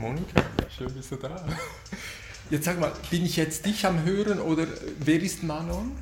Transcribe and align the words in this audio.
Monika, 0.00 0.42
schön 0.74 0.90
bist 0.94 1.10
du 1.10 1.16
da. 1.16 1.46
Jetzt 2.48 2.64
sag 2.64 2.80
mal, 2.80 2.90
bin 3.10 3.26
ich 3.26 3.36
jetzt 3.36 3.66
dich 3.66 3.84
am 3.84 4.02
Hören 4.02 4.40
oder 4.40 4.66
wer 4.98 5.20
ist 5.20 5.42
Manon? 5.42 5.94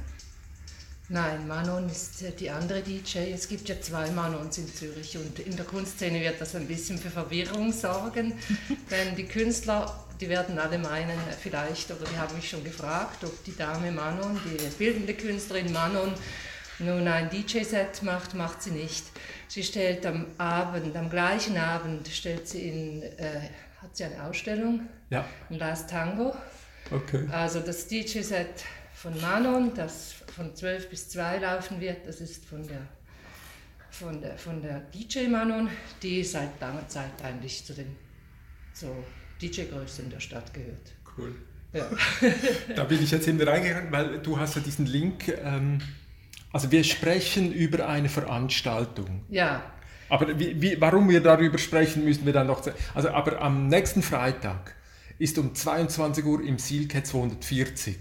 Nein, 1.09 1.49
Manon 1.49 1.89
ist 1.89 2.23
die 2.39 2.49
andere 2.49 2.81
DJ. 2.81 3.33
Es 3.35 3.49
gibt 3.49 3.69
ja 3.69 3.81
zwei 3.81 4.09
Manons 4.13 4.57
in 4.59 4.73
Zürich 4.73 5.19
und 5.19 5.41
in 5.41 5.57
der 5.57 5.65
Kunstszene 5.65 6.21
wird 6.21 6.41
das 6.41 6.55
ein 6.55 6.69
bisschen 6.69 6.97
für 6.97 7.11
Verwirrung 7.11 7.73
sorgen, 7.73 8.35
denn 8.91 9.17
die 9.17 9.25
Künstler, 9.25 9.93
die 10.21 10.29
werden 10.29 10.61
alle 10.61 10.79
meinen, 10.79 11.19
vielleicht, 11.43 11.91
oder 11.91 12.05
die 12.09 12.17
haben 12.17 12.37
mich 12.37 12.49
schon 12.49 12.63
gefragt, 12.63 13.25
ob 13.25 13.43
die 13.43 13.57
Dame 13.57 13.91
Manon, 13.91 14.39
die 14.45 14.65
bildende 14.79 15.15
Künstlerin 15.15 15.73
Manon, 15.73 16.13
nun 16.79 17.09
ein 17.09 17.29
DJ-Set 17.31 18.05
macht, 18.05 18.35
macht 18.35 18.63
sie 18.63 18.71
nicht. 18.71 19.07
Sie 19.49 19.65
stellt 19.65 20.07
am 20.07 20.27
Abend, 20.39 20.95
am 20.95 21.11
gleichen 21.11 21.57
Abend, 21.57 22.07
stellt 22.07 22.47
sie 22.47 22.69
in, 22.69 23.03
äh, 23.03 23.41
hat 23.83 23.97
sie 23.97 24.05
eine 24.05 24.23
Ausstellung, 24.25 24.89
ja. 25.11 25.25
in 25.51 25.59
Last 25.59 25.91
Tango. 25.91 26.35
Okay. 26.91 27.27
Also 27.31 27.61
das 27.61 27.87
DJ-Set 27.87 28.65
von 28.95 29.21
Manon, 29.21 29.75
das 29.75 30.15
von 30.35 30.55
12 30.55 30.91
bis 30.91 31.09
2 31.11 31.39
laufen 31.39 31.81
wird, 31.81 32.07
das 32.07 32.21
ist 32.21 32.45
von 32.45 32.67
der, 32.67 32.81
von 33.91 34.21
der, 34.21 34.39
von 34.39 34.63
der 34.63 34.81
DJ 34.81 35.29
Manon, 35.29 35.69
die 36.03 36.25
seit 36.25 36.61
langer 36.61 36.89
Zeit 36.89 37.23
eigentlich 37.23 37.65
zu 37.65 37.75
den 37.75 37.97
so 38.73 39.05
DJ-Größen 39.41 40.11
der 40.11 40.21
Stadt 40.21 40.53
gehört. 40.55 40.93
Cool. 41.17 41.35
Ja. 41.73 41.89
da 42.77 42.85
bin 42.85 43.03
ich 43.03 43.11
jetzt 43.11 43.29
eben 43.29 43.41
reingegangen, 43.41 43.93
weil 43.93 44.19
du 44.21 44.39
hast 44.39 44.57
ja 44.57 44.63
diesen 44.63 44.87
Link 44.87 45.29
ähm, 45.29 45.81
also 46.53 46.71
wir 46.71 46.83
sprechen 46.85 47.53
über 47.53 47.89
eine 47.89 48.09
Veranstaltung. 48.09 49.25
Ja. 49.29 49.63
Aber 50.09 50.39
wie, 50.39 50.61
wie, 50.61 50.81
warum 50.81 51.09
wir 51.09 51.21
darüber 51.21 51.59
sprechen, 51.59 52.05
müssen 52.05 52.25
wir 52.27 52.33
dann 52.33 52.47
noch... 52.47 52.63
Also, 52.95 53.11
aber 53.11 53.41
am 53.41 53.69
nächsten 53.69 54.03
Freitag 54.03 54.75
ist 55.19 55.39
um 55.39 55.55
22 55.55 56.25
Uhr 56.25 56.43
im 56.43 56.59
Silke 56.59 57.03
240 57.03 57.97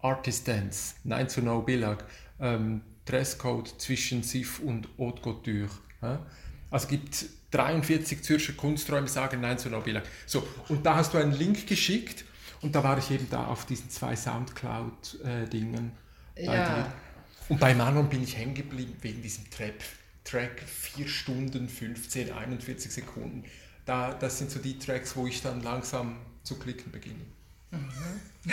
Artist 0.00 0.46
Dance, 0.46 0.94
9 1.04 1.28
to 1.28 1.40
No 1.40 1.62
Billag, 1.62 2.04
ähm, 2.40 2.82
Dresscode 3.04 3.80
zwischen 3.80 4.22
SIF 4.22 4.60
und 4.60 4.88
Haute 4.98 5.22
Couture. 5.22 5.70
Ja? 6.02 6.26
Also 6.70 6.84
es 6.84 6.88
gibt 6.88 7.26
43 7.50 8.22
Zürcher 8.22 8.52
Kunsträume, 8.52 9.08
sagen 9.08 9.40
Nein 9.40 9.58
zu 9.58 9.70
No 9.70 9.80
Billag. 9.80 10.04
So, 10.26 10.46
und 10.68 10.84
da 10.84 10.96
hast 10.96 11.14
du 11.14 11.18
einen 11.18 11.32
Link 11.32 11.66
geschickt 11.66 12.24
und 12.60 12.74
da 12.74 12.84
war 12.84 12.98
ich 12.98 13.10
eben 13.10 13.28
da 13.30 13.46
auf 13.46 13.64
diesen 13.64 13.88
zwei 13.90 14.14
Soundcloud-Dingen. 14.14 15.92
Äh, 16.34 16.44
ja. 16.44 16.92
Und 17.48 17.58
bei 17.58 17.74
Manon 17.74 18.08
bin 18.08 18.22
ich 18.22 18.36
hängen 18.36 18.54
geblieben 18.54 18.94
wegen 19.00 19.22
diesem 19.22 19.48
Trap. 19.50 19.74
Track 20.28 20.62
4 20.66 21.08
Stunden 21.08 21.68
15, 21.68 22.32
41 22.32 22.92
Sekunden. 22.92 23.44
Da, 23.86 24.12
das 24.12 24.38
sind 24.38 24.50
so 24.50 24.58
die 24.58 24.78
Tracks, 24.78 25.16
wo 25.16 25.26
ich 25.26 25.40
dann 25.40 25.62
langsam 25.62 26.18
zu 26.42 26.58
klicken 26.58 26.92
beginne. 26.92 27.24
Mhm. 27.70 28.52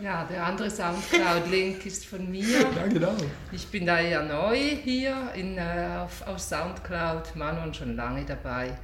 Ja, 0.00 0.24
der 0.26 0.46
andere 0.46 0.70
Soundcloud-Link 0.70 1.84
ist 1.84 2.06
von 2.06 2.30
mir. 2.30 2.60
Ja, 2.76 2.86
genau. 2.86 3.16
Ich 3.50 3.66
bin 3.66 3.84
da 3.84 3.98
ja 3.98 4.22
neu 4.22 4.56
hier 4.56 5.32
in, 5.34 5.58
äh, 5.58 5.88
auf, 5.98 6.24
auf 6.24 6.38
Soundcloud, 6.38 7.34
Manon 7.34 7.74
schon 7.74 7.96
lange 7.96 8.24
dabei 8.24 8.78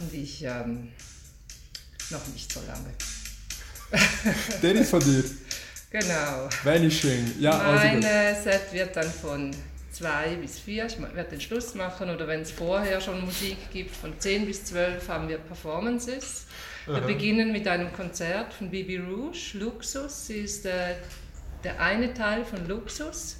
und 0.00 0.12
ich 0.12 0.42
ähm, 0.42 0.88
noch 2.10 2.26
nicht 2.28 2.52
so 2.52 2.60
lange. 2.66 2.92
Der 4.62 4.74
ist 4.74 4.90
von 4.90 4.98
dir? 4.98 5.22
Genau. 5.90 6.48
Vanishing, 6.64 7.34
ja. 7.38 7.56
Mein 7.58 8.04
also 8.04 8.42
Set 8.42 8.72
wird 8.72 8.96
dann 8.96 9.12
von 9.12 9.54
zwei 10.02 10.34
bis 10.36 10.58
vier, 10.58 10.86
ich 10.86 11.00
werde 11.00 11.30
den 11.30 11.40
Schluss 11.40 11.74
machen, 11.74 12.10
oder 12.10 12.26
wenn 12.26 12.40
es 12.40 12.50
vorher 12.50 13.00
schon 13.00 13.24
Musik 13.24 13.56
gibt, 13.72 13.94
von 13.94 14.18
10 14.18 14.46
bis 14.46 14.64
12 14.64 15.08
haben 15.08 15.28
wir 15.28 15.38
Performances. 15.38 16.46
Wir 16.86 16.96
Aha. 16.96 17.06
beginnen 17.06 17.52
mit 17.52 17.68
einem 17.68 17.92
Konzert 17.92 18.52
von 18.52 18.70
Bibi 18.70 18.98
Rouge, 18.98 19.52
Luxus. 19.54 20.26
Sie 20.26 20.40
ist 20.40 20.66
äh, 20.66 20.96
der 21.62 21.80
eine 21.80 22.12
Teil 22.12 22.44
von 22.44 22.66
Luxus. 22.66 23.36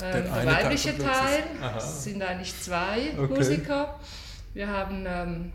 Ähm, 0.00 0.12
der, 0.12 0.22
der 0.22 0.46
weibliche 0.46 0.96
Teil, 0.96 1.42
Teil 1.60 1.80
sind 1.80 2.22
eigentlich 2.22 2.58
zwei 2.58 3.10
okay. 3.18 3.34
Musiker. 3.34 4.00
Wir 4.54 4.68
haben 4.68 5.04
ähm, 5.06 5.52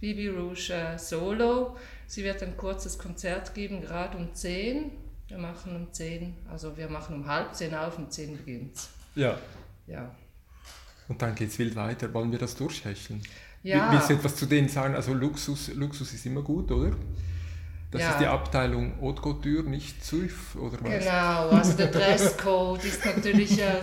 Bibi 0.00 0.28
Rouge 0.28 0.72
äh, 0.72 0.98
Solo. 0.98 1.76
Sie 2.06 2.24
wird 2.24 2.42
ein 2.42 2.56
kurzes 2.56 2.98
Konzert 2.98 3.54
geben, 3.54 3.82
gerade 3.82 4.16
um 4.16 4.34
10 4.34 4.90
wir 5.30 5.38
machen 5.38 5.76
um 5.76 5.92
10, 5.92 6.34
also 6.50 6.76
wir 6.76 6.88
machen 6.88 7.14
um 7.14 7.26
halb 7.28 7.54
10 7.54 7.72
auf, 7.72 7.98
um 7.98 8.10
10 8.10 8.36
beginnt 8.38 8.76
Ja. 9.14 9.38
Ja. 9.90 10.14
Und 11.08 11.20
dann 11.20 11.34
geht 11.34 11.48
es 11.48 11.58
wild 11.58 11.74
weiter. 11.76 12.12
Wollen 12.14 12.30
wir 12.30 12.38
das 12.38 12.54
durchhecheln? 12.54 13.22
Ja. 13.62 13.92
Willst 13.92 14.10
du 14.10 14.14
etwas 14.14 14.36
zu 14.36 14.46
denen 14.46 14.68
sagen? 14.68 14.94
Also 14.94 15.12
Luxus, 15.12 15.74
Luxus 15.74 16.14
ist 16.14 16.24
immer 16.24 16.42
gut, 16.42 16.70
oder? 16.70 16.92
Das 17.90 18.02
ja. 18.02 18.10
ist 18.12 18.20
die 18.20 18.26
Abteilung 18.26 18.92
Haute 19.00 19.20
Couture, 19.20 19.64
nicht 19.64 20.04
SUF, 20.04 20.54
oder 20.54 20.78
was? 20.80 21.04
Genau, 21.04 21.48
also 21.50 21.76
der 21.76 21.86
Dresscode 21.90 22.84
ist 22.84 23.04
natürlich, 23.04 23.60
äh, 23.60 23.82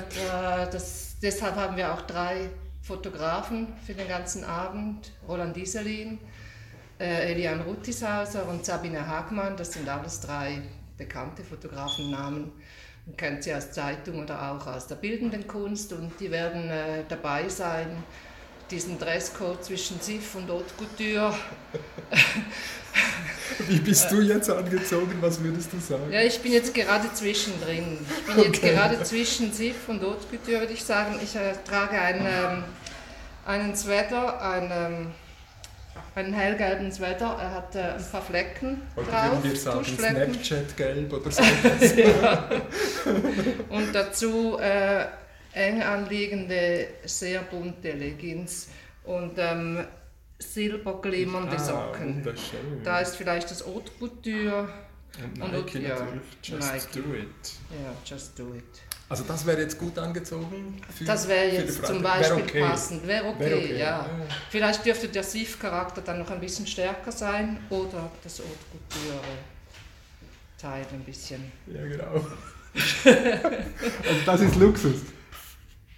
das, 0.72 1.18
deshalb 1.22 1.56
haben 1.56 1.76
wir 1.76 1.94
auch 1.94 2.02
drei 2.04 2.50
Fotografen 2.82 3.68
für 3.86 3.94
den 3.94 4.08
ganzen 4.08 4.46
Abend. 4.46 5.12
Roland 5.28 5.58
Dieselin, 5.58 6.20
äh, 7.00 7.34
Elian 7.34 7.60
Ruttishauser 7.60 8.48
und 8.48 8.66
Sabine 8.66 9.06
Hagmann, 9.06 9.58
das 9.58 9.74
sind 9.74 9.90
alles 9.90 10.22
drei 10.22 10.62
bekannte 10.98 11.44
Fotografennamen. 11.44 12.52
Man 13.08 13.16
kennt 13.16 13.44
sie 13.44 13.54
aus 13.54 13.72
Zeitung 13.72 14.22
oder 14.22 14.52
auch 14.52 14.68
aus 14.68 14.88
der 14.88 14.96
bildenden 14.96 15.48
Kunst 15.48 15.94
und 15.94 16.12
die 16.20 16.30
werden 16.30 16.70
äh, 16.70 17.04
dabei 17.08 17.48
sein, 17.48 18.04
diesen 18.70 19.00
Dresscode 19.00 19.64
zwischen 19.64 20.02
SIF 20.02 20.36
und 20.36 20.50
Haute 20.50 20.74
Couture. 20.78 21.34
Wie 23.70 23.80
bist 23.80 24.12
du 24.12 24.20
jetzt 24.20 24.50
angezogen? 24.50 25.16
Was 25.22 25.42
würdest 25.42 25.72
du 25.72 25.80
sagen? 25.80 26.12
Ja, 26.12 26.22
ich 26.22 26.42
bin 26.42 26.52
jetzt 26.52 26.74
gerade 26.74 27.14
zwischendrin. 27.14 27.98
Ich 28.02 28.26
bin 28.26 28.40
okay. 28.40 28.48
jetzt 28.48 28.62
gerade 28.62 29.02
zwischen 29.04 29.54
SIF 29.54 29.88
und 29.88 30.02
Haute 30.02 30.26
Couture, 30.30 30.60
würde 30.60 30.74
ich 30.74 30.84
sagen. 30.84 31.18
Ich 31.24 31.34
äh, 31.38 31.54
trage 31.66 31.98
einen, 31.98 32.26
ähm, 32.26 32.64
einen 33.46 33.74
Sweater, 33.74 34.42
einen 34.42 34.72
ähm, 34.72 35.08
einen 36.18 36.34
hellgelben 36.34 36.92
Sweater. 36.92 37.38
Er 37.40 37.54
hat 37.54 37.76
äh, 37.76 37.80
ein 37.80 38.04
paar 38.12 38.22
Flecken 38.22 38.82
oder 38.96 39.06
drauf. 39.06 39.44
wir 39.44 39.56
sagen 39.56 39.86
Snapchat-gelb 39.86 41.14
oder 41.14 41.32
so. 41.32 41.44
Und 43.70 43.94
dazu 43.94 44.58
äh, 44.60 45.06
eng 45.54 45.82
anliegende, 45.82 46.88
sehr 47.06 47.42
bunte 47.42 47.92
Leggings 47.92 48.70
und 49.04 49.34
ähm, 49.38 49.86
silberglimmernde 50.40 51.56
ah, 51.56 51.60
Socken. 51.60 52.28
Da 52.84 53.00
ist 53.00 53.16
vielleicht 53.16 53.50
das 53.50 53.66
Haute 53.66 53.92
Couture. 54.00 54.68
Und 55.40 55.52
Nike 55.52 55.78
und, 55.78 55.84
ja, 55.84 56.08
Just 56.44 56.74
Nike. 56.74 57.02
do 57.02 57.16
it. 57.16 57.54
Ja, 57.72 57.92
just 58.06 58.38
do 58.38 58.54
it. 58.54 58.82
Also 59.10 59.24
das 59.24 59.46
wäre 59.46 59.62
jetzt 59.62 59.78
gut 59.80 59.98
angezogen? 59.98 60.82
Für, 60.96 61.06
das 61.06 61.30
wäre 61.30 61.48
jetzt 61.48 61.86
zum 61.86 62.04
Beispiel 62.04 62.36
wär 62.36 62.44
okay. 62.44 62.62
passend. 62.62 63.08
Wäre 63.08 63.26
okay, 63.28 63.40
wär 63.40 63.58
okay, 63.58 63.80
ja. 63.80 63.86
ja. 63.86 64.10
Vielleicht 64.50 64.86
dürfte 64.86 65.08
der 65.08 65.24
SIF-Charakter 65.24 66.02
dann 66.02 66.20
noch 66.20 66.30
ein 66.30 66.42
bisschen 66.42 66.68
stärker 66.68 67.12
sein 67.14 67.58
oder 67.70 68.12
das 68.22 68.40
Haute 68.40 68.50
Couture-Teil 68.92 70.86
ein 70.92 71.04
bisschen. 71.06 71.50
Ja, 71.68 71.86
genau. 71.88 72.16
also 72.76 74.22
das 74.26 74.42
ist 74.42 74.56
Luxus? 74.58 74.98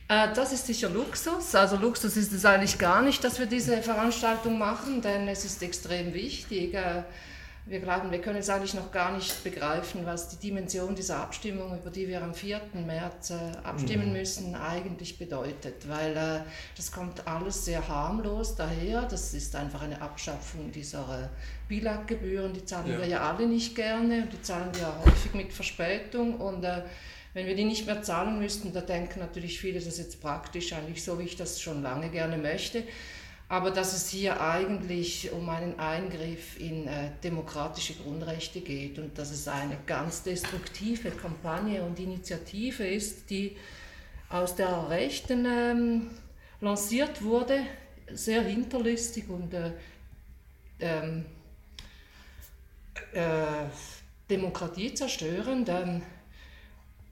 Äh, 0.07 0.27
das 0.35 0.53
ist 0.53 0.67
sicher 0.67 0.89
Luxus. 0.89 1.55
Also 1.55 1.77
Luxus 1.77 2.15
ist 2.15 2.31
es 2.31 2.45
eigentlich 2.45 2.77
gar 2.77 3.01
nicht, 3.01 3.23
dass 3.23 3.39
wir 3.39 3.47
diese 3.47 3.81
Veranstaltung 3.81 4.59
machen, 4.59 5.01
denn 5.01 5.27
es 5.27 5.45
ist 5.45 5.63
extrem 5.63 6.13
wichtig. 6.13 6.75
Wir 7.69 7.81
glauben, 7.81 8.09
wir 8.09 8.19
können 8.19 8.39
es 8.39 8.49
eigentlich 8.49 8.73
noch 8.73 8.91
gar 8.91 9.15
nicht 9.15 9.43
begreifen, 9.43 10.03
was 10.03 10.27
die 10.29 10.37
Dimension 10.37 10.95
dieser 10.95 11.17
Abstimmung, 11.17 11.77
über 11.77 11.91
die 11.91 12.07
wir 12.07 12.23
am 12.23 12.33
4. 12.33 12.59
März 12.73 13.29
äh, 13.29 13.35
abstimmen 13.63 14.07
mhm. 14.07 14.13
müssen, 14.13 14.55
eigentlich 14.55 15.19
bedeutet. 15.19 15.87
Weil 15.87 16.17
äh, 16.17 16.39
das 16.75 16.91
kommt 16.91 17.27
alles 17.27 17.65
sehr 17.65 17.87
harmlos 17.87 18.55
daher. 18.55 19.03
Das 19.03 19.35
ist 19.35 19.55
einfach 19.55 19.83
eine 19.83 20.01
Abschaffung 20.01 20.71
dieser 20.71 21.01
äh, 21.01 21.27
Bilaggebühren. 21.67 22.53
Die 22.53 22.65
zahlen 22.65 22.91
ja. 22.91 22.97
wir 22.97 23.05
ja 23.05 23.21
alle 23.29 23.45
nicht 23.45 23.75
gerne 23.75 24.23
und 24.23 24.33
die 24.33 24.41
zahlen 24.41 24.71
wir 24.73 24.91
häufig 25.05 25.35
mit 25.35 25.53
Verspätung. 25.53 26.41
Und 26.41 26.63
äh, 26.63 26.81
wenn 27.35 27.45
wir 27.45 27.55
die 27.55 27.65
nicht 27.65 27.85
mehr 27.85 28.01
zahlen 28.01 28.39
müssten, 28.39 28.73
da 28.73 28.81
denken 28.81 29.19
natürlich 29.19 29.59
viele, 29.59 29.75
das 29.75 29.85
ist 29.85 29.99
jetzt 29.99 30.21
praktisch 30.21 30.73
eigentlich 30.73 31.03
so, 31.03 31.19
wie 31.19 31.25
ich 31.25 31.35
das 31.35 31.61
schon 31.61 31.83
lange 31.83 32.09
gerne 32.09 32.39
möchte 32.39 32.83
aber 33.49 33.71
dass 33.71 33.93
es 33.93 34.09
hier 34.09 34.39
eigentlich 34.39 35.31
um 35.31 35.49
einen 35.49 35.79
Eingriff 35.79 36.59
in 36.59 36.87
äh, 36.87 37.09
demokratische 37.23 37.95
Grundrechte 37.95 38.61
geht 38.61 38.99
und 38.99 39.17
dass 39.17 39.31
es 39.31 39.47
eine 39.47 39.75
ganz 39.87 40.21
destruktive 40.21 41.09
Kampagne 41.09 41.81
und 41.81 41.99
Initiative 41.99 42.85
ist, 42.85 43.27
die 43.31 43.57
aus 44.29 44.55
der 44.55 44.89
Rechten 44.89 45.45
ähm, 45.45 46.11
lanciert 46.61 47.23
wurde, 47.23 47.65
sehr 48.13 48.43
hinterlistig 48.43 49.27
und 49.27 49.51
äh, 49.55 49.71
ähm, 50.79 51.25
äh, 53.13 53.65
Demokratie 54.29 54.93
zerstörend. 54.93 55.69
Ähm, 55.69 56.03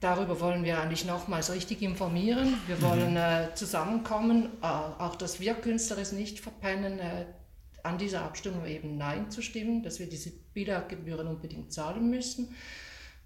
Darüber 0.00 0.38
wollen 0.40 0.64
wir 0.64 0.80
eigentlich 0.80 1.04
nochmals 1.04 1.52
richtig 1.52 1.82
informieren. 1.82 2.54
Wir 2.66 2.76
mhm. 2.76 2.82
wollen 2.82 3.16
äh, 3.16 3.48
zusammenkommen, 3.54 4.50
äh, 4.62 4.66
auch 4.66 5.16
dass 5.16 5.40
wir 5.40 5.54
Künstler 5.54 5.98
es 5.98 6.12
nicht 6.12 6.38
verpennen, 6.38 7.00
äh, 7.00 7.26
an 7.82 7.98
dieser 7.98 8.22
Abstimmung 8.22 8.66
eben 8.66 8.96
Nein 8.96 9.30
zu 9.30 9.42
stimmen, 9.42 9.82
dass 9.82 9.98
wir 9.98 10.08
diese 10.08 10.30
Bilaggebühren 10.54 11.26
unbedingt 11.26 11.72
zahlen 11.72 12.10
müssen. 12.10 12.54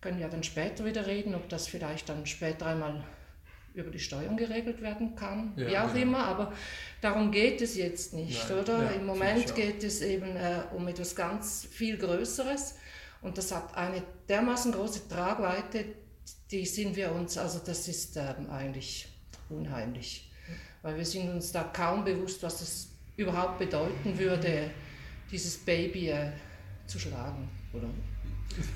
Können 0.01 0.19
wir 0.19 0.29
dann 0.29 0.43
später 0.43 0.85
wieder 0.85 1.07
reden, 1.07 1.35
ob 1.35 1.49
das 1.49 1.69
vielleicht 1.69 2.09
dann 2.09 2.27
später 2.27 2.67
einmal 2.67 3.05
über 3.75 3.91
die 3.91 3.99
Steuern 3.99 4.37
geregelt 4.37 4.83
werden 4.83 5.17
kann, 5.17 5.55
ja, 5.57 5.67
wie 5.67 5.79
auch 5.79 5.93
genau. 5.95 6.03
immer, 6.03 6.19
aber 6.27 6.53
darum 7.01 7.31
geht 7.31 7.63
es 7.63 7.77
jetzt 7.77 8.13
nicht, 8.13 8.49
Nein, 8.51 8.59
oder? 8.59 8.83
Ja, 8.83 8.91
Im 8.91 9.07
Moment 9.07 9.55
geht 9.55 9.83
es 9.83 10.03
eben 10.03 10.37
äh, 10.37 10.61
um 10.75 10.87
etwas 10.89 11.17
ganz 11.17 11.67
viel 11.71 11.97
Größeres 11.97 12.77
und 13.23 13.39
das 13.39 13.51
hat 13.51 13.75
eine 13.75 14.03
dermaßen 14.29 14.73
große 14.73 15.09
Tragweite, 15.09 15.87
die 16.51 16.67
sind 16.67 16.97
wir 16.97 17.13
uns, 17.13 17.39
also 17.39 17.61
das 17.65 17.89
ist 17.89 18.17
ähm, 18.17 18.51
eigentlich 18.51 19.09
unheimlich, 19.49 20.31
weil 20.83 20.97
wir 20.97 21.05
sind 21.05 21.31
uns 21.31 21.53
da 21.53 21.65
kaum 21.65 22.05
bewusst, 22.05 22.43
was 22.43 22.59
das 22.59 22.89
überhaupt 23.17 23.59
bedeuten 23.59 24.19
würde, 24.19 24.71
dieses 25.31 25.57
Baby 25.59 26.11
äh, 26.11 26.33
zu 26.87 26.99
schlagen, 26.99 27.49
oder? 27.73 27.89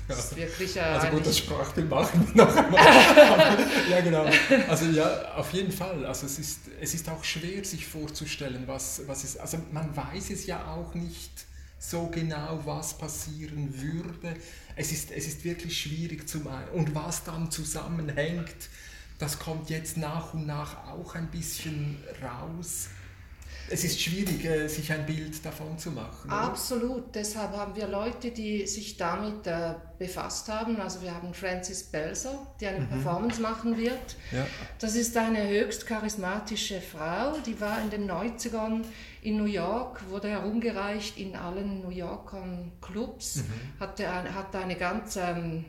Das 0.07 0.25
ist 0.25 0.35
wirklich 0.35 0.75
äh, 0.75 0.79
also 0.79 1.07
gut, 1.07 1.25
das 1.25 1.37
Sprachbild 1.37 1.89
machen 1.89 2.27
wir 2.33 2.45
noch 2.45 2.55
einmal. 2.55 2.79
ja, 3.89 4.01
genau. 4.01 4.25
Also 4.67 4.85
ja, 4.85 5.35
auf 5.35 5.53
jeden 5.53 5.71
Fall. 5.71 6.03
Also 6.05 6.25
es 6.25 6.39
ist, 6.39 6.61
es 6.81 6.95
ist 6.95 7.07
auch 7.09 7.23
schwer, 7.23 7.63
sich 7.63 7.85
vorzustellen, 7.85 8.63
was, 8.65 9.03
was 9.07 9.23
ist. 9.23 9.37
Also 9.39 9.59
man 9.71 9.95
weiß 9.95 10.31
es 10.31 10.47
ja 10.47 10.65
auch 10.73 10.95
nicht 10.95 11.45
so 11.79 12.07
genau, 12.07 12.61
was 12.65 12.97
passieren 12.97 13.73
würde. 13.81 14.35
Es 14.75 14.91
ist, 14.91 15.11
es 15.11 15.27
ist 15.27 15.43
wirklich 15.43 15.79
schwierig 15.79 16.27
zu 16.27 16.39
meinen. 16.39 16.69
Und 16.69 16.95
was 16.95 17.23
dann 17.23 17.51
zusammenhängt, 17.51 18.69
das 19.19 19.39
kommt 19.39 19.69
jetzt 19.69 19.97
nach 19.97 20.33
und 20.33 20.45
nach 20.45 20.87
auch 20.87 21.15
ein 21.15 21.27
bisschen 21.27 21.97
raus 22.21 22.89
es 23.69 23.83
ist 23.83 24.01
schwierig, 24.01 24.45
äh, 24.45 24.67
sich 24.67 24.91
ein 24.91 25.05
Bild 25.05 25.43
davon 25.45 25.77
zu 25.77 25.91
machen. 25.91 26.27
Oder? 26.27 26.33
Absolut. 26.33 27.13
Deshalb 27.13 27.51
haben 27.51 27.75
wir 27.75 27.87
Leute, 27.87 28.31
die 28.31 28.65
sich 28.65 28.97
damit 28.97 29.45
äh, 29.45 29.73
befasst 29.99 30.47
haben. 30.47 30.79
Also 30.79 31.01
wir 31.01 31.13
haben 31.13 31.33
Frances 31.33 31.83
Belser, 31.83 32.47
die 32.59 32.67
eine 32.67 32.81
mhm. 32.81 32.89
Performance 32.89 33.41
machen 33.41 33.77
wird. 33.77 34.15
Ja. 34.31 34.45
Das 34.79 34.95
ist 34.95 35.15
eine 35.17 35.47
höchst 35.47 35.85
charismatische 35.85 36.81
Frau, 36.81 37.37
die 37.45 37.59
war 37.59 37.81
in 37.81 37.89
den 37.89 38.09
90ern 38.09 38.83
in 39.21 39.37
New 39.37 39.45
York, 39.45 40.01
wurde 40.09 40.29
herumgereicht 40.29 41.17
in 41.17 41.35
allen 41.35 41.81
New 41.81 41.89
Yorkern 41.89 42.71
Clubs, 42.81 43.37
mhm. 43.37 43.79
hatte, 43.79 44.33
hatte 44.33 44.59
eine 44.59 44.75
ganz 44.75 45.17
ähm, 45.17 45.65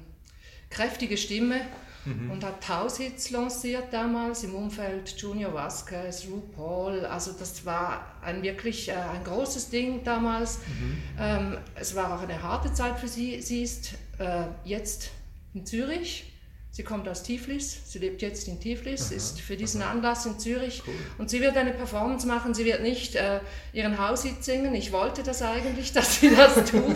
kräftige 0.71 1.17
Stimme 1.17 1.61
mhm. 2.09 2.31
und 2.31 2.45
hat 2.45 2.69
Haushits 2.69 3.31
lanciert 3.31 3.93
damals 3.93 4.45
im 4.45 4.55
Umfeld 4.55 5.15
Junior 5.17 5.53
Vasquez, 5.53 6.27
RuPaul. 6.31 7.05
Also 7.05 7.33
das 7.39 7.65
war 7.65 8.05
ein 8.23 8.43
wirklich 8.43 8.89
äh, 8.89 8.93
ein 8.93 9.25
großes 9.25 9.71
Ding 9.71 10.03
damals. 10.05 10.59
Mhm. 10.59 10.97
Ähm, 11.19 11.59
es 11.75 11.95
war 11.95 12.15
auch 12.15 12.23
eine 12.23 12.43
harte 12.43 12.73
Zeit 12.73 12.99
für 12.99 13.09
sie. 13.09 13.41
Sie 13.43 13.63
ist 13.63 13.95
äh, 14.19 14.45
jetzt 14.65 15.11
in 15.55 15.67
Zürich 15.67 16.33
Sie 16.79 16.85
kommt 16.85 17.09
aus 17.09 17.25
Tiflis, 17.25 17.77
sie 17.87 17.99
lebt 17.99 18.23
jetzt 18.23 18.47
in 18.47 18.61
Tiflis, 18.61 19.09
aha, 19.09 19.17
ist 19.17 19.41
für 19.41 19.57
diesen 19.57 19.83
aha. 19.83 19.91
Anlass 19.91 20.27
in 20.27 20.39
Zürich 20.39 20.85
cool. 20.87 20.95
und 21.19 21.29
sie 21.29 21.41
wird 21.41 21.57
eine 21.57 21.73
Performance 21.73 22.25
machen. 22.25 22.55
Sie 22.55 22.65
wird 22.65 22.83
nicht 22.83 23.17
äh, 23.17 23.41
ihren 23.73 23.99
Haushit 23.99 24.45
singen. 24.45 24.73
Ich 24.77 24.93
wollte 24.93 25.25
das 25.25 25.43
eigentlich, 25.43 25.91
dass 25.93 26.21
sie 26.21 26.33
das 26.37 26.55
tut, 26.71 26.95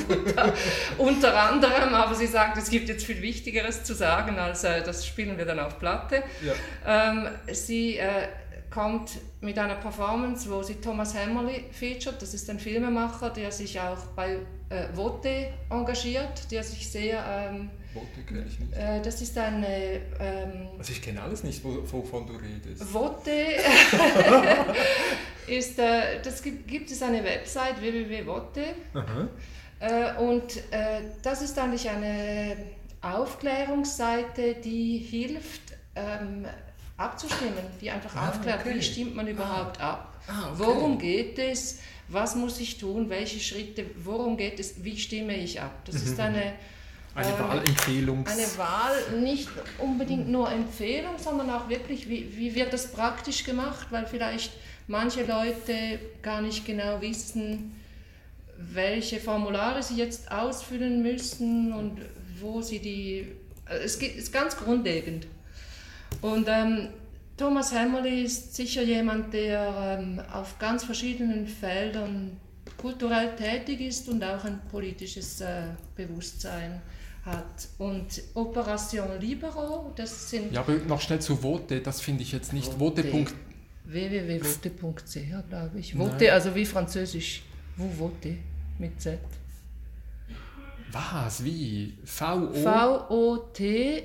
unter 0.98 1.36
anderem, 1.36 1.94
aber 1.94 2.14
sie 2.14 2.28
sagt, 2.28 2.58
es 2.58 2.70
gibt 2.70 2.88
jetzt 2.90 3.04
viel 3.04 3.20
Wichtigeres 3.22 3.82
zu 3.82 3.94
sagen, 3.94 4.38
als 4.38 4.62
äh, 4.62 4.84
das 4.84 5.04
spielen 5.04 5.36
wir 5.36 5.46
dann 5.46 5.58
auf 5.58 5.80
Platte. 5.80 6.22
Ja. 6.44 7.10
Ähm, 7.10 7.26
sie 7.50 7.96
äh, 7.96 8.28
kommt 8.70 9.10
mit 9.40 9.58
einer 9.58 9.74
Performance, 9.74 10.48
wo 10.48 10.62
sie 10.62 10.76
Thomas 10.76 11.16
Hammerly 11.16 11.64
featuret. 11.72 12.22
Das 12.22 12.34
ist 12.34 12.48
ein 12.48 12.60
Filmemacher, 12.60 13.30
der 13.30 13.50
sich 13.50 13.80
auch 13.80 14.06
bei 14.14 14.38
äh, 14.72 14.94
Vote 14.94 15.52
engagiert, 15.70 16.50
der 16.50 16.62
sich 16.62 16.90
sehr 16.90 17.50
ähm, 17.50 17.70
Vote 17.92 18.22
kenne 18.26 18.46
ich 18.48 18.58
nicht. 18.58 18.72
Äh, 18.72 19.02
das 19.02 19.20
ist 19.20 19.36
eine. 19.36 20.00
Ähm, 20.18 20.68
also 20.78 20.92
ich 20.92 21.02
kenne 21.02 21.22
alles 21.22 21.44
nicht, 21.44 21.62
wovon 21.62 22.26
du 22.26 22.34
redest. 22.34 22.82
Vote 22.84 23.30
ist, 25.46 25.78
äh, 25.78 26.22
das 26.22 26.42
gibt, 26.42 26.66
gibt 26.66 26.90
es 26.90 27.02
eine 27.02 27.22
Website 27.22 27.80
www.vote 27.80 28.64
äh, 29.80 30.16
und 30.16 30.56
äh, 30.70 31.02
das 31.22 31.42
ist 31.42 31.58
eigentlich 31.58 31.90
eine 31.90 32.56
Aufklärungsseite, 33.02 34.54
die 34.54 34.98
hilft 34.98 35.72
ähm, 35.96 36.46
abzustimmen, 36.96 37.64
die 37.80 37.90
einfach 37.90 38.14
ah, 38.16 38.28
aufklärt, 38.28 38.60
okay. 38.60 38.76
wie 38.76 38.82
stimmt 38.82 39.16
man 39.16 39.26
überhaupt 39.26 39.80
ah. 39.80 39.90
ab, 39.90 40.20
ah, 40.28 40.52
okay. 40.52 40.54
worum 40.56 40.98
geht 40.98 41.38
es, 41.38 41.80
was 42.12 42.34
muss 42.34 42.60
ich 42.60 42.78
tun, 42.78 43.08
welche 43.08 43.40
Schritte, 43.40 43.84
worum 44.04 44.36
geht 44.36 44.60
es, 44.60 44.84
wie 44.84 44.98
stimme 44.98 45.36
ich 45.36 45.60
ab. 45.60 45.84
Das 45.84 45.96
ist 45.96 46.18
eine 46.20 46.54
eine 47.14 47.28
ähm, 47.28 47.38
Wahlempfehlung. 47.38 48.26
Eine 48.26 48.58
Wahl, 48.58 49.20
nicht 49.20 49.48
unbedingt 49.78 50.28
nur 50.28 50.50
Empfehlung, 50.50 51.18
sondern 51.18 51.50
auch 51.50 51.68
wirklich, 51.68 52.08
wie, 52.08 52.34
wie 52.36 52.54
wird 52.54 52.72
das 52.72 52.90
praktisch 52.90 53.44
gemacht, 53.44 53.88
weil 53.90 54.06
vielleicht 54.06 54.52
manche 54.86 55.24
Leute 55.24 55.98
gar 56.22 56.40
nicht 56.40 56.64
genau 56.64 57.00
wissen, 57.00 57.78
welche 58.56 59.20
Formulare 59.20 59.82
sie 59.82 59.96
jetzt 59.96 60.30
ausfüllen 60.30 61.02
müssen 61.02 61.72
und 61.72 62.00
wo 62.40 62.62
sie 62.62 62.78
die. 62.78 63.26
Es 63.66 63.96
ist 63.96 64.32
ganz 64.32 64.56
grundlegend. 64.56 65.26
Und 66.20 66.46
ähm, 66.48 66.88
Thomas 67.36 67.72
Hammerly 67.72 68.22
ist 68.22 68.54
sicher 68.54 68.82
jemand, 68.82 69.32
der 69.32 69.98
ähm, 70.00 70.20
auf 70.32 70.58
ganz 70.58 70.84
verschiedenen 70.84 71.46
Feldern 71.46 72.36
kulturell 72.76 73.34
tätig 73.36 73.80
ist 73.80 74.08
und 74.08 74.22
auch 74.22 74.44
ein 74.44 74.60
politisches 74.70 75.40
äh, 75.40 75.68
Bewusstsein 75.96 76.82
hat. 77.24 77.68
Und 77.78 78.22
Operation 78.34 79.18
Libero, 79.20 79.92
das 79.96 80.30
sind... 80.30 80.52
Ja, 80.52 80.60
aber 80.60 80.74
noch 80.74 81.00
schnell 81.00 81.20
zu 81.20 81.36
Vote, 81.36 81.80
das 81.80 82.00
finde 82.00 82.22
ich 82.22 82.32
jetzt 82.32 82.52
nicht. 82.52 82.74
Vote. 82.74 83.04
Vote. 83.04 83.32
www.vote.ch, 83.84 85.48
glaube 85.48 85.78
ich. 85.78 85.94
Vote, 85.94 86.16
Nein. 86.18 86.30
also 86.30 86.54
wie 86.54 86.66
französisch. 86.66 87.42
Wo 87.76 87.88
Vote 87.88 88.36
mit 88.78 89.00
Z. 89.00 89.18
Was? 90.90 91.42
Wie? 91.44 91.94
V-O? 92.04 92.52
V-O-T-E-Z. 93.08 94.02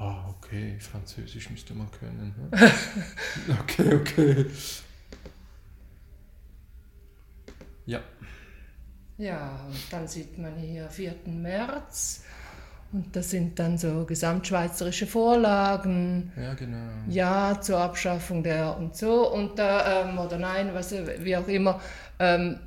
Ah, 0.00 0.30
okay. 0.30 0.78
Französisch 0.80 1.50
müsste 1.50 1.74
man 1.74 1.90
können. 1.90 2.34
Hm? 2.52 2.70
okay, 3.60 3.94
okay. 3.94 4.46
Ja. 7.84 8.00
Ja, 9.18 9.66
und 9.66 9.92
dann 9.92 10.08
sieht 10.08 10.38
man 10.38 10.56
hier 10.56 10.88
4. 10.88 11.14
März 11.26 12.24
und 12.92 13.14
das 13.14 13.28
sind 13.28 13.58
dann 13.58 13.76
so 13.76 14.06
gesamtschweizerische 14.06 15.06
Vorlagen. 15.06 16.32
Ja, 16.34 16.54
genau. 16.54 16.88
Ja, 17.06 17.60
zur 17.60 17.78
Abschaffung 17.80 18.42
der 18.42 18.78
und 18.78 18.96
so 18.96 19.30
und 19.30 19.58
da, 19.58 20.08
ähm, 20.08 20.18
oder 20.18 20.38
nein, 20.38 20.70
was, 20.72 20.92
wie 20.92 21.36
auch 21.36 21.46
immer. 21.46 21.78
Ähm, 22.18 22.58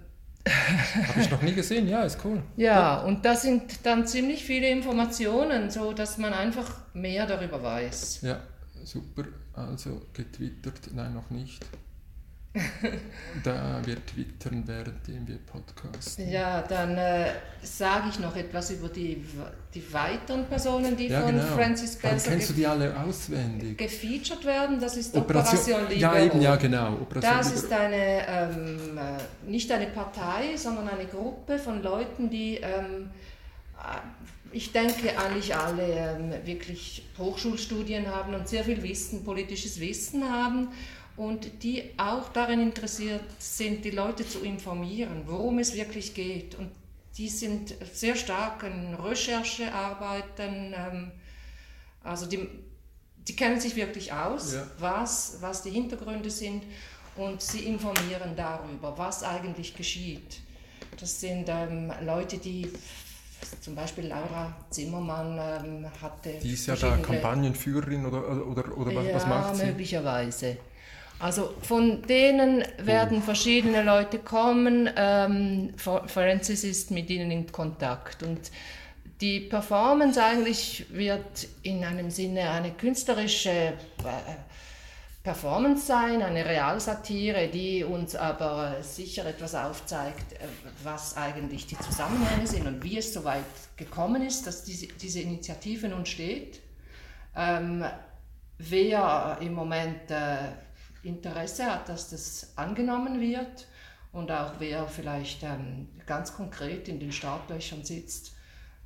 Habe 0.47 1.21
ich 1.21 1.31
noch 1.31 1.41
nie 1.41 1.53
gesehen, 1.53 1.87
ja, 1.87 2.03
ist 2.03 2.19
cool. 2.25 2.41
Ja, 2.57 2.65
ja, 2.65 3.01
und 3.03 3.23
da 3.23 3.35
sind 3.35 3.85
dann 3.85 4.05
ziemlich 4.05 4.43
viele 4.43 4.69
Informationen, 4.69 5.69
so 5.69 5.93
dass 5.93 6.17
man 6.17 6.33
einfach 6.33 6.69
mehr 6.93 7.25
darüber 7.25 7.63
weiß. 7.63 8.21
Ja, 8.21 8.41
super. 8.83 9.23
Also 9.53 10.01
getwittert, 10.13 10.89
nein, 10.93 11.13
noch 11.13 11.29
nicht 11.29 11.63
da 13.43 13.81
wir 13.83 13.97
twittern, 14.05 14.67
währenddem 14.67 15.27
wir 15.27 15.37
podcasten. 15.39 16.29
Ja, 16.29 16.61
dann 16.61 16.95
äh, 16.97 17.31
sage 17.63 18.09
ich 18.09 18.19
noch 18.19 18.35
etwas 18.35 18.69
über 18.69 18.89
die, 18.89 19.25
die 19.73 19.93
weiteren 19.93 20.45
Personen, 20.45 20.95
die 20.95 21.07
ja, 21.07 21.21
von 21.21 21.31
genau. 21.31 21.55
Francis 21.55 21.93
Spencer 21.93 22.29
kennst 22.29 22.51
du 22.51 22.53
die 22.53 22.67
alle 22.67 22.95
auswendig? 22.99 23.77
gefeatured 23.79 24.45
werden. 24.45 24.79
Das 24.79 24.95
ist 24.97 25.15
Operation, 25.15 25.81
Operation 25.81 25.89
Libero. 25.89 26.15
Ja, 26.15 26.23
eben, 26.23 26.41
ja, 26.41 26.55
genau. 26.55 26.93
Operation 26.93 27.37
das 27.37 27.47
Libero. 27.49 27.65
ist 27.65 27.73
eine, 27.73 28.27
ähm, 28.27 28.97
äh, 28.99 29.49
nicht 29.49 29.71
eine 29.71 29.87
Partei, 29.87 30.55
sondern 30.55 30.89
eine 30.89 31.05
Gruppe 31.05 31.57
von 31.57 31.81
Leuten, 31.81 32.29
die... 32.29 32.57
Ähm, 32.57 33.09
äh, 33.77 33.97
ich 34.55 34.71
denke 34.71 35.17
eigentlich 35.17 35.55
alle 35.55 35.81
ähm, 35.83 36.31
wirklich 36.45 37.03
Hochschulstudien 37.17 38.05
haben 38.05 38.35
und 38.35 38.47
sehr 38.47 38.63
viel 38.63 38.83
Wissen, 38.83 39.23
politisches 39.23 39.79
Wissen 39.79 40.29
haben 40.29 40.67
und 41.15 41.63
die 41.63 41.91
auch 41.97 42.29
daran 42.29 42.59
interessiert 42.59 43.23
sind, 43.39 43.85
die 43.85 43.91
Leute 43.91 44.27
zu 44.27 44.39
informieren, 44.39 45.23
worum 45.25 45.59
es 45.59 45.75
wirklich 45.75 46.13
geht. 46.13 46.55
Und 46.55 46.71
die 47.17 47.29
sind 47.29 47.75
sehr 47.93 48.15
stark 48.15 48.63
in 48.63 48.95
Recherchearbeiten, 48.95 50.73
ähm, 50.75 51.11
also 52.03 52.25
die, 52.25 52.49
die 53.27 53.35
kennen 53.35 53.59
sich 53.59 53.75
wirklich 53.75 54.11
aus, 54.11 54.53
ja. 54.53 54.67
was, 54.79 55.37
was 55.39 55.61
die 55.61 55.69
Hintergründe 55.69 56.29
sind 56.29 56.63
und 57.15 57.41
sie 57.41 57.65
informieren 57.65 58.35
darüber, 58.35 58.97
was 58.97 59.23
eigentlich 59.23 59.75
geschieht. 59.75 60.41
Das 60.99 61.21
sind 61.21 61.45
ähm, 61.47 61.91
Leute, 62.03 62.37
die 62.39 62.71
zum 63.61 63.75
Beispiel 63.75 64.07
Laura 64.07 64.53
Zimmermann 64.69 65.37
ähm, 65.65 65.87
hatte. 66.01 66.39
Die 66.41 66.53
ist 66.53 66.65
ja 66.65 66.75
da 66.75 66.97
Kampagnenführerin 66.97 68.05
oder, 68.05 68.47
oder, 68.47 68.77
oder 68.77 68.91
ja, 68.91 69.15
was 69.15 69.27
macht 69.27 69.55
sie? 69.55 69.61
Ja, 69.61 69.67
möglicherweise. 69.67 70.57
Also 71.19 71.53
von 71.61 72.01
denen 72.01 72.63
werden 72.77 73.21
verschiedene 73.21 73.83
Leute 73.83 74.19
kommen. 74.19 74.89
Ähm, 74.95 75.73
Francis 75.77 76.63
ist 76.63 76.91
mit 76.91 77.09
ihnen 77.09 77.31
in 77.31 77.51
Kontakt 77.51 78.23
und 78.23 78.51
die 79.21 79.39
Performance 79.39 80.21
eigentlich 80.21 80.85
wird 80.91 81.47
in 81.61 81.85
einem 81.85 82.09
Sinne 82.11 82.49
eine 82.49 82.71
künstlerische 82.71 83.49
äh, 83.49 83.73
Performance 85.23 85.85
sein, 85.85 86.21
eine 86.21 86.43
Realsatire, 86.43 87.47
die 87.47 87.85
uns 87.85 88.13
aber 88.13 88.83
sicher 88.83 89.25
etwas 89.25 89.55
aufzeigt, 89.55 90.33
äh, 90.33 90.47
was 90.83 91.15
eigentlich 91.15 91.65
die 91.67 91.79
Zusammenhänge 91.79 92.45
sind 92.45 92.67
und 92.67 92.83
wie 92.83 92.97
es 92.97 93.13
so 93.13 93.23
weit 93.23 93.45
gekommen 93.77 94.21
ist, 94.21 94.45
dass 94.45 94.65
diese, 94.65 94.87
diese 94.87 95.21
Initiative 95.21 95.87
nun 95.87 96.05
steht. 96.05 96.59
Ähm, 97.37 97.85
wer 98.57 99.37
im 99.39 99.53
Moment 99.53 100.11
äh, 100.11 100.35
Interesse 101.03 101.65
hat, 101.65 101.89
dass 101.89 102.09
das 102.09 102.53
angenommen 102.55 103.19
wird 103.19 103.67
und 104.11 104.31
auch 104.31 104.53
wer 104.59 104.87
vielleicht 104.87 105.43
ähm, 105.43 105.87
ganz 106.05 106.33
konkret 106.33 106.87
in 106.87 106.99
den 106.99 107.11
Startlöchern 107.11 107.83
sitzt, 107.83 108.33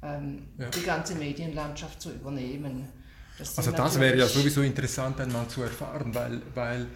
ähm, 0.01 0.47
ja. 0.57 0.69
die 0.69 0.83
ganze 0.83 1.15
Medienlandschaft 1.15 2.01
zu 2.01 2.12
übernehmen. 2.12 2.88
Das 3.38 3.57
also 3.57 3.71
das 3.71 4.00
wäre 4.00 4.17
ja 4.17 4.25
sowieso 4.25 4.62
interessant 4.62 5.19
einmal 5.19 5.47
zu 5.47 5.62
erfahren, 5.62 6.13
weil, 6.15 6.41
weil 6.55 6.88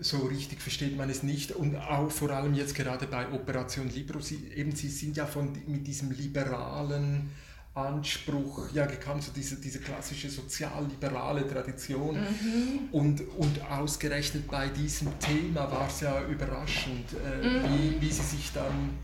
so 0.00 0.18
richtig 0.26 0.60
versteht 0.60 0.96
man 0.96 1.10
es 1.10 1.22
nicht 1.22 1.52
und 1.52 1.76
auch 1.76 2.10
vor 2.10 2.30
allem 2.30 2.54
jetzt 2.54 2.74
gerade 2.74 3.06
bei 3.06 3.30
Operation 3.30 3.88
Libro, 3.88 4.20
Sie, 4.20 4.50
eben 4.54 4.74
Sie 4.74 4.88
sind 4.88 5.16
ja 5.16 5.26
von, 5.26 5.52
mit 5.66 5.86
diesem 5.86 6.10
liberalen 6.10 7.30
Anspruch 7.74 8.72
ja 8.72 8.84
gekommen, 8.86 9.22
so 9.22 9.30
diese, 9.32 9.56
diese 9.56 9.78
klassische 9.78 10.28
sozialliberale 10.28 11.46
Tradition. 11.46 12.16
Mhm. 12.16 12.88
Und, 12.90 13.22
und 13.38 13.62
ausgerechnet 13.70 14.48
bei 14.48 14.68
diesem 14.68 15.16
Thema 15.20 15.70
war 15.70 15.86
es 15.86 16.00
ja 16.00 16.22
überraschend, 16.26 17.06
äh, 17.24 17.46
mhm. 17.46 17.62
wie, 17.64 18.00
wie 18.00 18.12
sie 18.12 18.22
sich 18.22 18.50
dann. 18.52 18.98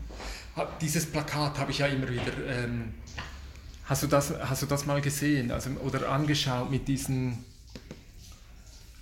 Dieses 0.81 1.05
Plakat 1.05 1.57
habe 1.57 1.71
ich 1.71 1.77
ja 1.77 1.87
immer 1.87 2.09
wieder. 2.09 2.33
Ähm, 2.47 2.93
hast, 3.85 4.03
du 4.03 4.07
das, 4.07 4.33
hast 4.37 4.63
du 4.63 4.65
das 4.65 4.85
mal 4.85 5.01
gesehen 5.01 5.51
also, 5.51 5.69
oder 5.85 6.09
angeschaut 6.09 6.69
mit 6.69 6.87
diesen, 6.87 7.45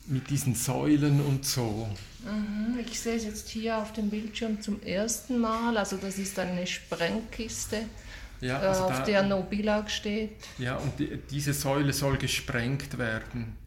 mit 0.05 0.29
diesen 0.29 0.53
Säulen 0.53 1.21
und 1.21 1.45
so? 1.45 1.89
Mhm, 2.23 2.77
ich 2.85 2.99
sehe 2.99 3.15
es 3.15 3.23
jetzt 3.23 3.49
hier 3.49 3.77
auf 3.77 3.93
dem 3.93 4.09
Bildschirm 4.09 4.61
zum 4.61 4.83
ersten 4.83 5.39
Mal. 5.39 5.77
Also, 5.77 5.97
das 5.97 6.19
ist 6.19 6.37
eine 6.37 6.67
Sprengkiste 6.67 7.85
ja, 8.41 8.61
äh, 8.61 8.67
also 8.67 8.83
auf 8.85 8.99
da, 8.99 9.03
der 9.03 9.23
No-Bilag 9.23 9.89
steht. 9.89 10.37
Ja, 10.57 10.77
und 10.77 10.99
die, 10.99 11.17
diese 11.29 11.53
Säule 11.53 11.93
soll 11.93 12.17
gesprengt 12.17 12.97
werden. 12.97 13.57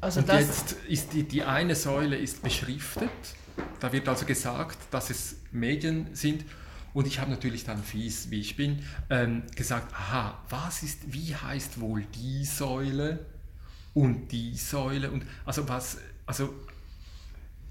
Also 0.00 0.20
und 0.20 0.28
jetzt 0.28 0.76
ist 0.88 1.12
die, 1.14 1.22
die 1.22 1.42
eine 1.42 1.74
Säule 1.74 2.16
ist 2.16 2.42
beschriftet. 2.42 3.10
Da 3.80 3.92
wird 3.92 4.08
also 4.08 4.26
gesagt, 4.26 4.78
dass 4.90 5.10
es 5.10 5.36
Medien 5.50 6.08
sind. 6.14 6.44
Und 6.92 7.06
ich 7.06 7.18
habe 7.18 7.30
natürlich 7.30 7.64
dann 7.64 7.82
fies, 7.82 8.30
wie 8.30 8.40
ich 8.40 8.54
bin, 8.54 8.84
ähm, 9.10 9.42
gesagt, 9.56 9.92
aha, 9.94 10.38
was 10.48 10.82
ist, 10.82 11.12
wie 11.12 11.34
heißt 11.34 11.80
wohl 11.80 12.04
die 12.14 12.44
Säule 12.44 13.26
und 13.94 14.28
die 14.28 14.56
Säule 14.56 15.10
und 15.10 15.24
also 15.44 15.68
was, 15.68 15.98
also 16.26 16.54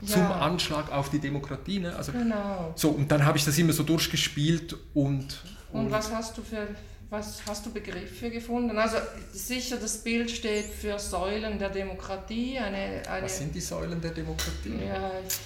zum 0.06 0.22
ja. 0.22 0.40
Anschlag 0.40 0.92
auf 0.92 1.10
die 1.10 1.20
Demokratie. 1.20 1.80
Ne? 1.80 1.96
Also, 1.96 2.12
genau. 2.12 2.74
So, 2.76 2.90
und 2.90 3.12
dann 3.12 3.26
habe 3.26 3.38
ich 3.38 3.46
das 3.46 3.58
immer 3.58 3.74
so 3.74 3.84
durchgespielt 3.84 4.76
und, 4.94 5.42
und. 5.72 5.86
Und 5.86 5.92
was 5.92 6.12
hast 6.12 6.38
du 6.38 6.42
für 6.42 6.68
was 7.14 7.44
hast 7.48 7.66
du 7.66 7.72
Begriffe 7.72 8.32
gefunden? 8.32 8.76
Also 8.76 8.98
sicher, 9.32 9.78
das 9.78 10.04
Bild 10.04 10.32
steht 10.32 10.66
für 10.66 10.98
Säulen 10.98 11.60
der 11.60 11.70
Demokratie. 11.70 12.58
Eine, 12.58 13.04
eine 13.08 13.26
was 13.26 13.38
sind 13.38 13.54
die 13.54 13.62
Säulen 13.62 14.02
der 14.02 14.10
Demokratie? 14.10 14.80
Ja, 14.84 15.12
ich, 15.26 15.40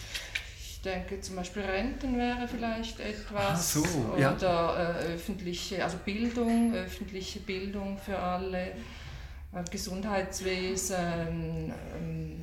ich 0.61 0.81
denke 0.81 1.19
zum 1.19 1.35
Beispiel 1.35 1.63
Renten 1.63 2.17
wäre 2.17 2.47
vielleicht 2.47 3.01
etwas. 3.01 3.73
so, 3.73 3.83
oder 4.13 4.37
ja. 4.39 4.99
äh, 5.01 5.15
öffentliche, 5.15 5.83
also 5.83 5.97
Bildung, 6.05 6.73
öffentliche 6.73 7.41
Bildung 7.41 7.97
für 7.97 8.17
alle, 8.17 8.67
äh, 8.67 9.63
Gesundheitswesen. 9.69 11.73
Ähm, 11.99 12.41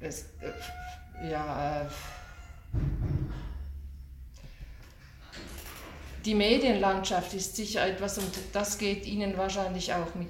es, 0.00 0.26
äh, 0.40 1.30
ja, 1.30 1.82
äh, 1.82 1.86
die 6.24 6.34
Medienlandschaft 6.34 7.34
ist 7.34 7.56
sicher 7.56 7.86
etwas 7.86 8.18
und 8.18 8.32
das 8.52 8.78
geht 8.78 9.06
Ihnen 9.06 9.36
wahrscheinlich 9.38 9.94
auch 9.94 10.14
mit, 10.14 10.28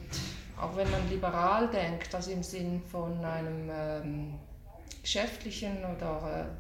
auch 0.61 0.77
wenn 0.77 0.91
man 0.91 1.09
liberal 1.09 1.69
denkt, 1.69 2.15
also 2.15 2.31
im 2.31 2.43
Sinn 2.43 2.83
von 2.91 3.25
einem 3.25 3.71
ähm, 3.73 4.35
geschäftlichen 5.03 5.79
oder 5.85 6.51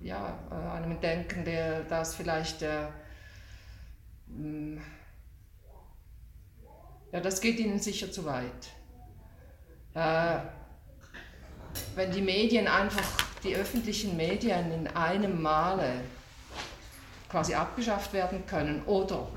äh, 0.00 0.06
ja, 0.06 0.38
äh, 0.50 0.76
einem 0.76 1.00
Denken, 1.00 1.44
der 1.44 1.82
das 1.82 2.14
vielleicht 2.14 2.62
äh, 2.62 2.86
mm, 4.28 4.78
ja, 7.12 7.20
das 7.20 7.40
geht 7.40 7.58
Ihnen 7.58 7.78
sicher 7.78 8.10
zu 8.12 8.24
weit. 8.24 8.68
Äh, 9.94 10.40
wenn 11.94 12.10
die 12.10 12.22
Medien 12.22 12.68
einfach, 12.68 13.26
die 13.42 13.54
öffentlichen 13.54 14.16
Medien 14.16 14.72
in 14.72 14.86
einem 14.88 15.40
Male 15.40 16.00
quasi 17.28 17.54
abgeschafft 17.54 18.12
werden 18.12 18.44
können 18.46 18.82
oder 18.84 19.28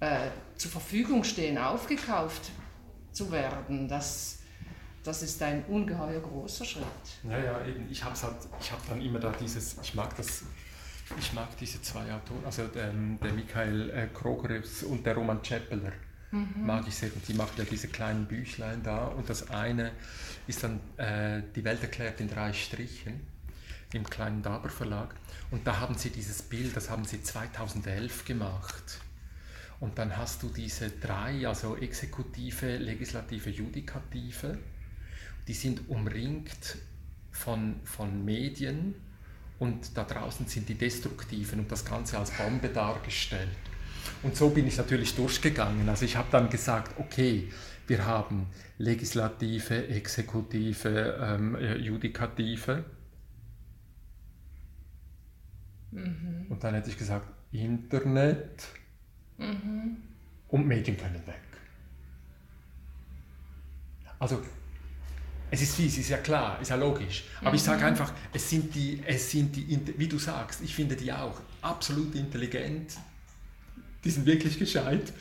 äh, 0.00 0.28
zur 0.56 0.70
Verfügung 0.70 1.24
stehen, 1.24 1.58
aufgekauft 1.58 2.50
zu 3.12 3.30
werden, 3.30 3.88
das, 3.88 4.40
das 5.04 5.22
ist 5.22 5.42
ein 5.42 5.64
ungeheuer 5.66 6.20
großer 6.20 6.64
Schritt. 6.64 6.84
Ja, 7.24 7.38
ja, 7.38 7.66
eben. 7.66 7.88
Ich 7.90 8.02
habe 8.02 8.14
halt, 8.20 8.36
hab 8.70 8.88
dann 8.88 9.00
immer 9.00 9.18
da 9.18 9.32
dieses, 9.40 9.76
ich 9.82 9.94
mag 9.94 10.16
das, 10.16 10.42
ich 11.18 11.32
mag 11.32 11.56
diese 11.58 11.80
zwei 11.80 12.02
Autoren, 12.12 12.44
also 12.44 12.66
der, 12.66 12.92
der 12.92 13.32
Michael 13.32 13.90
äh, 13.90 14.86
und 14.86 15.06
der 15.06 15.14
Roman 15.14 15.40
Chappeler 15.42 15.92
Mhm. 16.36 16.66
Mag 16.66 16.86
ich 16.86 16.94
sehr. 16.94 17.12
Und 17.14 17.26
die 17.28 17.34
macht 17.34 17.58
ja 17.58 17.64
diese 17.64 17.88
kleinen 17.88 18.26
Büchlein 18.26 18.82
da. 18.82 19.06
Und 19.06 19.28
das 19.28 19.50
eine 19.50 19.92
ist 20.46 20.62
dann 20.62 20.80
äh, 20.96 21.42
Die 21.54 21.64
Welt 21.64 21.82
erklärt 21.82 22.20
in 22.20 22.28
drei 22.28 22.52
Strichen 22.52 23.20
im 23.92 24.04
kleinen 24.04 24.42
Daber 24.42 24.68
Verlag. 24.68 25.14
Und 25.50 25.66
da 25.66 25.78
haben 25.80 25.96
sie 25.96 26.10
dieses 26.10 26.42
Bild, 26.42 26.76
das 26.76 26.90
haben 26.90 27.04
sie 27.04 27.22
2011 27.22 28.24
gemacht. 28.24 29.00
Und 29.78 29.98
dann 29.98 30.16
hast 30.16 30.42
du 30.42 30.48
diese 30.48 30.90
drei, 30.90 31.46
also 31.46 31.76
Exekutive, 31.76 32.78
Legislative, 32.78 33.50
Judikative, 33.50 34.58
die 35.46 35.54
sind 35.54 35.88
umringt 35.88 36.78
von, 37.30 37.76
von 37.84 38.24
Medien 38.24 38.94
und 39.58 39.96
da 39.96 40.04
draußen 40.04 40.46
sind 40.46 40.68
die 40.68 40.74
Destruktiven 40.74 41.60
und 41.60 41.70
das 41.70 41.84
Ganze 41.84 42.18
als 42.18 42.30
Bombe 42.30 42.68
dargestellt. 42.68 43.48
Und 44.22 44.36
so 44.36 44.50
bin 44.50 44.66
ich 44.66 44.76
natürlich 44.76 45.14
durchgegangen. 45.14 45.88
Also 45.88 46.04
ich 46.04 46.16
habe 46.16 46.28
dann 46.30 46.48
gesagt, 46.48 46.98
okay, 46.98 47.48
wir 47.86 48.04
haben 48.04 48.46
Legislative, 48.78 49.88
Exekutive, 49.88 51.18
ähm, 51.20 51.54
äh, 51.54 51.76
Judikative. 51.76 52.84
Mhm. 55.92 56.46
Und 56.48 56.62
dann 56.64 56.74
hätte 56.74 56.90
ich 56.90 56.98
gesagt, 56.98 57.26
Internet 57.52 58.66
mhm. 59.38 59.96
und 60.48 60.66
Medien 60.66 60.96
können 60.96 61.26
weg. 61.26 61.40
Also 64.18 64.42
es 65.50 65.62
ist 65.62 65.76
fies, 65.76 65.96
ist 65.98 66.08
ja 66.08 66.18
klar, 66.18 66.60
ist 66.60 66.70
ja 66.70 66.76
logisch. 66.76 67.24
Aber 67.40 67.50
mhm. 67.50 67.56
ich 67.56 67.62
sage 67.62 67.84
einfach, 67.84 68.12
es 68.32 68.50
sind 68.50 68.74
die, 68.74 69.02
es 69.06 69.30
sind 69.30 69.54
die, 69.54 69.78
wie 69.96 70.08
du 70.08 70.18
sagst, 70.18 70.60
ich 70.62 70.74
finde 70.74 70.96
die 70.96 71.12
auch 71.12 71.40
absolut 71.62 72.14
intelligent, 72.14 72.96
die 74.06 74.10
sind 74.10 74.26
wirklich 74.26 74.58
gescheit. 74.58 75.12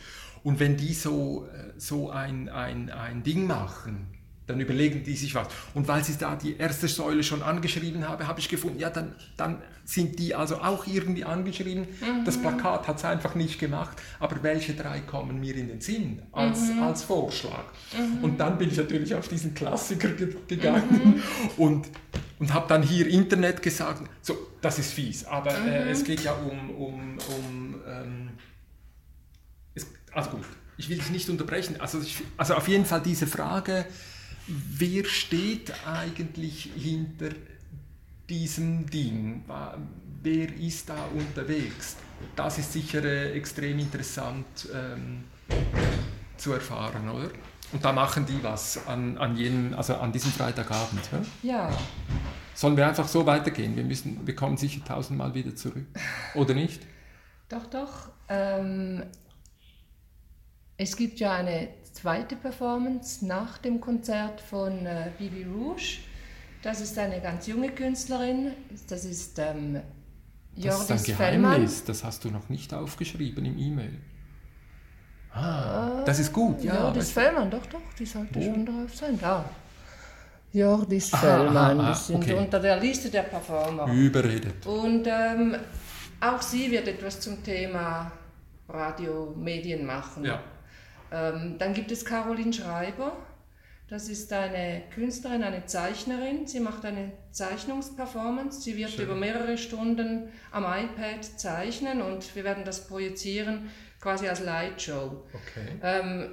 Und 0.44 0.60
wenn 0.60 0.78
die 0.78 0.94
so, 0.94 1.48
äh, 1.48 1.74
so 1.78 2.12
ein, 2.12 2.50
ein, 2.50 2.92
ein 2.92 3.24
Ding 3.24 3.48
machen, 3.48 4.08
dann 4.48 4.60
überlegen 4.60 5.04
die 5.04 5.16
sich 5.16 5.34
was. 5.34 5.48
Und 5.74 5.88
weil 5.88 6.04
sie 6.04 6.18
da 6.18 6.36
die 6.36 6.58
erste 6.58 6.88
Säule 6.88 7.24
schon 7.24 7.42
angeschrieben 7.42 8.08
habe, 8.08 8.28
habe 8.28 8.40
ich 8.40 8.48
gefunden, 8.48 8.80
ja, 8.80 8.90
dann, 8.90 9.16
dann 9.38 9.58
sind 9.86 10.20
die 10.20 10.36
also 10.36 10.58
auch 10.58 10.86
irgendwie 10.86 11.24
angeschrieben. 11.24 11.88
Mhm. 12.00 12.26
Das 12.26 12.38
Plakat 12.38 12.88
hat 12.88 12.98
es 12.98 13.06
einfach 13.06 13.36
nicht 13.36 13.60
gemacht, 13.60 13.98
aber 14.20 14.44
welche 14.44 14.74
drei 14.74 15.00
kommen 15.00 15.40
mir 15.40 15.56
in 15.56 15.68
den 15.68 15.82
Sinn 15.82 16.22
als, 16.32 16.70
mhm. 16.70 16.84
als 16.84 17.04
Vorschlag? 17.04 17.66
Mhm. 17.98 18.24
Und 18.24 18.40
dann 18.40 18.58
bin 18.58 18.70
ich 18.70 18.78
natürlich 18.78 19.16
auf 19.16 19.28
diesen 19.28 19.54
Klassiker 19.54 20.10
ge 20.10 20.36
gegangen 20.48 21.16
mhm. 21.16 21.24
und, 21.58 21.88
und 22.38 22.54
habe 22.54 22.68
dann 22.68 22.84
hier 22.84 23.08
Internet 23.08 23.64
gesagt, 23.64 24.04
so, 24.22 24.38
das 24.62 24.78
ist 24.78 24.94
fies, 24.94 25.26
aber 25.26 25.56
äh, 25.58 25.86
mhm. 25.86 25.92
es 25.92 26.04
geht 26.04 26.22
ja 26.22 26.34
um, 26.34 26.70
um, 26.70 27.18
um 27.18 27.76
ähm, 27.88 28.30
also 30.16 30.32
gut, 30.32 30.46
ich 30.78 30.90
will 30.90 30.98
dich 30.98 31.10
nicht 31.10 31.30
unterbrechen. 31.30 31.80
Also, 31.80 32.02
ich, 32.02 32.24
also 32.38 32.56
auf 32.56 32.68
jeden 32.68 32.86
Fall 32.86 33.02
diese 33.02 33.28
Frage, 33.28 33.86
wer 34.48 35.06
steht 35.06 35.74
eigentlich 35.86 36.70
hinter 36.76 37.30
diesem 38.30 38.90
Ding? 38.90 39.44
Wer 40.24 40.58
ist 40.58 40.90
da 40.90 40.98
unterwegs? 41.14 41.98
Das 42.36 42.58
ist 42.58 42.74
sicher 42.74 43.04
äh, 43.04 43.34
extrem 43.34 43.78
interessant 43.78 44.46
ähm, 44.74 45.26
zu 46.38 46.54
erfahren, 46.54 47.10
oder? 47.10 47.30
Und 47.72 47.84
da 47.84 47.92
machen 47.92 48.26
die 48.26 48.42
was 48.42 48.88
an, 48.88 49.18
an, 49.18 49.36
jenen, 49.36 49.74
also 49.74 49.96
an 49.96 50.12
diesem 50.12 50.32
Freitagabend. 50.32 51.02
Ja. 51.44 51.70
ja. 51.70 51.78
Sollen 52.54 52.78
wir 52.78 52.88
einfach 52.88 53.08
so 53.08 53.26
weitergehen? 53.26 53.76
Wir, 53.76 53.84
müssen, 53.84 54.26
wir 54.26 54.36
kommen 54.36 54.56
sicher 54.56 54.84
tausendmal 54.86 55.34
wieder 55.34 55.56
zurück. 55.56 55.86
Oder 56.36 56.54
nicht? 56.54 56.82
Doch, 57.50 57.66
doch. 57.66 58.10
Ähm, 58.30 59.04
es 60.78 60.96
gibt 60.96 61.20
ja 61.20 61.34
eine 61.34 61.70
zweite 61.94 62.36
Performance 62.36 63.26
nach 63.26 63.58
dem 63.58 63.80
Konzert 63.80 64.42
von 64.42 64.86
äh, 64.86 65.12
Bibi 65.18 65.46
Rouge. 65.46 66.00
Das 66.62 66.82
ist 66.82 66.98
eine 66.98 67.22
ganz 67.22 67.48
junge 67.48 67.70
Künstlerin. 67.70 68.52
Das 68.90 69.06
ist 69.06 69.40
ähm, 69.40 69.82
Jordis 70.56 70.88
das 70.88 71.02
ist 71.02 71.10
ein 71.10 71.16
Fellmann. 71.16 71.52
Geheimnis. 71.52 71.84
Das 71.84 72.04
hast 72.04 72.24
du 72.24 72.30
noch 72.30 72.50
nicht 72.50 72.74
aufgeschrieben 72.74 73.46
im 73.46 73.58
E-Mail. 73.58 74.00
Ah, 75.32 76.04
das 76.06 76.20
ist 76.20 76.32
gut, 76.32 76.64
ja. 76.64 76.76
Jordis 76.76 77.12
Fellmann, 77.12 77.52
doch, 77.52 77.66
doch, 77.66 77.82
die 78.00 78.06
sollte 78.06 78.40
oh. 78.40 78.42
schon 78.42 78.66
drauf 78.66 78.96
sein. 78.96 79.20
Da. 79.20 79.44
Jordis 80.54 81.10
Fellmann, 81.10 81.80
aha, 81.80 81.90
aha, 81.90 81.92
die 81.92 82.00
sind 82.00 82.24
okay. 82.24 82.34
unter 82.36 82.60
der 82.60 82.80
Liste 82.80 83.10
der 83.10 83.24
Performer. 83.24 83.92
Überredet. 83.92 84.66
Und 84.66 85.06
ähm, 85.06 85.58
auch 86.22 86.42
sie 86.42 86.72
wird 86.72 86.88
etwas 86.88 87.20
zum 87.20 87.44
Thema 87.44 88.10
Radio-Medien 88.70 89.86
machen. 89.86 90.24
Ja. 90.24 90.40
Ähm, 91.12 91.58
dann 91.58 91.74
gibt 91.74 91.92
es 91.92 92.06
Caroline 92.06 92.54
Schreiber. 92.54 93.18
Das 93.88 94.10
ist 94.10 94.34
eine 94.34 94.82
Künstlerin, 94.94 95.44
eine 95.44 95.68
Zeichnerin. 95.68 96.48
Sie 96.48 96.60
macht 96.60 96.86
eine 96.86 97.12
Zeichnungsperformance. 97.32 98.62
Sie 98.62 98.78
wird 98.78 98.92
Schön. 98.92 99.06
über 99.06 99.16
mehrere 99.16 99.58
Stunden 99.58 100.30
am 100.52 100.64
iPad 100.64 101.24
zeichnen 101.24 102.02
und 102.02 102.36
wir 102.36 102.44
werden 102.44 102.66
das 102.66 102.88
projizieren 102.88 103.70
quasi 104.02 104.28
als 104.28 104.40
Lightshow. 104.40 105.24
Okay. 105.34 105.80
Ähm, 105.84 106.32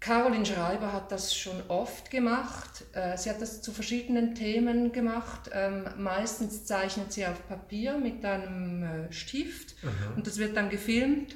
Caroline 0.00 0.46
Schreiber 0.46 0.92
hat 0.92 1.12
das 1.12 1.34
schon 1.34 1.62
oft 1.68 2.10
gemacht. 2.10 2.84
Äh, 2.92 3.18
sie 3.18 3.28
hat 3.28 3.42
das 3.42 3.60
zu 3.60 3.72
verschiedenen 3.72 4.34
Themen 4.34 4.92
gemacht. 4.92 5.50
Ähm, 5.52 5.84
meistens 5.98 6.64
zeichnet 6.64 7.12
sie 7.12 7.26
auf 7.26 7.46
Papier 7.48 7.98
mit 7.98 8.24
einem 8.24 8.82
äh, 8.82 9.12
Stift 9.12 9.82
mhm. 9.82 10.16
und 10.16 10.26
das 10.26 10.38
wird 10.38 10.56
dann 10.56 10.70
gefilmt 10.70 11.34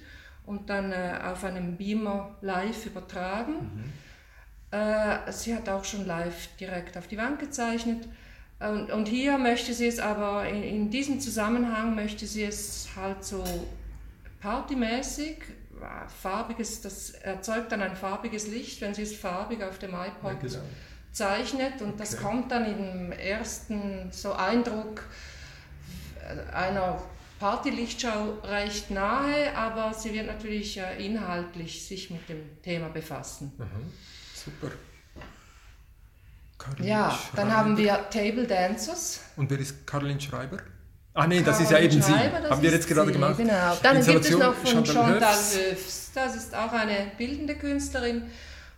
und 0.51 0.69
dann 0.69 0.91
äh, 0.91 1.19
auf 1.25 1.45
einem 1.45 1.77
Beamer 1.77 2.37
live 2.41 2.87
übertragen. 2.87 3.53
Mhm. 3.53 3.93
Sie 5.31 5.53
hat 5.53 5.69
auch 5.69 5.85
schon 5.85 6.07
live 6.07 6.47
direkt 6.61 6.97
auf 6.97 7.09
die 7.09 7.19
Wand 7.19 7.41
gezeichnet. 7.41 8.07
Und, 8.61 9.09
hier 9.09 9.37
möchte 9.37 9.75
sie 9.75 9.89
es 9.89 9.99
aber, 9.99 10.49
in 10.49 10.91
diesem 10.91 11.19
Zusammenhang 11.19 11.97
möchte 11.97 12.25
sie 12.25 12.45
es 12.45 12.89
halt 12.95 13.25
so 13.25 13.43
partymäßig 14.41 15.39
farbiges, 16.23 16.83
das 16.83 17.11
erzeugt 17.11 17.73
dann 17.73 17.83
ein 17.83 17.97
farbiges 17.97 18.47
Licht, 18.47 18.81
wenn 18.81 18.95
sie 18.95 19.03
es 19.03 19.17
farbig 19.17 19.65
auf 19.65 19.79
dem 19.79 19.91
iPod 19.91 20.35
ja, 20.35 20.49
genau. 20.49 20.63
zeichnet 21.11 21.83
und 21.83 21.89
okay. 21.89 21.99
das 21.99 22.17
kommt 22.19 22.53
dann 22.53 22.67
im 22.67 23.11
ersten 23.11 24.13
so 24.13 24.35
Eindruck 24.35 25.03
einer 26.53 27.03
Partylichtschau 27.41 28.39
recht 28.45 28.91
nahe, 28.91 29.57
aber 29.57 29.95
sie 29.95 30.13
wird 30.13 30.27
natürlich 30.27 30.79
äh, 30.79 31.05
inhaltlich 31.05 31.87
sich 31.87 32.11
mit 32.11 32.29
dem 32.29 32.63
Thema 32.63 32.91
befassen. 32.91 33.53
Mhm. 33.57 33.93
Super. 34.35 34.73
Caroline 36.59 36.89
ja, 36.89 37.11
Schreiber. 37.11 37.37
dann 37.37 37.57
haben 37.57 37.77
wir 37.79 38.11
Table 38.11 38.47
Dancers. 38.47 39.21
Und 39.37 39.51
wer 39.51 39.59
ist 39.59 39.87
Caroline 39.87 40.21
Schreiber? 40.21 40.59
Ah 41.15 41.27
nee, 41.27 41.41
das 41.43 41.61
ist 41.61 41.71
ja 41.71 41.79
eben 41.79 42.01
sie. 42.03 42.13
Haben 42.13 42.63
wir 42.63 42.71
jetzt 42.71 42.87
gerade 42.87 43.07
sie, 43.09 43.15
gemacht. 43.15 43.39
Genau. 43.39 43.77
Dann 43.83 44.05
gibt 44.05 44.25
es 44.25 44.31
noch 44.31 44.55
von 44.55 44.85
Chantal 44.85 45.21
Höfs. 45.21 46.11
Das 46.15 46.37
ist 46.37 46.55
auch 46.55 46.73
eine 46.73 47.11
bildende 47.17 47.57
Künstlerin. 47.57 48.31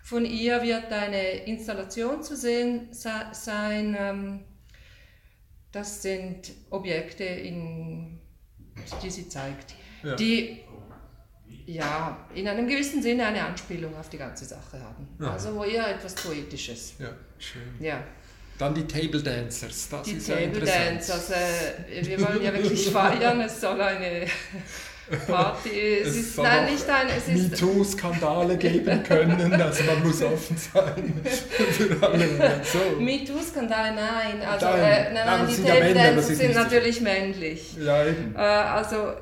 Von 0.02 0.24
ihr 0.24 0.62
wird 0.62 0.90
eine 0.92 1.44
Installation 1.46 2.22
zu 2.22 2.36
sehen 2.36 2.88
sein. 2.92 3.96
Ähm, 3.98 4.44
das 5.72 6.02
sind 6.02 6.52
Objekte, 6.70 7.24
in, 7.24 8.20
die 9.02 9.10
sie 9.10 9.28
zeigt, 9.28 9.74
ja. 10.02 10.14
die 10.16 10.60
ja, 11.66 12.26
in 12.34 12.48
einem 12.48 12.66
gewissen 12.66 13.02
Sinne 13.02 13.26
eine 13.26 13.44
Anspielung 13.44 13.96
auf 13.96 14.08
die 14.08 14.18
ganze 14.18 14.44
Sache 14.44 14.80
haben. 14.80 15.06
Ja. 15.20 15.32
Also 15.32 15.54
wo 15.54 15.64
eher 15.64 15.88
etwas 15.94 16.14
Poetisches. 16.14 16.94
Ja, 16.98 17.10
schön. 17.38 17.62
Ja. 17.80 18.02
Dann 18.58 18.74
die 18.74 18.86
Table 18.86 19.22
Dancers. 19.22 19.88
Das 19.88 20.02
die 20.02 20.12
ist 20.12 20.26
Table 20.26 20.60
Dancers. 20.60 21.30
Äh, 21.30 22.06
wir 22.06 22.20
wollen 22.20 22.42
ja 22.42 22.52
wirklich 22.52 22.88
feiern. 22.90 23.40
Es 23.40 23.60
soll 23.60 23.80
eine 23.80 24.26
Party. 25.16 25.98
Es, 26.02 26.08
es 26.08 26.16
ist 26.16 26.38
nein, 26.38 26.72
nicht 26.72 26.88
ein. 26.88 27.06
Es 27.08 27.28
ist 27.28 27.52
MeToo-Skandale 27.52 28.56
geben 28.56 29.02
können. 29.02 29.60
Also 29.60 29.84
man 29.84 30.02
muss 30.02 30.22
offen 30.22 30.56
sein 30.56 31.20
für 31.24 32.06
alle. 32.06 32.28
So. 32.64 33.00
MeToo-Skandale, 33.00 33.94
nein. 33.94 34.42
Also, 34.46 34.66
nein, 34.66 34.80
äh, 34.80 35.12
nein, 35.12 35.26
nein 35.26 35.46
die 35.48 35.62
Table 35.62 35.88
ja 35.88 35.94
Dancers 35.94 36.38
sind 36.38 36.54
natürlich 36.54 37.00
männlich. 37.00 37.76
Ja, 37.78 38.04
eben. 38.06 38.34
Äh, 38.34 38.38
also 38.38 39.12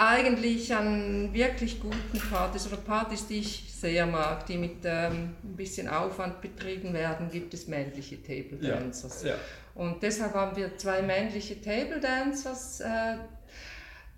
eigentlich 0.00 0.74
an 0.74 1.30
wirklich 1.32 1.80
guten 1.80 2.18
Partys 2.30 2.66
oder 2.66 2.78
Partys, 2.78 3.26
die 3.26 3.40
ich 3.40 3.64
sehr 3.70 4.06
mag, 4.06 4.46
die 4.46 4.56
mit 4.56 4.76
ähm, 4.84 5.34
ein 5.42 5.56
bisschen 5.56 5.88
Aufwand 5.88 6.40
betrieben 6.40 6.94
werden, 6.94 7.30
gibt 7.30 7.52
es 7.54 7.68
männliche 7.68 8.22
Table 8.22 8.58
Dancers. 8.58 9.22
Ja, 9.24 9.30
ja. 9.30 9.36
Und 9.74 10.02
deshalb 10.02 10.34
haben 10.34 10.56
wir 10.56 10.76
zwei 10.76 11.02
männliche 11.02 11.60
Table 11.60 12.00
Dancers. 12.00 12.80
Äh, 12.80 13.16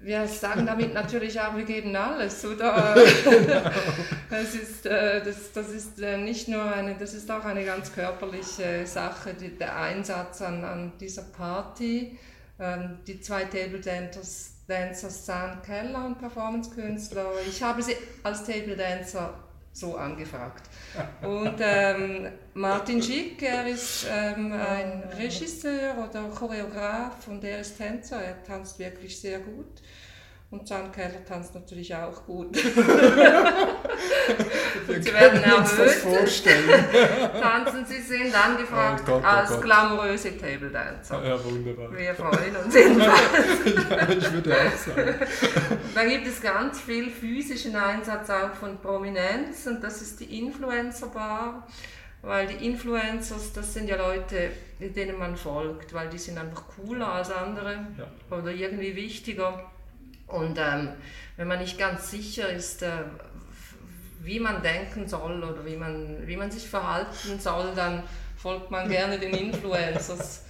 wir 0.02 0.26
sagen 0.26 0.66
damit 0.66 0.94
natürlich 0.94 1.40
auch, 1.40 1.56
wir 1.56 1.64
geben 1.64 1.94
alles, 1.96 2.44
oder? 2.44 2.94
das 4.30 4.54
ist, 4.54 4.86
äh, 4.86 5.22
das, 5.24 5.52
das 5.52 5.68
ist 5.70 6.00
äh, 6.00 6.18
nicht 6.18 6.48
nur 6.48 6.64
eine, 6.64 6.94
das 6.94 7.14
ist 7.14 7.30
auch 7.30 7.44
eine 7.44 7.64
ganz 7.64 7.92
körperliche 7.92 8.86
Sache, 8.86 9.34
die, 9.34 9.56
der 9.56 9.76
Einsatz 9.76 10.42
an, 10.42 10.64
an 10.64 10.92
dieser 11.00 11.22
Party. 11.22 12.18
Ähm, 12.58 12.98
die 13.06 13.20
zwei 13.20 13.44
Table 13.44 13.80
Dancers 13.80 14.52
Dancer 14.68 15.10
Stan 15.10 15.60
Keller 15.62 16.06
und 16.06 16.18
Performance-Künstler. 16.18 17.26
Ich 17.48 17.62
habe 17.62 17.82
sie 17.82 17.96
als 18.22 18.44
Table 18.44 18.76
Dancer 18.76 19.34
so 19.72 19.96
angefragt. 19.96 20.68
Und 21.22 21.56
ähm, 21.60 22.28
Martin 22.54 23.02
Schick, 23.02 23.42
er 23.42 23.66
ist 23.66 24.06
ähm, 24.10 24.52
ein 24.52 25.02
Regisseur 25.18 26.08
oder 26.08 26.24
Choreograf 26.28 27.26
und 27.28 27.42
er 27.44 27.60
ist 27.60 27.78
Tänzer, 27.78 28.22
er 28.22 28.42
tanzt 28.42 28.78
wirklich 28.78 29.18
sehr 29.18 29.38
gut. 29.40 29.82
Und 30.52 30.68
John 30.68 30.92
Keller 30.92 31.24
tanzt 31.26 31.54
natürlich 31.54 31.94
auch 31.94 32.26
gut. 32.26 32.54
Wir 34.86 35.02
Sie 35.02 35.12
werden 35.14 35.42
erhöht. 35.42 35.78
Das 35.78 35.94
vorstellen. 35.96 36.84
Tanzen 37.40 37.86
Sie 37.86 38.02
sind 38.02 38.34
angefragt 38.34 39.04
oh 39.06 39.12
Gott, 39.12 39.22
oh 39.24 39.26
als 39.26 39.48
Gott. 39.48 39.62
glamouröse 39.62 40.36
Table 40.36 40.68
Dancer. 40.68 41.24
Ja, 41.24 41.42
wunderbar. 41.42 41.90
Wir 41.96 42.14
freuen 42.14 42.54
uns 42.54 42.74
jedenfalls. 42.74 43.18
ja, 43.90 44.08
ich 44.10 44.30
würde 44.30 44.54
auch 44.54 44.76
sagen. 44.76 45.14
Dann 45.94 46.08
gibt 46.10 46.26
es 46.26 46.42
ganz 46.42 46.82
viel 46.82 47.08
physischen 47.08 47.74
Einsatz 47.74 48.28
auch 48.28 48.52
von 48.52 48.78
Prominenz 48.78 49.66
und 49.66 49.82
das 49.82 50.02
ist 50.02 50.20
die 50.20 50.38
Influencer 50.38 51.06
Bar. 51.06 51.66
Weil 52.20 52.46
die 52.46 52.66
Influencers, 52.66 53.54
das 53.54 53.72
sind 53.72 53.88
ja 53.88 53.96
Leute, 53.96 54.50
denen 54.78 55.18
man 55.18 55.34
folgt, 55.34 55.94
weil 55.94 56.10
die 56.10 56.18
sind 56.18 56.36
einfach 56.36 56.64
cooler 56.76 57.14
als 57.14 57.30
andere 57.30 57.86
ja. 57.98 58.06
oder 58.36 58.50
irgendwie 58.52 58.94
wichtiger. 58.94 59.72
Und 60.32 60.58
ähm, 60.58 60.88
wenn 61.36 61.48
man 61.48 61.58
nicht 61.58 61.78
ganz 61.78 62.10
sicher 62.10 62.48
ist, 62.48 62.82
äh, 62.82 62.90
wie 64.22 64.40
man 64.40 64.62
denken 64.62 65.08
soll 65.08 65.42
oder 65.42 65.64
wie 65.64 65.76
man, 65.76 66.26
wie 66.26 66.36
man 66.36 66.50
sich 66.50 66.68
verhalten 66.68 67.38
soll, 67.38 67.72
dann 67.74 68.02
folgt 68.36 68.70
man 68.70 68.88
gerne 68.88 69.18
den 69.18 69.34
Influencers. 69.34 70.44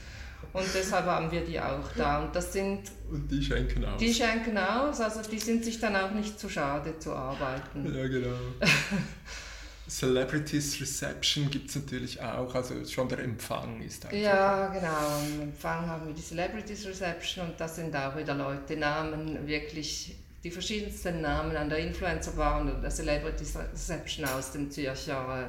Und 0.53 0.67
deshalb 0.75 1.07
haben 1.07 1.31
wir 1.31 1.41
die 1.43 1.59
auch 1.59 1.89
da. 1.97 2.23
Und 2.23 2.37
das 2.37 2.53
sind. 2.53 2.91
Und 3.11 3.31
die 3.31 3.43
schenken 3.43 3.85
aus. 3.85 3.99
Die 3.99 4.13
schenken 4.13 4.59
aus, 4.59 5.01
also 5.01 5.23
die 5.29 5.39
sind 5.39 5.65
sich 5.65 5.81
dann 5.81 5.97
auch 5.97 6.11
nicht 6.11 6.39
zu 6.39 6.49
schade 6.49 6.99
zu 6.99 7.13
arbeiten. 7.15 7.95
Ja, 7.95 8.07
genau. 8.07 8.37
Celebrities 9.93 10.81
Reception 10.81 11.51
gibt 11.51 11.69
es 11.69 11.77
natürlich 11.77 12.19
auch, 12.21 12.53
also 12.55 12.83
schon 12.87 13.11
der 13.11 13.19
Empfang 13.19 13.83
ist 13.83 14.07
einfach. 14.07 14.17
Ja, 14.17 14.69
genau. 14.69 15.21
Im 15.35 15.43
Empfang 15.43 15.85
haben 15.87 16.07
wir 16.07 16.15
die 16.15 16.23
Celebrities 16.23 16.87
Reception 16.87 17.49
und 17.49 17.61
das 17.61 17.77
sind 17.77 17.95
auch 17.95 18.17
wieder 18.17 18.35
Leute, 18.35 18.75
Namen, 18.77 19.47
wirklich 19.47 20.17
die 20.43 20.51
verschiedensten 20.51 21.21
Namen 21.21 21.55
an 21.57 21.69
der 21.69 21.79
Influencer 21.79 22.33
Bar 22.33 22.63
und 22.63 22.83
der 22.83 22.91
Celebrities 22.91 23.55
Reception 23.57 24.25
aus 24.25 24.53
dem 24.53 24.71
Zürcher 24.71 25.43
äh, 25.43 25.49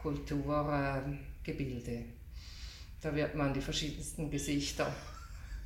Kulturgebilde. 0.00 2.04
da 3.02 3.12
wird 3.14 3.34
man 3.34 3.52
die 3.52 3.60
verschiedensten 3.60 4.30
Gesichter 4.30 4.94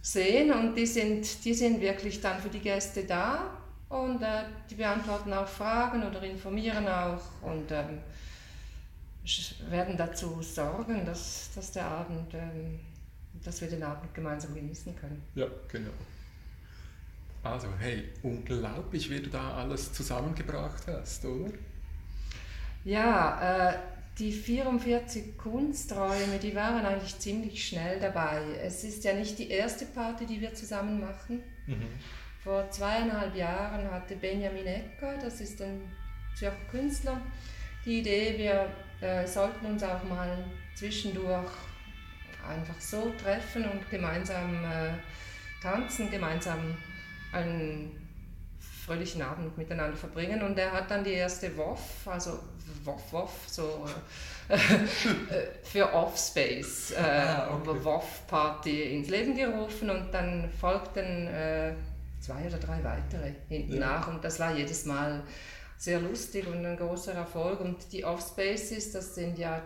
sehen 0.01 0.51
und 0.53 0.75
die 0.75 0.87
sind, 0.87 1.45
die 1.45 1.53
sind 1.53 1.83
wirklich 1.83 2.23
dann 2.23 2.41
für 2.41 2.49
die 2.49 2.61
Gäste 2.61 3.05
da 3.05 3.60
und 3.91 4.23
äh, 4.23 4.45
die 4.71 4.77
beantworten 4.77 5.33
auch 5.33 5.49
Fragen 5.49 6.03
oder 6.03 6.23
informieren 6.23 6.87
auch 6.89 7.21
und 7.43 7.71
ähm, 7.71 7.99
werden 9.69 9.97
dazu 9.97 10.41
sorgen, 10.43 11.05
dass, 11.05 11.51
dass 11.55 11.73
der 11.73 11.85
Abend, 11.85 12.33
ähm, 12.35 12.79
dass 13.45 13.61
wir 13.61 13.69
den 13.69 13.83
Abend 13.83 14.15
gemeinsam 14.15 14.55
genießen 14.55 14.97
können. 14.97 15.21
Ja, 15.35 15.47
genau. 15.69 15.91
Also, 17.43 17.69
hey, 17.79 18.09
unglaublich, 18.23 19.11
wie 19.11 19.21
du 19.21 19.31
da 19.31 19.55
alles 19.55 19.93
zusammengebracht 19.93 20.87
hast, 20.87 21.25
oder? 21.25 21.51
Ja, 22.85 23.71
äh, 23.71 23.79
die 24.19 24.31
44 24.31 25.37
Kunsträume, 25.37 26.39
die 26.41 26.55
waren 26.55 26.85
eigentlich 26.85 27.19
ziemlich 27.19 27.67
schnell 27.67 27.99
dabei. 27.99 28.43
Es 28.63 28.85
ist 28.85 29.03
ja 29.05 29.15
nicht 29.15 29.39
die 29.39 29.51
erste 29.51 29.87
Party, 29.87 30.27
die 30.27 30.41
wir 30.41 30.55
zusammen 30.55 31.01
machen. 31.01 31.43
Mhm. 31.67 31.89
Vor 32.43 32.71
zweieinhalb 32.71 33.35
Jahren 33.37 33.91
hatte 33.91 34.17
Benjamin 34.17 34.67
Ecker, 34.67 35.19
das 35.23 35.41
ist 35.41 35.61
ein 35.61 35.81
Zürcher 36.35 36.57
Künstler, 36.71 37.21
die 37.85 38.01
Idee, 38.01 38.35
wir 38.39 38.71
äh, 39.07 39.27
sollten 39.27 39.67
uns 39.67 39.83
auch 39.83 40.03
mal 40.05 40.45
zwischendurch 40.75 41.51
einfach 42.49 42.81
so 42.81 43.13
treffen 43.23 43.65
und 43.69 43.89
gemeinsam 43.91 44.65
äh, 44.65 44.93
tanzen, 45.63 46.11
gemeinsam 46.11 46.77
einen 47.33 48.09
fröhlichen 48.85 49.23
Abend 49.23 49.57
miteinander 49.57 49.97
verbringen. 49.97 50.43
Und 50.43 50.59
er 50.59 50.73
hat 50.73 50.91
dann 50.91 51.05
die 51.05 51.13
erste 51.13 51.57
WOF, 51.57 52.07
also 52.07 52.39
WOF, 52.85 53.13
WOF, 53.13 53.31
so 53.47 53.87
äh, 54.49 54.57
für 55.63 55.93
Offspace, 55.93 56.93
äh, 56.93 56.97
ah, 56.99 57.55
okay. 57.55 57.85
WOF-Party 57.85 58.97
ins 58.97 59.09
Leben 59.09 59.37
gerufen 59.37 59.91
und 59.91 60.13
dann 60.13 60.51
folgten 60.61 61.29
zwei 62.21 62.47
oder 62.47 62.59
drei 62.59 62.83
weitere 62.85 63.33
hinten 63.49 63.75
ja. 63.75 63.81
nach 63.81 64.09
und 64.09 64.25
das 64.25 64.39
war 64.39 64.57
jedes 64.57 64.85
Mal 64.85 65.23
sehr 65.81 65.99
lustig 65.99 66.47
und 66.47 66.65
ein 66.65 66.77
großer 66.77 67.15
Erfolg. 67.15 67.61
Und 67.61 67.91
die 67.93 68.05
Offspaces, 68.05 68.93
das 68.93 69.15
sind 69.15 69.39
ja 69.39 69.63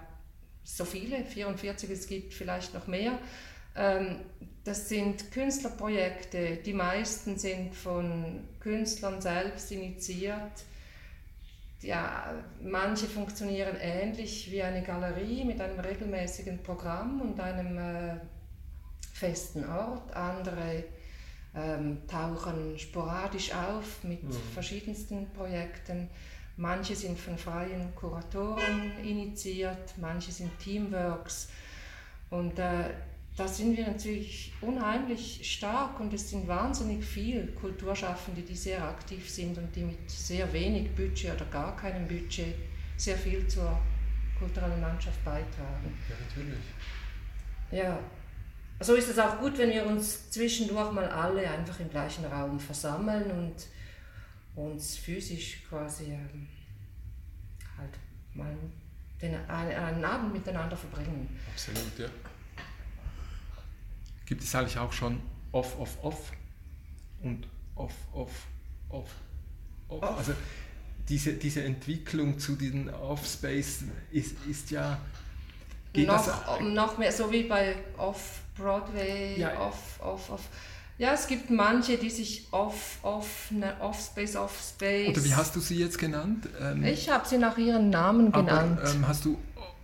so 0.62 0.84
viele, 0.84 1.24
44, 1.24 1.90
es 1.90 2.06
gibt 2.06 2.32
vielleicht 2.32 2.72
noch 2.72 2.86
mehr. 2.86 3.18
Ähm, 3.76 4.20
das 4.62 4.88
sind 4.88 5.32
Künstlerprojekte, 5.32 6.56
die 6.56 6.72
meisten 6.72 7.36
sind 7.36 7.74
von 7.74 8.48
Künstlern 8.60 9.20
selbst 9.20 9.72
initiiert. 9.72 10.64
Ja, 11.82 12.32
manche 12.62 13.06
funktionieren 13.06 13.76
ähnlich 13.78 14.50
wie 14.50 14.62
eine 14.62 14.82
Galerie 14.82 15.44
mit 15.44 15.60
einem 15.60 15.80
regelmäßigen 15.80 16.62
Programm 16.62 17.20
und 17.20 17.38
einem 17.40 17.76
äh, 17.76 18.20
festen 19.12 19.68
Ort. 19.68 20.14
Andere 20.14 20.84
ähm, 21.56 21.98
tauchen 22.08 22.78
sporadisch 22.78 23.52
auf 23.54 24.02
mit 24.04 24.22
mhm. 24.22 24.32
verschiedensten 24.52 25.28
Projekten. 25.32 26.08
Manche 26.56 26.94
sind 26.94 27.18
von 27.18 27.36
freien 27.36 27.94
Kuratoren 27.94 28.92
initiiert, 29.02 29.94
manche 30.00 30.30
sind 30.30 30.56
Teamworks. 30.58 31.48
Und 32.30 32.58
äh, 32.58 32.90
da 33.36 33.48
sind 33.48 33.76
wir 33.76 33.86
natürlich 33.88 34.52
unheimlich 34.60 35.40
stark 35.52 35.98
und 35.98 36.14
es 36.14 36.30
sind 36.30 36.46
wahnsinnig 36.46 37.04
viele 37.04 37.48
Kulturschaffende, 37.48 38.42
die 38.42 38.54
sehr 38.54 38.84
aktiv 38.84 39.28
sind 39.28 39.58
und 39.58 39.74
die 39.74 39.82
mit 39.82 40.08
sehr 40.08 40.52
wenig 40.52 40.94
Budget 40.94 41.34
oder 41.34 41.46
gar 41.46 41.76
keinem 41.76 42.06
Budget 42.06 42.54
sehr 42.96 43.16
viel 43.16 43.46
zur 43.48 43.76
kulturellen 44.38 44.80
Landschaft 44.80 45.24
beitragen. 45.24 45.98
Ja, 46.08 46.16
natürlich. 46.28 46.64
Ja, 47.72 47.98
so 48.80 48.94
ist 48.94 49.08
es 49.08 49.18
auch 49.18 49.38
gut, 49.40 49.56
wenn 49.58 49.70
wir 49.70 49.86
uns 49.86 50.30
zwischendurch 50.30 50.92
mal 50.92 51.08
alle 51.08 51.48
einfach 51.48 51.78
im 51.80 51.90
gleichen 51.90 52.24
Raum 52.24 52.58
versammeln 52.58 53.30
und 53.30 53.54
uns 54.62 54.96
physisch 54.96 55.62
quasi 55.68 56.12
ähm, 56.12 56.48
halt 57.78 57.90
mal 58.34 58.56
den, 59.20 59.34
einen, 59.48 59.72
einen 59.72 60.04
Abend 60.04 60.32
miteinander 60.32 60.76
verbringen. 60.76 61.28
Absolut, 61.52 61.98
ja 61.98 62.08
gibt 64.26 64.42
es 64.42 64.54
eigentlich 64.54 64.78
auch 64.78 64.92
schon 64.92 65.20
off, 65.52 65.78
off, 65.78 66.02
off 66.02 66.32
und 67.22 67.46
off, 67.74 67.94
off, 68.12 68.46
off, 68.88 69.10
off. 69.88 70.02
off. 70.02 70.18
Also 70.18 70.34
diese, 71.08 71.34
diese 71.34 71.62
Entwicklung 71.64 72.38
zu 72.38 72.56
diesen 72.56 72.88
Off-Space 72.90 73.84
ist, 74.10 74.36
ist 74.46 74.70
ja... 74.70 75.00
noch, 75.96 76.60
noch 76.60 76.98
mehr, 76.98 77.12
so 77.12 77.30
wie 77.30 77.44
bei 77.44 77.76
Off-Broadway, 77.96 79.38
ja. 79.38 79.58
Off, 79.58 80.00
Off, 80.00 80.30
Off. 80.30 80.42
Ja, 80.96 81.12
es 81.12 81.26
gibt 81.26 81.50
manche, 81.50 81.96
die 81.96 82.08
sich 82.10 82.46
off, 82.52 82.98
off, 83.02 83.50
ne, 83.50 83.74
off 83.80 84.00
Space, 84.00 84.36
off 84.36 84.56
Space. 84.62 85.08
Oder 85.08 85.24
wie 85.24 85.34
hast 85.34 85.56
du 85.56 85.60
sie 85.60 85.78
jetzt 85.78 85.98
genannt? 85.98 86.48
Ähm, 86.60 86.84
ich 86.84 87.10
habe 87.10 87.26
sie 87.26 87.36
nach 87.36 87.58
ihren 87.58 87.90
Namen 87.90 88.30
genannt. 88.30 88.78
Aber, 88.80 88.90
ähm, 88.90 89.08
hast 89.08 89.24
du 89.24 89.36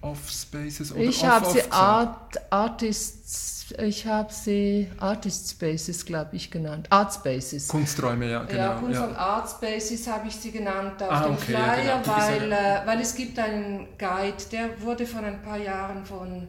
Off 0.02 0.30
Spaces 0.30 0.92
oder 0.92 1.02
Ich 1.02 1.24
habe 1.24 1.46
sie 1.50 1.70
Art, 1.70 2.40
Artists, 2.50 3.74
ich 3.78 4.06
habe 4.06 4.32
sie 4.32 4.90
Artist 4.98 5.50
Spaces, 5.50 6.06
glaube 6.06 6.36
ich, 6.36 6.50
genannt. 6.50 6.86
Art 6.90 7.12
Spaces. 7.12 7.68
Kunsträume, 7.68 8.30
ja, 8.30 8.44
genau. 8.44 8.58
Ja, 8.58 8.74
Kunst- 8.74 9.00
und 9.00 9.14
Art 9.14 9.50
Spaces 9.50 10.06
habe 10.06 10.28
ich 10.28 10.36
sie 10.36 10.52
genannt 10.52 11.02
auf 11.02 11.10
ah, 11.10 11.24
dem 11.24 11.34
okay, 11.34 11.52
Flyer, 11.52 11.84
ja, 11.84 12.00
genau. 12.00 12.16
weil, 12.16 12.52
äh, 12.52 12.80
weil 12.86 13.00
es 13.00 13.14
gibt 13.14 13.38
einen 13.38 13.88
Guide, 13.98 14.42
der 14.50 14.80
wurde 14.80 15.06
vor 15.06 15.20
ein 15.20 15.42
paar 15.42 15.58
Jahren 15.58 16.04
von 16.06 16.48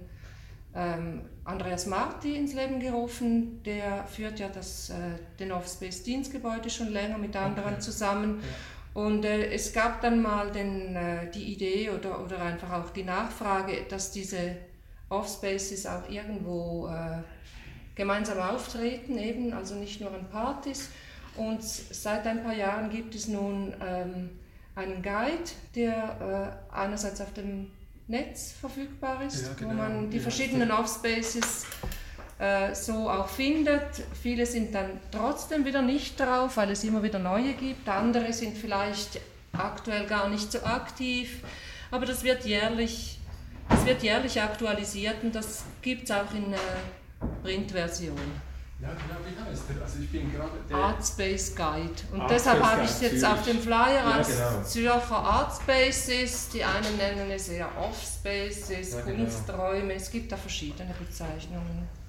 ähm, 0.74 1.22
Andreas 1.44 1.86
Marti 1.88 2.38
ins 2.38 2.54
Leben 2.54 2.80
gerufen. 2.80 3.62
Der 3.64 4.06
führt 4.06 4.40
ja 4.40 4.48
das, 4.48 4.92
äh, 4.92 4.94
den 5.40 5.52
Offspace 5.52 6.04
Dienstgebäude 6.04 6.70
schon 6.70 6.90
länger 6.90 7.18
mit 7.18 7.36
anderen 7.36 7.74
okay. 7.74 7.82
zusammen. 7.82 8.40
Ja. 8.42 8.48
Und 8.94 9.24
äh, 9.24 9.52
es 9.52 9.72
gab 9.72 10.02
dann 10.02 10.22
mal 10.22 10.52
den, 10.52 10.96
äh, 10.96 11.32
die 11.32 11.54
Idee 11.54 11.90
oder, 11.92 12.24
oder 12.24 12.42
einfach 12.42 12.72
auch 12.72 12.90
die 12.90 13.04
Nachfrage, 13.04 13.86
dass 13.88 14.12
diese 14.12 14.58
Offspaces 15.10 15.86
auch 15.86 16.10
irgendwo 16.10 16.88
äh, 16.88 17.20
gemeinsam 17.96 18.40
auftreten, 18.40 19.18
eben, 19.18 19.54
also 19.54 19.76
nicht 19.76 20.02
nur 20.02 20.14
an 20.14 20.30
Partys. 20.30 20.90
Und 21.36 21.64
seit 21.64 22.28
ein 22.28 22.44
paar 22.44 22.54
Jahren 22.54 22.90
gibt 22.90 23.16
es 23.16 23.28
nun 23.28 23.74
ähm, 23.82 24.32
einen 24.76 25.02
Guide, 25.02 25.50
der 25.76 26.58
äh, 26.72 26.76
einerseits 26.76 27.22
auf 27.22 27.34
dem 27.34 27.72
Netz 28.08 28.54
verfügbar 28.60 29.24
ist, 29.24 29.44
ja, 29.44 29.54
genau. 29.58 29.70
wo 29.70 29.74
man 29.76 30.10
die 30.10 30.18
ja, 30.18 30.24
verschiedenen 30.24 30.72
Offspaces 30.72 31.66
äh, 32.42 32.74
so 32.74 33.08
auch 33.08 33.30
findet. 33.30 34.04
Viele 34.20 34.48
sind 34.48 34.74
dann 34.74 35.00
trotzdem 35.12 35.64
wieder 35.64 35.84
nicht 35.84 36.20
drauf, 36.20 36.58
weil 36.58 36.72
es 36.72 36.84
immer 36.84 37.04
wieder 37.04 37.20
neue 37.20 37.54
gibt. 37.54 37.88
Andere 37.88 38.34
sind 38.34 38.58
vielleicht 38.58 39.22
aktuell 39.54 40.08
gar 40.08 40.28
nicht 40.28 40.52
so 40.52 40.64
aktiv. 40.64 41.44
Aber 41.92 42.08
das 42.08 42.24
wird 42.24 42.44
jährlich, 42.46 43.20
das 43.70 43.86
wird 43.86 44.02
jährlich 44.02 44.42
aktualisiert 44.42 45.24
und 45.24 45.36
das 45.36 45.66
gibt 45.84 46.06
es 46.06 46.12
auch 46.12 46.34
in 46.34 46.52
äh, 46.52 46.58
Printversion. 47.44 48.18
Ja, 48.82 48.90
genau, 48.90 49.20
wie 49.24 49.52
heißt 49.52 49.64
der? 49.70 49.84
Also 49.84 50.00
ich 50.00 50.10
bin 50.10 50.34
gerade 50.34 50.50
der 50.68 50.78
Artspace 50.78 51.56
Guide. 51.56 51.92
Und 52.12 52.22
Art 52.22 52.32
deshalb 52.32 52.64
habe 52.64 52.84
ich 52.84 52.90
es 52.90 53.02
jetzt 53.02 53.24
auf 53.24 53.44
dem 53.44 53.60
Flyer 53.60 53.94
ja, 53.94 54.12
als 54.14 54.30
genau. 54.30 54.64
Zürcher 54.64 55.12
Artspaces. 55.12 56.50
Die 56.50 56.64
einen 56.64 56.98
nennen 56.98 57.30
es 57.30 57.50
eher 57.50 57.70
Offspaces, 57.78 58.94
ja, 58.94 59.02
genau. 59.02 59.26
Kunsträume. 59.26 59.94
Es 59.94 60.10
gibt 60.10 60.32
da 60.32 60.38
verschiedene 60.38 60.96
Bezeichnungen. 60.98 62.01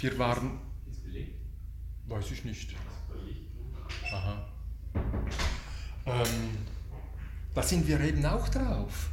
Wir 0.00 0.18
waren. 0.18 0.60
Weiß 2.08 2.30
ich 2.30 2.44
nicht. 2.44 2.74
Aha. 4.12 4.46
Ähm, 6.06 6.58
da 7.54 7.62
sind 7.62 7.86
wir 7.88 8.00
eben 8.00 8.24
auch 8.24 8.48
drauf. 8.48 9.10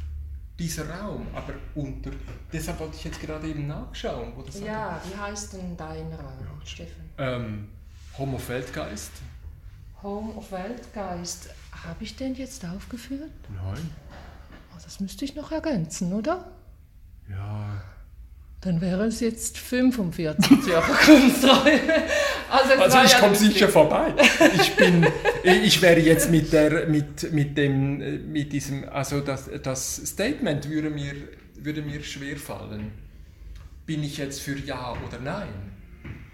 Dieser 0.58 0.88
Raum, 0.88 1.26
aber 1.34 1.54
unter. 1.74 2.12
Deshalb 2.52 2.78
wollte 2.78 2.96
ich 2.96 3.04
jetzt 3.04 3.20
gerade 3.20 3.48
eben 3.48 3.66
nachschauen. 3.66 4.32
Wo 4.36 4.42
das 4.42 4.60
ja, 4.60 5.00
wie 5.08 5.18
heißt 5.18 5.54
denn 5.54 5.76
dein 5.76 6.12
Raum, 6.12 6.38
ja. 6.40 6.66
Stefan? 6.66 7.04
Ähm, 7.18 7.68
Home 8.16 8.36
of 8.36 8.48
Weltgeist. 8.48 9.10
Home 10.02 10.34
of 10.34 10.52
Weltgeist. 10.52 11.48
Habe 11.72 12.04
ich 12.04 12.14
den 12.14 12.36
jetzt 12.36 12.64
aufgeführt? 12.64 13.32
Nein. 13.48 13.90
Oh, 14.72 14.80
das 14.82 15.00
müsste 15.00 15.24
ich 15.24 15.34
noch 15.34 15.50
ergänzen, 15.50 16.12
oder? 16.12 16.52
Ja, 17.28 17.82
dann 18.64 18.80
wäre 18.80 19.04
es 19.04 19.20
jetzt 19.20 19.58
45 19.58 20.66
Jahre 20.66 20.92
Kunsträume. 21.04 22.04
Also, 22.50 22.72
also 22.82 22.98
ich 23.04 23.12
ja 23.12 23.18
komme 23.18 23.34
sicher 23.34 23.68
vorbei. 23.68 24.14
Ich, 24.54 24.74
bin, 24.74 25.06
ich 25.42 25.82
wäre 25.82 26.00
jetzt 26.00 26.30
mit, 26.30 26.52
der, 26.52 26.86
mit, 26.86 27.30
mit, 27.32 27.58
dem, 27.58 28.32
mit 28.32 28.52
diesem, 28.52 28.88
also 28.88 29.20
das, 29.20 29.50
das 29.62 29.96
Statement 30.06 30.70
würde 30.70 30.88
mir, 30.88 31.12
würde 31.56 31.82
mir 31.82 32.02
schwer 32.02 32.36
fallen. 32.36 32.92
Bin 33.84 34.02
ich 34.02 34.16
jetzt 34.16 34.40
für 34.40 34.58
Ja 34.58 34.96
oder 35.06 35.20
Nein? 35.22 35.73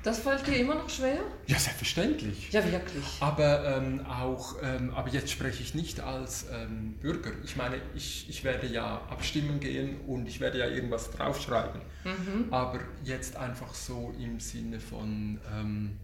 Das 0.02 0.20
fällt 0.20 0.46
dir 0.46 0.56
immer 0.56 0.74
noch 0.74 0.88
schwer? 0.88 1.20
Ja, 1.46 1.58
selbstverständlich. 1.58 2.50
Ja, 2.52 2.64
wirklich. 2.64 3.04
Aber 3.20 3.76
ähm, 3.76 4.06
auch, 4.06 4.56
ähm, 4.62 4.94
aber 4.94 5.10
jetzt 5.10 5.30
spreche 5.30 5.62
ich 5.62 5.74
nicht 5.74 6.00
als 6.00 6.46
ähm, 6.50 6.94
Bürger. 7.00 7.32
Ich 7.44 7.56
meine, 7.56 7.76
ich, 7.94 8.28
ich 8.30 8.42
werde 8.42 8.66
ja 8.66 9.02
abstimmen 9.10 9.60
gehen 9.60 10.00
und 10.06 10.26
ich 10.26 10.40
werde 10.40 10.58
ja 10.58 10.68
irgendwas 10.68 11.10
draufschreiben. 11.10 11.82
Mhm. 12.04 12.46
Aber 12.50 12.80
jetzt 13.04 13.36
einfach 13.36 13.74
so 13.74 14.14
im 14.18 14.40
Sinne 14.40 14.80
von, 14.80 15.38
ähm, 15.52 15.98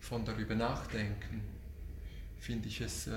von 0.00 0.24
darüber 0.24 0.56
nachdenken, 0.56 1.42
finde 2.40 2.66
ich, 2.68 2.80
es, 2.80 3.06
äh, 3.06 3.12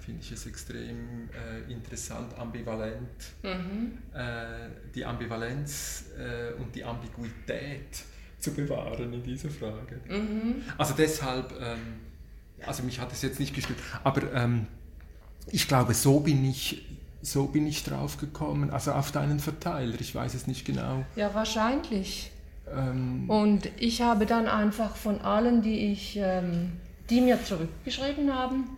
find 0.00 0.22
ich 0.22 0.32
es 0.32 0.46
extrem 0.46 1.28
äh, 1.30 1.70
interessant, 1.70 2.34
ambivalent. 2.38 3.32
Mhm. 3.42 3.98
Äh, 4.14 4.70
die 4.94 5.04
Ambivalenz 5.04 6.06
äh, 6.18 6.54
und 6.54 6.74
die 6.74 6.82
Ambiguität 6.82 8.04
zu 8.44 8.52
bewahren 8.52 9.12
in 9.12 9.22
dieser 9.22 9.48
Frage. 9.48 10.00
Mhm. 10.08 10.62
Also 10.78 10.94
deshalb, 10.96 11.52
ähm, 11.60 12.00
also 12.64 12.82
mich 12.82 13.00
hat 13.00 13.10
es 13.12 13.22
jetzt 13.22 13.40
nicht 13.40 13.54
gestört, 13.54 13.78
aber 14.04 14.32
ähm, 14.32 14.66
ich 15.50 15.66
glaube, 15.66 15.94
so 15.94 16.20
bin 16.20 16.44
ich, 16.44 16.84
so 17.22 17.46
bin 17.46 17.66
ich 17.66 17.82
drauf 17.84 18.18
gekommen, 18.18 18.70
also 18.70 18.92
auf 18.92 19.12
deinen 19.12 19.40
Verteiler, 19.40 19.94
ich 19.98 20.14
weiß 20.14 20.34
es 20.34 20.46
nicht 20.46 20.64
genau. 20.64 21.04
Ja, 21.16 21.34
wahrscheinlich. 21.34 22.30
Ähm, 22.72 23.28
und 23.28 23.70
ich 23.78 24.02
habe 24.02 24.26
dann 24.26 24.46
einfach 24.46 24.94
von 24.96 25.20
allen, 25.22 25.62
die 25.62 25.92
ich, 25.92 26.16
ähm, 26.16 26.72
die 27.10 27.20
mir 27.20 27.42
zurückgeschrieben 27.42 28.32
haben, 28.32 28.76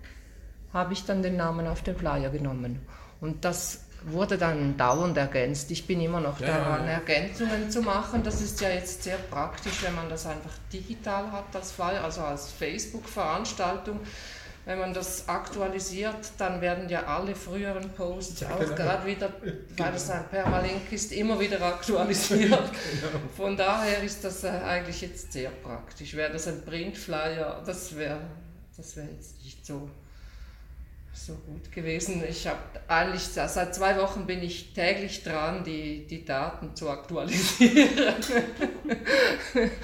habe 0.73 0.93
ich 0.93 1.05
dann 1.05 1.23
den 1.23 1.37
Namen 1.37 1.67
auf 1.67 1.83
den 1.83 1.97
Flyer 1.97 2.31
genommen. 2.31 2.81
Und 3.21 3.45
das 3.45 3.86
wurde 4.05 4.39
dann 4.39 4.77
dauernd 4.77 5.17
ergänzt. 5.17 5.71
Ich 5.71 5.87
bin 5.87 6.01
immer 6.01 6.21
noch 6.21 6.41
ja, 6.41 6.47
daran, 6.47 6.85
ja, 6.85 6.93
ja. 6.93 6.93
Ergänzungen 6.99 7.71
zu 7.71 7.83
machen. 7.83 8.23
Das 8.23 8.41
ist 8.41 8.61
ja 8.61 8.69
jetzt 8.69 9.03
sehr 9.03 9.17
praktisch, 9.17 9.83
wenn 9.83 9.95
man 9.95 10.09
das 10.09 10.27
einfach 10.27 10.53
digital 10.73 11.31
hat 11.33 11.55
als 11.55 11.73
Flyer, 11.73 12.05
also 12.05 12.21
als 12.21 12.51
Facebook-Veranstaltung. 12.53 14.01
Wenn 14.65 14.81
man 14.81 14.93
das 14.93 15.29
aktualisiert, 15.29 16.33
dann 16.39 16.61
werden 16.61 16.89
ja 16.89 17.05
alle 17.05 17.37
früheren 17.37 17.89
Posts 17.91 18.45
auch 18.47 18.59
genau. 18.59 18.75
gerade 18.75 19.07
wieder, 19.07 19.31
weil 19.77 19.95
es 19.95 20.11
ein 20.11 20.29
Permalink 20.29 20.91
ist, 20.91 21.13
immer 21.13 21.39
wieder 21.39 21.63
aktualisiert. 21.63 22.51
genau. 22.51 23.23
Von 23.37 23.57
daher 23.57 24.03
ist 24.03 24.25
das 24.25 24.43
äh, 24.43 24.49
eigentlich 24.49 25.01
jetzt 25.03 25.33
sehr 25.33 25.51
praktisch. 25.51 26.15
Wäre 26.17 26.33
das 26.33 26.49
ein 26.49 26.65
Printflyer, 26.65 27.63
das 27.65 27.97
wäre 27.97 28.19
das 28.77 28.97
wär 28.97 29.05
jetzt 29.05 29.43
nicht 29.43 29.65
so 29.65 29.89
so 31.17 31.35
gut 31.35 31.73
gewesen. 31.73 32.23
Ich 32.29 32.47
habe 32.47 32.59
eigentlich 32.89 33.23
seit 33.23 33.75
zwei 33.75 33.99
Wochen 33.99 34.27
bin 34.27 34.43
ich 34.43 34.75
täglich 34.75 35.23
dran, 35.23 35.65
die, 35.65 36.07
die 36.07 36.25
Daten 36.25 36.77
zu 36.77 36.91
aktualisieren. 36.91 38.15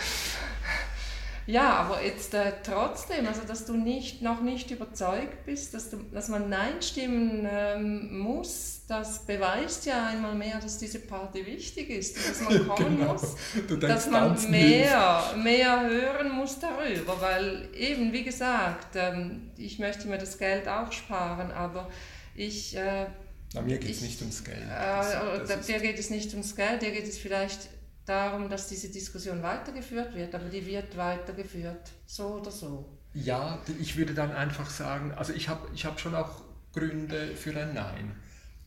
ja, 1.47 1.75
aber 1.75 2.05
jetzt 2.05 2.35
äh, 2.35 2.53
trotzdem, 2.63 3.27
also 3.27 3.43
dass 3.47 3.65
du 3.65 3.77
nicht, 3.77 4.23
noch 4.23 4.41
nicht 4.41 4.71
überzeugt 4.71 5.45
bist, 5.45 5.75
dass, 5.75 5.91
du, 5.91 5.99
dass 6.13 6.29
man 6.29 6.49
Nein 6.49 6.81
stimmen 6.81 7.49
ähm, 7.51 8.19
muss, 8.19 8.83
das 8.87 9.25
beweist 9.27 9.87
ja 9.87 10.07
einmal 10.07 10.35
mehr, 10.35 10.61
dass 10.61 10.79
diese 10.79 11.01
Party 11.01 11.45
wichtig 11.45 11.91
ist, 11.91 12.17
dass 12.17 12.41
man 12.43 12.69
kommen 12.77 12.99
genau. 12.99 13.13
muss, 13.15 13.35
dass 13.81 14.09
man 14.09 14.51
mehr, 14.51 15.35
mehr 15.43 15.89
hören 15.89 16.33
muss 16.33 16.59
darüber, 16.61 17.21
weil 17.21 17.69
eben, 17.75 18.13
wie 18.13 18.23
gesagt, 18.23 18.95
ähm, 18.95 19.51
ich 19.57 19.79
möchte 19.79 20.07
mir 20.07 20.19
das 20.19 20.39
Geld 20.39 20.69
auch 20.69 20.93
sparen, 20.93 21.51
aber 21.51 21.91
ich... 22.37 22.77
Äh, 22.77 23.07
Na, 23.55 23.63
mir 23.63 23.79
geht 23.79 23.91
es 23.91 24.01
nicht 24.01 24.21
ums 24.21 24.45
Geld. 24.45 24.59
Äh, 24.59 25.47
das 25.47 25.67
dir 25.67 25.81
geht 25.81 25.99
es 25.99 26.11
nicht 26.11 26.31
ums 26.33 26.55
Geld, 26.55 26.83
dir 26.83 26.93
geht 26.93 27.09
es 27.09 27.19
vielleicht 27.19 27.69
darum, 28.05 28.49
dass 28.49 28.69
diese 28.69 28.89
Diskussion 28.89 29.43
weitergeführt 29.43 30.15
wird, 30.15 30.35
aber 30.35 30.47
die 30.47 30.65
wird 30.67 30.97
weitergeführt, 30.97 31.91
so 32.07 32.41
oder 32.41 32.51
so. 32.51 32.99
Ja, 33.15 33.61
ich 33.79 33.97
würde 33.97 34.15
dann 34.15 34.33
einfach 34.33 34.71
sagen, 34.71 35.13
also 35.13 35.33
ich 35.33 35.49
habe 35.49 35.69
ich 35.75 35.85
hab 35.85 36.01
schon 36.01 36.15
auch 36.15 36.43
Gründe 36.73 37.37
für 37.37 37.55
ein 37.57 37.75
Nein 37.75 38.17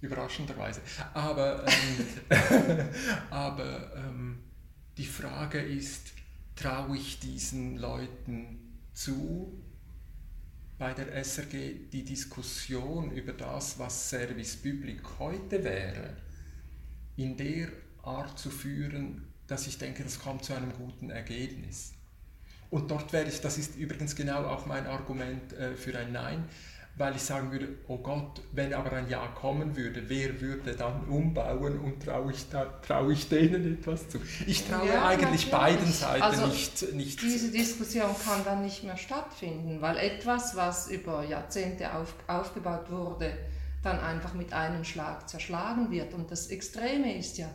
überraschenderweise. 0.02 0.82
Aber, 1.14 1.66
ähm, 1.68 2.88
aber 3.30 3.92
ähm, 3.96 4.44
die 4.98 5.06
Frage 5.06 5.60
ist, 5.60 6.14
traue 6.56 6.98
ich 6.98 7.20
diesen 7.20 7.78
Leuten 7.78 8.80
zu, 8.94 9.62
bei 10.78 10.94
der 10.94 11.14
SRG 11.24 11.90
die 11.92 12.04
Diskussion 12.04 13.12
über 13.12 13.34
das, 13.34 13.80
was 13.80 14.10
Service 14.10 14.58
Public 14.58 15.02
heute 15.20 15.64
wäre, 15.64 16.16
in 17.16 17.38
der 17.38 17.70
Art 18.06 18.38
zu 18.38 18.50
führen, 18.50 19.28
dass 19.48 19.68
ich 19.68 19.78
denke, 19.78 20.04
das 20.04 20.20
kommt 20.20 20.44
zu 20.44 20.54
einem 20.54 20.74
guten 20.74 21.10
Ergebnis. 21.10 21.94
Und 22.70 22.90
dort 22.92 23.14
wäre 23.14 23.28
ich, 23.28 23.42
das 23.42 23.58
ist 23.58 23.76
übrigens 23.76 24.16
genau 24.16 24.46
auch 24.46 24.66
mein 24.66 24.88
Argument 24.88 25.54
äh, 25.54 25.76
für 25.76 25.98
ein 25.98 26.12
Nein, 26.12 26.50
weil 26.98 27.16
ich 27.16 27.22
sagen 27.22 27.52
würde, 27.52 27.68
oh 27.88 27.98
Gott, 27.98 28.42
wenn 28.54 28.74
aber 28.74 28.94
ein 28.94 29.10
Ja 29.10 29.28
kommen 29.28 29.76
würde, 29.76 30.04
wer 30.08 30.40
würde 30.40 30.76
dann 30.76 31.04
umbauen 31.06 31.80
und 31.80 32.04
traue 32.04 32.32
ich, 32.32 32.46
trau 32.48 33.10
ich 33.10 33.28
denen 33.28 33.80
etwas 33.80 34.08
zu? 34.08 34.20
Ich 34.48 34.66
traue 34.66 34.88
ja, 34.88 35.06
eigentlich 35.06 35.52
natürlich. 35.52 35.52
beiden 35.52 35.92
Seiten 35.92 36.24
also 36.24 36.48
nicht, 36.48 36.94
nicht 36.94 37.22
Diese 37.22 37.52
Diskussion 37.52 38.16
kann 38.24 38.46
dann 38.46 38.62
nicht 38.62 38.84
mehr 38.84 38.98
stattfinden, 38.98 39.82
weil 39.82 39.98
etwas, 39.98 40.56
was 40.56 40.90
über 40.90 41.24
Jahrzehnte 41.24 41.94
auf, 41.94 42.16
aufgebaut 42.28 42.90
wurde, 42.90 43.32
dann 43.84 44.00
einfach 44.00 44.34
mit 44.34 44.54
einem 44.54 44.84
Schlag 44.84 45.30
zerschlagen 45.30 45.92
wird. 45.92 46.14
Und 46.14 46.32
das 46.32 46.48
Extreme 46.48 47.18
ist 47.18 47.38
ja, 47.38 47.50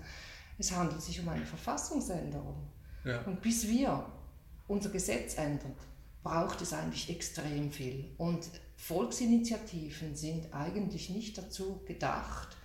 es 0.60 0.72
handelt 0.72 1.02
sich 1.02 1.18
um 1.20 1.28
eine 1.28 1.46
Verfassungsänderung. 1.46 2.68
Ja. 3.04 3.22
Und 3.22 3.40
bis 3.40 3.66
wir 3.66 4.06
unser 4.68 4.90
Gesetz 4.90 5.36
ändern, 5.36 5.74
braucht 6.22 6.60
es 6.60 6.72
eigentlich 6.72 7.08
extrem 7.08 7.72
viel. 7.72 8.10
Und 8.18 8.46
Volksinitiativen 8.76 10.14
sind 10.14 10.52
eigentlich 10.52 11.10
nicht 11.10 11.38
dazu 11.38 11.82
gedacht, 11.86 12.56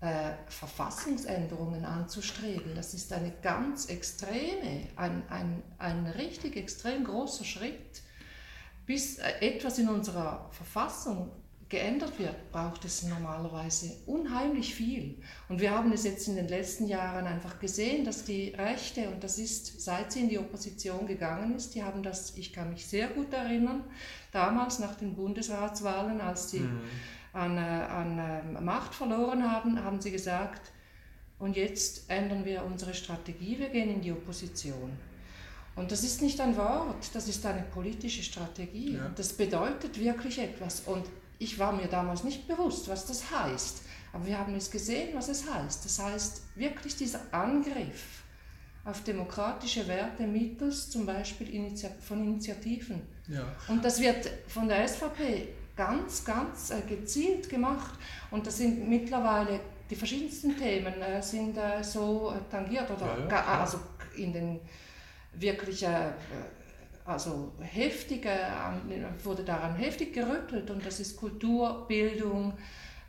äh, 0.00 0.32
Verfassungsänderungen 0.48 1.84
anzustreben. 1.84 2.74
Das 2.74 2.92
ist 2.92 3.12
eine 3.12 3.30
ganz 3.40 3.86
extreme, 3.86 4.88
ein, 4.96 5.22
ein, 5.28 5.62
ein 5.78 6.06
richtig 6.08 6.56
extrem 6.56 7.04
großer 7.04 7.44
Schritt. 7.44 8.02
Bis 8.84 9.18
äh, 9.18 9.30
etwas 9.40 9.78
in 9.78 9.88
unserer 9.88 10.50
Verfassung 10.50 11.30
geändert 11.72 12.18
wird, 12.18 12.52
braucht 12.52 12.84
es 12.84 13.02
normalerweise 13.02 13.96
unheimlich 14.06 14.74
viel. 14.74 15.16
Und 15.48 15.60
wir 15.60 15.70
haben 15.70 15.90
es 15.90 16.04
jetzt 16.04 16.28
in 16.28 16.36
den 16.36 16.46
letzten 16.46 16.86
Jahren 16.86 17.26
einfach 17.26 17.58
gesehen, 17.58 18.04
dass 18.04 18.24
die 18.24 18.50
Rechte, 18.50 19.08
und 19.08 19.24
das 19.24 19.38
ist, 19.38 19.80
seit 19.80 20.12
sie 20.12 20.20
in 20.20 20.28
die 20.28 20.38
Opposition 20.38 21.06
gegangen 21.06 21.56
ist, 21.56 21.74
die 21.74 21.82
haben 21.82 22.02
das, 22.02 22.36
ich 22.36 22.52
kann 22.52 22.70
mich 22.70 22.86
sehr 22.86 23.08
gut 23.08 23.32
erinnern, 23.32 23.84
damals 24.32 24.80
nach 24.80 24.94
den 24.96 25.16
Bundesratswahlen, 25.16 26.20
als 26.20 26.50
sie 26.50 26.60
mhm. 26.60 26.80
an, 27.32 27.56
äh, 27.56 27.60
an 27.60 28.56
ähm, 28.58 28.64
Macht 28.64 28.94
verloren 28.94 29.50
haben, 29.50 29.82
haben 29.82 30.00
sie 30.00 30.12
gesagt, 30.12 30.70
und 31.38 31.56
jetzt 31.56 32.08
ändern 32.08 32.44
wir 32.44 32.64
unsere 32.64 32.92
Strategie, 32.92 33.58
wir 33.58 33.70
gehen 33.70 33.88
in 33.88 34.02
die 34.02 34.12
Opposition. 34.12 34.92
Und 35.74 35.90
das 35.90 36.04
ist 36.04 36.20
nicht 36.20 36.38
ein 36.38 36.54
Wort, 36.58 37.14
das 37.14 37.28
ist 37.28 37.46
eine 37.46 37.62
politische 37.62 38.22
Strategie. 38.22 38.96
Ja. 38.96 39.10
Das 39.16 39.32
bedeutet 39.32 39.98
wirklich 39.98 40.38
etwas. 40.38 40.80
Und 40.80 41.06
ich 41.42 41.58
war 41.58 41.72
mir 41.72 41.86
damals 41.86 42.24
nicht 42.24 42.46
bewusst, 42.46 42.88
was 42.88 43.06
das 43.06 43.30
heißt. 43.30 43.82
Aber 44.12 44.26
wir 44.26 44.38
haben 44.38 44.54
es 44.54 44.70
gesehen, 44.70 45.14
was 45.14 45.28
es 45.28 45.50
heißt. 45.50 45.84
Das 45.84 45.98
heißt 45.98 46.42
wirklich 46.54 46.96
dieser 46.96 47.20
Angriff 47.32 48.22
auf 48.84 49.02
demokratische 49.04 49.86
Werte 49.88 50.26
mittels 50.26 50.90
zum 50.90 51.06
Beispiel 51.06 51.72
von 52.00 52.22
Initiativen. 52.24 53.02
Ja. 53.28 53.44
Und 53.68 53.84
das 53.84 54.00
wird 54.00 54.28
von 54.48 54.68
der 54.68 54.86
SVP 54.86 55.48
ganz, 55.76 56.24
ganz 56.24 56.70
äh, 56.70 56.80
gezielt 56.88 57.48
gemacht. 57.48 57.94
Und 58.30 58.46
das 58.46 58.58
sind 58.58 58.88
mittlerweile 58.88 59.60
die 59.88 59.96
verschiedensten 59.96 60.56
Themen 60.56 61.00
äh, 61.00 61.22
sind 61.22 61.56
äh, 61.56 61.82
so 61.82 62.34
tangiert 62.50 62.90
oder 62.90 63.18
ja, 63.18 63.28
ja, 63.28 63.60
also 63.60 63.78
in 64.16 64.32
den 64.32 64.60
wirklich 65.34 65.86
also 67.04 67.52
heftig, 67.60 68.26
wurde 69.24 69.42
daran 69.42 69.74
heftig 69.74 70.12
gerüttelt 70.12 70.70
und 70.70 70.84
das 70.86 71.00
ist 71.00 71.16
Kultur, 71.16 71.86
Bildung, 71.88 72.54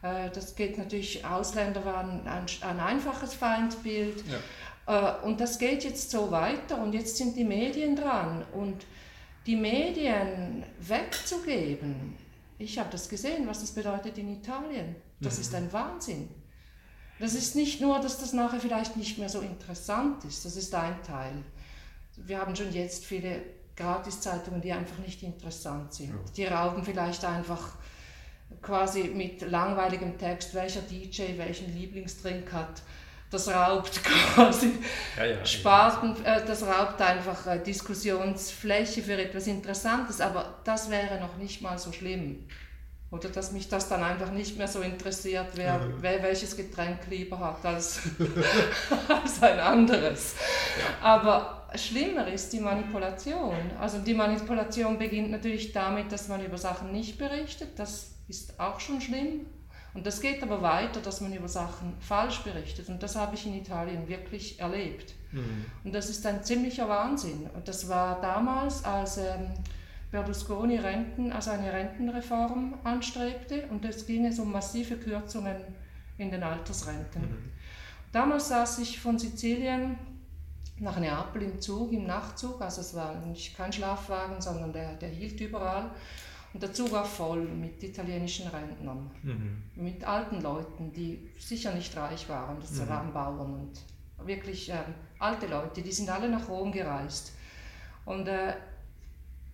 äh, 0.01 0.29
das 0.31 0.55
geht 0.55 0.77
natürlich, 0.77 1.25
Ausländer 1.25 1.85
waren 1.85 2.27
ein, 2.27 2.45
ein 2.61 2.79
einfaches 2.79 3.33
Feindbild 3.33 4.23
ja. 4.27 4.37
Äh, 4.85 5.25
und 5.25 5.39
das 5.39 5.57
geht 5.59 5.83
jetzt 5.83 6.11
so 6.11 6.31
weiter 6.31 6.81
und 6.81 6.93
jetzt 6.93 7.17
sind 7.17 7.35
die 7.37 7.43
Medien 7.43 7.95
dran 7.95 8.43
und 8.53 8.85
die 9.45 9.55
Medien 9.55 10.63
wegzugeben, 10.79 12.17
ich 12.57 12.79
habe 12.79 12.89
das 12.91 13.09
gesehen, 13.09 13.47
was 13.47 13.61
das 13.61 13.71
bedeutet 13.71 14.17
in 14.17 14.31
Italien, 14.33 14.95
das 15.19 15.35
mhm. 15.35 15.41
ist 15.41 15.55
ein 15.55 15.73
Wahnsinn. 15.73 16.29
Das 17.19 17.35
ist 17.35 17.55
nicht 17.55 17.79
nur, 17.79 17.99
dass 17.99 18.19
das 18.19 18.33
nachher 18.33 18.59
vielleicht 18.59 18.97
nicht 18.97 19.17
mehr 19.17 19.29
so 19.29 19.39
interessant 19.39 20.25
ist, 20.25 20.45
das 20.45 20.57
ist 20.57 20.73
ein 20.73 21.01
Teil. 21.03 21.43
Wir 22.17 22.39
haben 22.39 22.55
schon 22.55 22.71
jetzt 22.73 23.05
viele 23.05 23.41
Gratiszeitungen, 23.75 24.61
die 24.61 24.71
einfach 24.71 24.99
nicht 24.99 25.23
interessant 25.23 25.93
sind. 25.93 26.13
Die 26.37 26.45
rauben 26.45 26.83
vielleicht 26.83 27.25
einfach 27.25 27.69
quasi 28.61 29.03
mit 29.03 29.41
langweiligem 29.41 30.17
Text, 30.17 30.53
welcher 30.53 30.81
DJ 30.81 31.37
welchen 31.37 31.75
Lieblingsdrink 31.75 32.51
hat. 32.53 32.81
Das 33.31 33.47
raubt 33.47 34.03
quasi 34.35 34.73
ja, 35.17 35.25
ja, 35.25 35.45
Sparten, 35.45 36.23
äh, 36.23 36.45
das 36.45 36.61
raubt 36.61 37.01
einfach 37.01 37.47
äh, 37.47 37.59
Diskussionsfläche 37.59 39.01
für 39.01 39.19
etwas 39.19 39.47
Interessantes, 39.47 40.21
aber 40.21 40.59
das 40.63 40.91
wäre 40.91 41.19
noch 41.19 41.37
nicht 41.37 41.61
mal 41.61 41.79
so 41.79 41.91
schlimm. 41.91 42.47
Oder 43.09 43.29
dass 43.29 43.51
mich 43.51 43.69
das 43.69 43.89
dann 43.89 44.03
einfach 44.03 44.31
nicht 44.31 44.57
mehr 44.57 44.67
so 44.67 44.81
interessiert, 44.81 45.47
wer, 45.53 45.79
mhm. 45.79 45.95
wer 45.99 46.21
welches 46.23 46.55
Getränk 46.55 46.99
lieber 47.09 47.39
hat 47.39 47.63
als, 47.63 48.01
als 49.07 49.41
ein 49.41 49.59
anderes. 49.59 50.35
Ja. 50.79 51.05
Aber 51.07 51.62
schlimmer 51.75 52.27
ist 52.27 52.53
die 52.53 52.59
Manipulation. 52.59 53.55
Also 53.79 53.99
die 53.99 54.13
Manipulation 54.13 54.97
beginnt 54.97 55.31
natürlich 55.31 55.71
damit, 55.71 56.11
dass 56.11 56.27
man 56.27 56.43
über 56.43 56.57
Sachen 56.57 56.91
nicht 56.91 57.17
berichtet. 57.17 57.69
Das 57.77 58.11
ist 58.27 58.59
auch 58.59 58.79
schon 58.79 59.01
schlimm. 59.01 59.45
Und 59.93 60.07
das 60.07 60.21
geht 60.21 60.41
aber 60.41 60.61
weiter, 60.61 61.01
dass 61.01 61.21
man 61.21 61.33
über 61.33 61.47
Sachen 61.47 61.93
falsch 61.99 62.43
berichtet. 62.43 62.89
Und 62.89 63.03
das 63.03 63.15
habe 63.15 63.35
ich 63.35 63.45
in 63.45 63.53
Italien 63.53 64.07
wirklich 64.07 64.59
erlebt. 64.59 65.13
Mhm. 65.31 65.65
Und 65.83 65.93
das 65.93 66.09
ist 66.09 66.25
ein 66.25 66.43
ziemlicher 66.43 66.89
Wahnsinn. 66.89 67.47
Und 67.53 67.67
das 67.67 67.87
war 67.89 68.19
damals, 68.19 68.83
als 68.83 69.17
ähm, 69.17 69.51
Berlusconi 70.11 70.77
Renten, 70.77 71.31
also 71.31 71.51
eine 71.51 71.73
Rentenreform 71.73 72.75
anstrebte 72.83 73.65
und 73.71 73.83
es 73.83 74.05
ging 74.05 74.25
es 74.27 74.37
um 74.37 74.51
massive 74.51 74.95
Kürzungen 74.95 75.57
in 76.19 76.29
den 76.29 76.43
Altersrenten. 76.43 77.21
Mhm. 77.21 77.51
Damals 78.11 78.49
saß 78.49 78.77
ich 78.79 78.99
von 78.99 79.17
Sizilien 79.17 79.97
nach 80.83 80.99
Neapel 80.99 81.41
im 81.43 81.59
Zug, 81.59 81.91
im 81.93 82.05
Nachtzug, 82.05 82.61
also 82.61 82.81
es 82.81 82.93
war 82.93 83.15
nicht 83.25 83.55
kein 83.57 83.71
Schlafwagen, 83.71 84.41
sondern 84.41 84.73
der, 84.73 84.95
der 84.95 85.09
hielt 85.09 85.39
überall. 85.39 85.91
Und 86.53 86.61
der 86.61 86.71
Zug 86.71 86.91
war 86.91 87.05
voll 87.05 87.41
mit 87.41 87.81
italienischen 87.81 88.47
Rentnern, 88.47 89.09
mhm. 89.23 89.63
mit 89.75 90.03
alten 90.03 90.41
Leuten, 90.41 90.93
die 90.93 91.31
sicher 91.39 91.73
nicht 91.73 91.95
reich 91.97 92.29
waren, 92.29 92.57
das 92.59 92.73
mhm. 92.73 92.89
waren 92.89 93.13
Bauern 93.13 93.53
und 93.53 94.27
wirklich 94.27 94.69
äh, 94.69 94.83
alte 95.17 95.47
Leute, 95.47 95.81
die 95.81 95.91
sind 95.91 96.09
alle 96.09 96.29
nach 96.29 96.47
Rom 96.47 96.71
gereist. 96.71 97.33
Und 98.05 98.27
äh, 98.27 98.53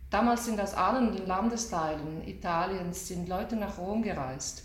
damals 0.10 0.46
sind 0.46 0.60
aus 0.60 0.74
allen 0.74 1.26
Landesteilen 1.26 2.28
Italiens 2.28 3.08
sind 3.08 3.30
Leute 3.30 3.56
nach 3.56 3.78
Rom 3.78 4.02
gereist. 4.02 4.64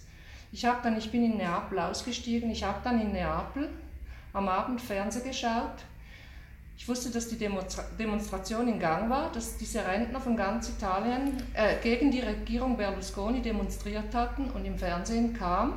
Ich, 0.50 0.62
dann, 0.62 0.96
ich 0.96 1.10
bin 1.10 1.24
in 1.24 1.36
Neapel 1.36 1.78
ausgestiegen, 1.78 2.50
ich 2.50 2.64
habe 2.64 2.78
dann 2.82 3.00
in 3.00 3.12
Neapel 3.12 3.68
am 4.32 4.48
Abend 4.48 4.80
Fernsehen 4.80 5.24
geschaut. 5.24 5.84
Ich 6.76 6.88
wusste, 6.88 7.10
dass 7.10 7.28
die 7.28 7.36
Demonstration 7.36 8.68
in 8.68 8.80
Gang 8.80 9.08
war, 9.08 9.30
dass 9.32 9.56
diese 9.56 9.84
Rentner 9.86 10.20
von 10.20 10.36
ganz 10.36 10.68
Italien 10.68 11.36
äh, 11.54 11.76
gegen 11.82 12.10
die 12.10 12.20
Regierung 12.20 12.76
Berlusconi 12.76 13.40
demonstriert 13.40 14.12
hatten 14.14 14.50
und 14.50 14.64
im 14.64 14.76
Fernsehen 14.76 15.32
kam, 15.34 15.74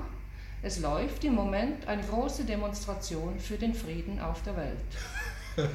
es 0.64 0.80
läuft 0.80 1.24
im 1.24 1.36
Moment 1.36 1.88
eine 1.88 2.02
große 2.02 2.44
Demonstration 2.44 3.40
für 3.40 3.58
den 3.58 3.74
Frieden 3.74 4.20
auf 4.20 4.42
der 4.44 4.58
Welt. 4.58 4.78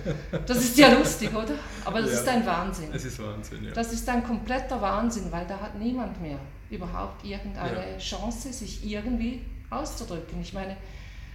Das 0.46 0.58
ist 0.58 0.78
ja 0.78 0.92
lustig, 0.92 1.34
oder? 1.34 1.54
Aber 1.84 2.00
das 2.00 2.12
ja, 2.12 2.20
ist 2.20 2.28
ein 2.28 2.46
Wahnsinn. 2.46 2.88
Es 2.92 3.04
ist 3.04 3.20
Wahnsinn, 3.20 3.64
ja. 3.64 3.72
Das 3.72 3.92
ist 3.92 4.08
ein 4.08 4.22
kompletter 4.22 4.80
Wahnsinn, 4.80 5.24
weil 5.32 5.44
da 5.44 5.58
hat 5.58 5.76
niemand 5.76 6.22
mehr 6.22 6.38
überhaupt 6.70 7.24
irgendeine 7.24 7.90
ja. 7.90 7.98
Chance, 7.98 8.52
sich 8.52 8.88
irgendwie 8.88 9.44
auszudrücken. 9.70 10.40
Ich 10.40 10.52
meine, 10.52 10.76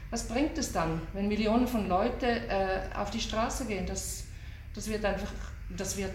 was 0.10 0.28
bringt 0.28 0.58
es 0.58 0.72
dann, 0.72 1.02
wenn 1.14 1.28
Millionen 1.28 1.68
von 1.68 1.88
Leuten 1.88 2.26
äh, 2.26 2.82
auf 2.96 3.12
die 3.12 3.20
Straße 3.20 3.66
gehen? 3.66 3.86
Das, 3.86 4.24
das 4.74 4.88
wird 4.88 5.04
einfach, 5.04 5.32
das 5.70 5.98
wird 5.98 6.14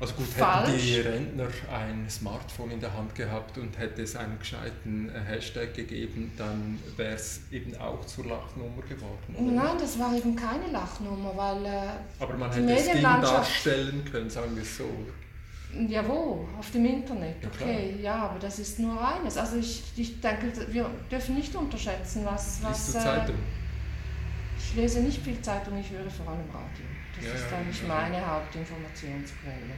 also 0.00 0.14
gut, 0.14 0.28
falsch. 0.28 0.68
hätten 0.68 0.78
die 0.78 1.00
Rentner 1.00 1.48
ein 1.72 2.08
Smartphone 2.08 2.70
in 2.70 2.80
der 2.80 2.94
Hand 2.94 3.16
gehabt 3.16 3.58
und 3.58 3.76
hätte 3.76 4.02
es 4.02 4.14
einen 4.14 4.38
gescheiten 4.38 5.10
äh, 5.10 5.18
Hashtag 5.20 5.74
gegeben, 5.74 6.32
dann 6.36 6.78
wäre 6.96 7.14
es 7.14 7.40
eben 7.50 7.76
auch 7.76 8.04
zur 8.06 8.26
Lachnummer 8.26 8.82
geworden. 8.88 9.34
Oder? 9.34 9.64
Nein, 9.64 9.76
das 9.80 9.98
war 9.98 10.14
eben 10.14 10.36
keine 10.36 10.68
Lachnummer, 10.70 11.36
weil 11.36 11.66
äh, 11.66 11.88
Aber 12.20 12.34
man 12.34 12.52
hätte 12.52 12.72
es 12.72 12.86
gegen 12.86 13.02
darstellen 13.02 14.04
können, 14.10 14.30
sagen 14.30 14.54
wir 14.54 14.62
es 14.62 14.76
so. 14.76 14.84
Oder? 14.84 15.27
Ja, 15.88 16.06
wo? 16.08 16.48
Auf 16.58 16.70
dem 16.70 16.86
Internet, 16.86 17.36
okay. 17.44 17.96
Ja, 17.96 18.02
ja, 18.02 18.14
aber 18.24 18.38
das 18.38 18.58
ist 18.58 18.78
nur 18.78 19.06
eines. 19.06 19.36
Also 19.36 19.56
ich, 19.58 19.92
ich 19.96 20.20
denke, 20.20 20.50
wir 20.72 20.90
dürfen 21.10 21.34
nicht 21.34 21.54
unterschätzen, 21.54 22.24
was... 22.24 22.62
was 22.62 22.88
Liest 22.88 22.88
du 22.88 23.00
Zeitung? 23.00 23.34
Äh, 23.34 24.58
ich 24.58 24.74
lese 24.74 25.00
nicht 25.00 25.22
viel 25.22 25.40
Zeitung, 25.42 25.78
ich 25.78 25.90
höre 25.90 26.10
vor 26.10 26.28
allem 26.28 26.48
Radio. 26.48 26.86
Das 27.16 27.24
ja, 27.24 27.32
ist 27.34 27.52
eigentlich 27.52 27.82
ja, 27.82 27.88
meine 27.88 28.26
Hauptinformationsquelle. 28.26 29.74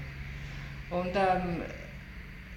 Und 0.91 1.11
ähm, 1.15 1.63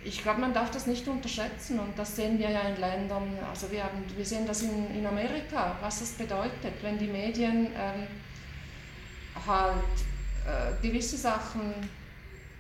ich 0.04 0.22
glaube, 0.22 0.42
man 0.42 0.54
darf 0.54 0.72
das 0.72 0.88
nicht 0.88 1.08
unterschätzen 1.08 1.80
und 1.80 1.98
das 1.98 2.16
sehen 2.16 2.38
wir 2.38 2.50
ja 2.50 2.62
in 2.62 2.80
Ländern, 2.80 3.38
also 3.50 3.72
wir, 3.72 3.84
haben, 3.84 4.04
wir 4.16 4.26
sehen 4.26 4.46
das 4.46 4.62
in, 4.62 4.94
in 4.96 5.06
Amerika, 5.06 5.76
was 5.82 6.00
das 6.00 6.12
bedeutet, 6.12 6.74
wenn 6.82 6.98
die 6.98 7.08
Medien 7.08 7.68
ähm, 7.68 8.08
halt 9.48 9.78
äh, 10.46 10.86
gewisse 10.86 11.18
Sachen 11.18 11.74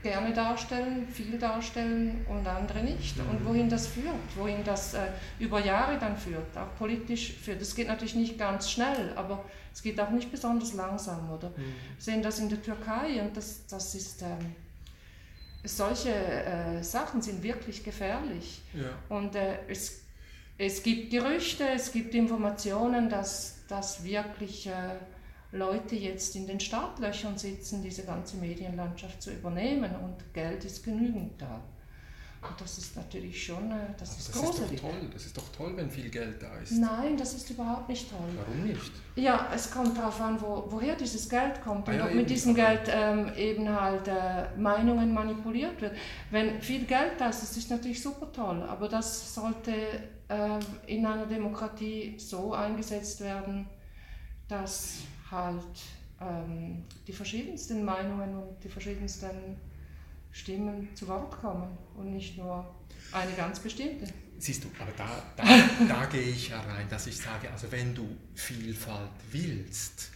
gerne 0.03 0.33
darstellen, 0.33 1.07
viel 1.07 1.39
darstellen 1.39 2.25
und 2.29 2.45
andere 2.45 2.83
nicht. 2.83 3.17
Und 3.19 3.41
mhm. 3.41 3.45
wohin 3.45 3.69
das 3.69 3.87
führt, 3.87 4.35
wohin 4.35 4.63
das 4.63 4.93
äh, 4.93 5.07
über 5.39 5.59
Jahre 5.59 5.97
dann 5.97 6.17
führt, 6.17 6.55
auch 6.55 6.77
politisch 6.77 7.33
führt. 7.33 7.61
Das 7.61 7.73
geht 7.73 7.87
natürlich 7.87 8.15
nicht 8.15 8.37
ganz 8.37 8.69
schnell, 8.69 9.13
aber 9.15 9.43
es 9.73 9.81
geht 9.81 9.99
auch 9.99 10.11
nicht 10.11 10.31
besonders 10.31 10.73
langsam. 10.73 11.31
Oder? 11.31 11.49
Mhm. 11.49 11.55
Wir 11.55 11.99
sehen 11.99 12.21
das 12.21 12.39
in 12.39 12.49
der 12.49 12.61
Türkei 12.61 13.21
und 13.21 13.35
das, 13.35 13.65
das 13.67 13.95
ist, 13.95 14.21
ähm, 14.21 14.55
solche 15.63 16.13
äh, 16.13 16.83
Sachen 16.83 17.21
sind 17.21 17.41
wirklich 17.41 17.83
gefährlich. 17.83 18.61
Ja. 18.73 19.15
Und 19.15 19.35
äh, 19.35 19.59
es, 19.69 20.01
es 20.57 20.83
gibt 20.83 21.11
Gerüchte, 21.11 21.65
es 21.69 21.91
gibt 21.91 22.13
Informationen, 22.13 23.09
dass 23.09 23.59
das 23.67 24.03
wirklich 24.03 24.67
äh, 24.67 24.71
Leute 25.53 25.95
jetzt 25.95 26.35
in 26.35 26.47
den 26.47 26.59
Startlöchern 26.59 27.37
sitzen, 27.37 27.81
diese 27.83 28.03
ganze 28.03 28.37
Medienlandschaft 28.37 29.21
zu 29.21 29.31
übernehmen 29.31 29.95
und 30.03 30.33
Geld 30.33 30.65
ist 30.65 30.83
genügend 30.83 31.39
da. 31.39 31.61
Und 32.41 32.59
das 32.59 32.77
ist 32.77 32.95
natürlich 32.97 33.45
schon, 33.45 33.71
äh, 33.71 33.75
das 33.97 34.09
Aber 34.09 34.19
ist 34.19 34.29
das 34.29 34.41
großartig. 34.41 34.73
Ist 34.75 34.83
doch 34.83 34.89
toll. 34.89 35.09
Das 35.13 35.25
ist 35.25 35.37
doch 35.37 35.49
toll, 35.55 35.73
wenn 35.75 35.89
viel 35.89 36.09
Geld 36.09 36.41
da 36.41 36.57
ist. 36.57 36.73
Nein, 36.73 37.15
das 37.15 37.33
ist 37.35 37.49
überhaupt 37.49 37.87
nicht 37.87 38.09
toll. 38.09 38.19
Warum 38.35 38.63
nicht? 38.63 38.91
Ja, 39.15 39.49
es 39.53 39.71
kommt 39.71 39.97
darauf 39.97 40.19
an, 40.19 40.41
wo, 40.41 40.65
woher 40.67 40.95
dieses 40.95 41.29
Geld 41.29 41.63
kommt 41.63 41.87
ah, 41.87 41.91
und 41.91 41.97
ja, 41.99 42.05
ob 42.05 42.13
mit 42.13 42.29
diesem 42.29 42.53
Geld 42.53 42.89
ähm, 42.89 43.31
eben 43.37 43.69
halt 43.69 44.07
äh, 44.07 44.47
Meinungen 44.57 45.13
manipuliert 45.13 45.79
wird. 45.79 45.95
Wenn 46.31 46.59
viel 46.61 46.83
Geld 46.83 47.13
da 47.17 47.29
ist, 47.29 47.43
das 47.43 47.55
ist 47.55 47.69
natürlich 47.69 48.01
super 48.01 48.29
toll, 48.33 48.61
aber 48.63 48.89
das 48.89 49.33
sollte 49.33 49.71
äh, 49.71 50.59
in 50.87 51.05
einer 51.05 51.25
Demokratie 51.25 52.15
so 52.17 52.53
eingesetzt 52.53 53.21
werden, 53.21 53.69
dass 54.49 54.95
halt 55.33 55.63
ähm, 56.21 56.83
die 57.07 57.13
verschiedensten 57.13 57.83
Meinungen 57.83 58.35
und 58.35 58.63
die 58.63 58.69
verschiedensten 58.69 59.57
Stimmen 60.31 60.87
zu 60.95 61.07
Wort 61.07 61.31
kommen 61.31 61.77
und 61.97 62.13
nicht 62.13 62.37
nur 62.37 62.65
eine 63.11 63.31
ganz 63.33 63.59
bestimmte. 63.59 64.07
Siehst 64.39 64.63
du, 64.63 64.67
aber 64.79 64.91
da, 64.97 65.23
da, 65.37 65.43
da 65.87 66.05
gehe 66.05 66.21
ich 66.21 66.49
ja 66.49 66.59
rein, 66.61 66.87
dass 66.89 67.07
ich 67.07 67.17
sage, 67.17 67.49
also 67.51 67.71
wenn 67.71 67.93
du 67.93 68.07
Vielfalt 68.33 69.11
willst, 69.31 70.11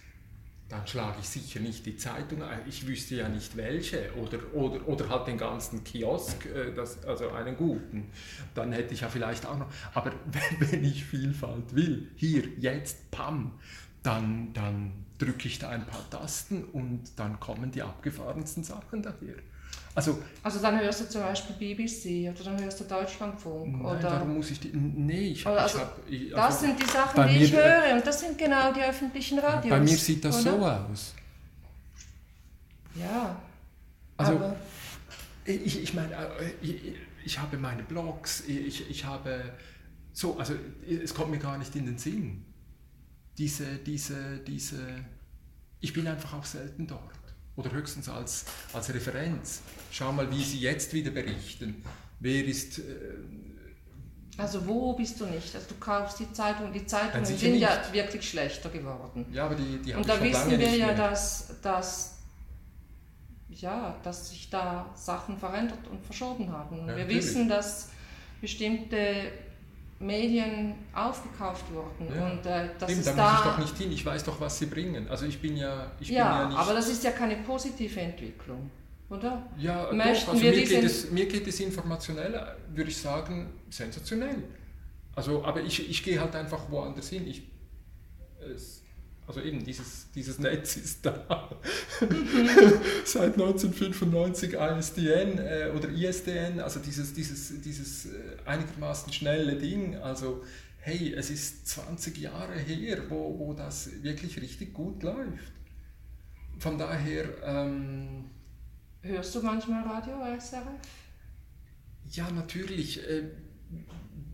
dann 0.70 0.86
schlage 0.86 1.20
ich 1.22 1.30
sicher 1.30 1.62
nicht 1.62 1.86
die 1.86 1.96
Zeitung 1.96 2.44
ein. 2.44 2.60
Ich 2.68 2.86
wüsste 2.86 3.16
ja 3.16 3.30
nicht 3.30 3.56
welche 3.56 4.12
oder, 4.16 4.40
oder, 4.54 4.86
oder 4.86 5.10
halt 5.10 5.28
den 5.28 5.38
ganzen 5.38 5.84
Kiosk, 5.84 6.46
äh, 6.46 6.74
das, 6.74 7.06
also 7.06 7.30
einen 7.30 7.56
guten. 7.56 8.12
Dann 8.54 8.74
hätte 8.74 8.94
ich 8.94 9.02
ja 9.02 9.10
vielleicht 9.10 9.46
auch 9.46 9.58
noch. 9.58 9.68
Aber 9.94 10.12
wenn, 10.26 10.72
wenn 10.72 10.84
ich 10.84 11.06
Vielfalt 11.06 11.74
will, 11.74 12.12
hier, 12.16 12.44
jetzt, 12.58 13.10
pam, 13.12 13.54
dann, 14.08 14.54
dann 14.54 14.94
drücke 15.18 15.48
ich 15.48 15.60
da 15.60 15.70
ein 15.70 15.86
paar 15.86 16.10
Tasten 16.10 16.64
und 16.64 17.04
dann 17.18 17.40
kommen 17.40 17.72
die 17.72 17.82
abgefahrensten 17.82 18.64
Sachen 18.64 19.02
daher. 19.02 19.36
Also, 19.94 20.20
also 20.44 20.60
dann 20.60 20.80
hörst 20.80 21.02
du 21.02 21.10
zum 21.10 21.22
Beispiel 21.22 21.56
BBC 21.56 22.30
oder 22.32 22.52
dann 22.52 22.64
hörst 22.64 22.80
du 22.80 22.84
Deutschlandfunk 22.84 23.74
nein, 23.74 23.86
oder... 23.86 24.00
Darum 24.00 24.36
muss 24.36 24.52
ich 24.52 24.60
die... 24.60 24.70
Nee, 24.70 25.30
ich, 25.30 25.46
also, 25.46 25.80
ich 26.08 26.34
habe... 26.34 26.44
Also, 26.44 26.48
das 26.48 26.60
sind 26.62 26.82
die 26.82 26.86
Sachen, 26.86 27.28
die 27.28 27.44
ich 27.44 27.52
höre 27.52 27.96
und 27.96 28.06
das 28.06 28.20
sind 28.20 28.38
genau 28.38 28.72
die 28.72 28.82
öffentlichen 28.82 29.40
Radios. 29.40 29.70
Bei 29.72 29.80
mir 29.80 29.98
sieht 29.98 30.24
das 30.24 30.46
oder? 30.46 30.52
so 30.52 30.66
aus. 30.66 31.16
Ja, 32.96 33.36
also, 34.18 34.34
aber... 34.34 34.56
Ich, 35.46 35.82
ich 35.82 35.94
meine, 35.94 36.14
äh, 36.14 36.52
ich, 36.62 36.94
ich 37.26 37.40
habe 37.40 37.58
meine 37.58 37.84
Blogs, 37.84 38.44
ich, 38.48 38.90
ich 38.90 39.04
habe... 39.04 39.52
So, 40.14 40.38
also 40.38 40.54
es 40.88 41.14
kommt 41.14 41.32
mir 41.32 41.40
gar 41.40 41.58
nicht 41.58 41.76
in 41.76 41.86
den 41.86 41.98
Sinn 41.98 42.46
diese, 43.38 43.78
diese, 43.78 44.40
diese, 44.40 44.82
ich 45.80 45.94
bin 45.94 46.08
einfach 46.08 46.34
auch 46.34 46.46
selten 46.46 46.88
dort 46.88 47.02
oder 47.56 47.72
höchstens 47.72 48.10
als, 48.10 48.46
als 48.74 48.94
Referenz. 48.94 49.62
Schau 49.92 50.12
mal, 50.12 50.30
wie 50.32 50.44
Sie 50.44 50.60
jetzt 50.60 50.94
wieder 50.94 51.12
berichten. 51.12 51.84
Wer 52.20 52.46
ist... 52.46 52.80
Äh, 52.80 52.84
also 54.38 54.66
wo 54.68 54.94
bist 54.94 55.20
du 55.20 55.26
nicht? 55.26 55.56
Also 55.56 55.70
du 55.70 55.76
kaufst 55.76 56.20
die 56.20 56.32
Zeitung, 56.32 56.72
die 56.72 56.86
Zeitungen 56.86 57.26
sind 57.26 57.54
nicht. 57.54 57.62
ja 57.62 57.82
wirklich 57.92 58.30
schlechter 58.30 58.70
geworden. 58.70 59.26
Ja, 59.32 59.46
aber 59.46 59.56
die, 59.56 59.80
die 59.80 59.94
Und 59.94 60.08
da 60.08 60.22
wissen 60.22 60.52
wir 60.52 60.76
ja, 60.76 60.94
dass, 60.94 61.60
dass, 61.62 62.20
ja, 63.50 64.00
dass 64.04 64.30
sich 64.30 64.52
da 64.52 64.92
Sachen 64.96 65.40
verändert 65.40 65.88
und 65.90 66.06
verschoben 66.06 66.52
haben. 66.52 66.78
Ja, 66.78 66.88
wir 66.88 66.96
natürlich. 66.98 67.18
wissen, 67.18 67.50
dass 67.50 67.90
bestimmte 68.40 69.32
Medien 70.00 70.76
aufgekauft 70.94 71.66
wurden. 71.74 72.14
Ja. 72.14 72.26
Und, 72.28 72.46
äh, 72.46 72.70
das 72.78 72.92
Eben, 72.92 73.00
ist 73.00 73.08
da 73.08 73.32
muss 73.32 73.40
ich 73.40 73.46
doch 73.46 73.58
nicht 73.58 73.78
hin, 73.78 73.92
ich 73.92 74.06
weiß 74.06 74.24
doch, 74.24 74.40
was 74.40 74.60
sie 74.60 74.68
bringen. 74.68 75.08
Also 75.10 75.26
ich 75.26 75.42
bin 75.42 75.58
ja, 75.58 75.92
ich 76.00 76.10
ja, 76.10 76.24
bin 76.24 76.42
ja 76.42 76.48
nicht... 76.50 76.58
aber 76.58 76.74
das 76.74 76.90
ist 76.90 77.04
ja 77.04 77.12
keine 77.12 77.38
positive 77.38 78.00
Entwicklung, 78.00 78.70
oder? 79.10 79.44
Ja, 79.58 79.92
Möchten 79.92 80.26
doch, 80.26 80.34
also 80.34 80.44
wir 80.44 80.52
mir, 80.52 80.64
geht 80.64 80.84
es, 80.84 81.12
mir 81.12 81.26
geht 81.26 81.48
es 81.48 81.60
informationell, 81.60 82.58
würde 82.74 82.90
ich 82.90 82.98
sagen, 82.98 83.50
sensationell. 83.70 84.44
Also, 85.16 85.44
aber 85.44 85.62
ich, 85.62 85.90
ich 85.90 86.04
gehe 86.04 86.20
halt 86.22 86.36
einfach 86.36 86.70
woanders 86.70 87.10
hin. 87.10 87.28
Ich, 87.28 87.42
es, 88.40 88.77
also 89.28 89.42
eben, 89.42 89.64
dieses, 89.64 90.10
dieses 90.16 90.40
Netz 90.40 90.78
ist 90.78 91.06
da. 91.06 91.50
Seit 93.06 93.34
1995 93.34 94.54
ISDN 94.54 95.38
äh, 95.38 95.72
oder 95.76 95.90
ISDN, 95.90 96.62
also 96.62 96.80
dieses, 96.80 97.14
dieses, 97.14 97.62
dieses 97.62 98.06
äh, 98.06 98.38
einigermaßen 98.46 99.12
schnelle 99.12 99.58
Ding. 99.58 99.98
Also 99.98 100.44
hey, 100.80 101.14
es 101.14 101.30
ist 101.30 101.68
20 101.68 102.18
Jahre 102.18 102.54
her, 102.54 103.10
wo, 103.10 103.38
wo 103.38 103.54
das 103.54 104.02
wirklich 104.02 104.40
richtig 104.42 104.74
gut 104.74 105.04
läuft. 105.04 105.52
Von 106.60 106.78
daher... 106.78 107.26
Ähm, 107.44 108.30
Hörst 109.02 109.36
du 109.36 109.42
manchmal 109.42 109.84
Radio 109.84 110.16
SRF? 110.40 110.68
Ja, 112.12 112.32
natürlich. 112.32 113.06
Äh, 113.08 113.24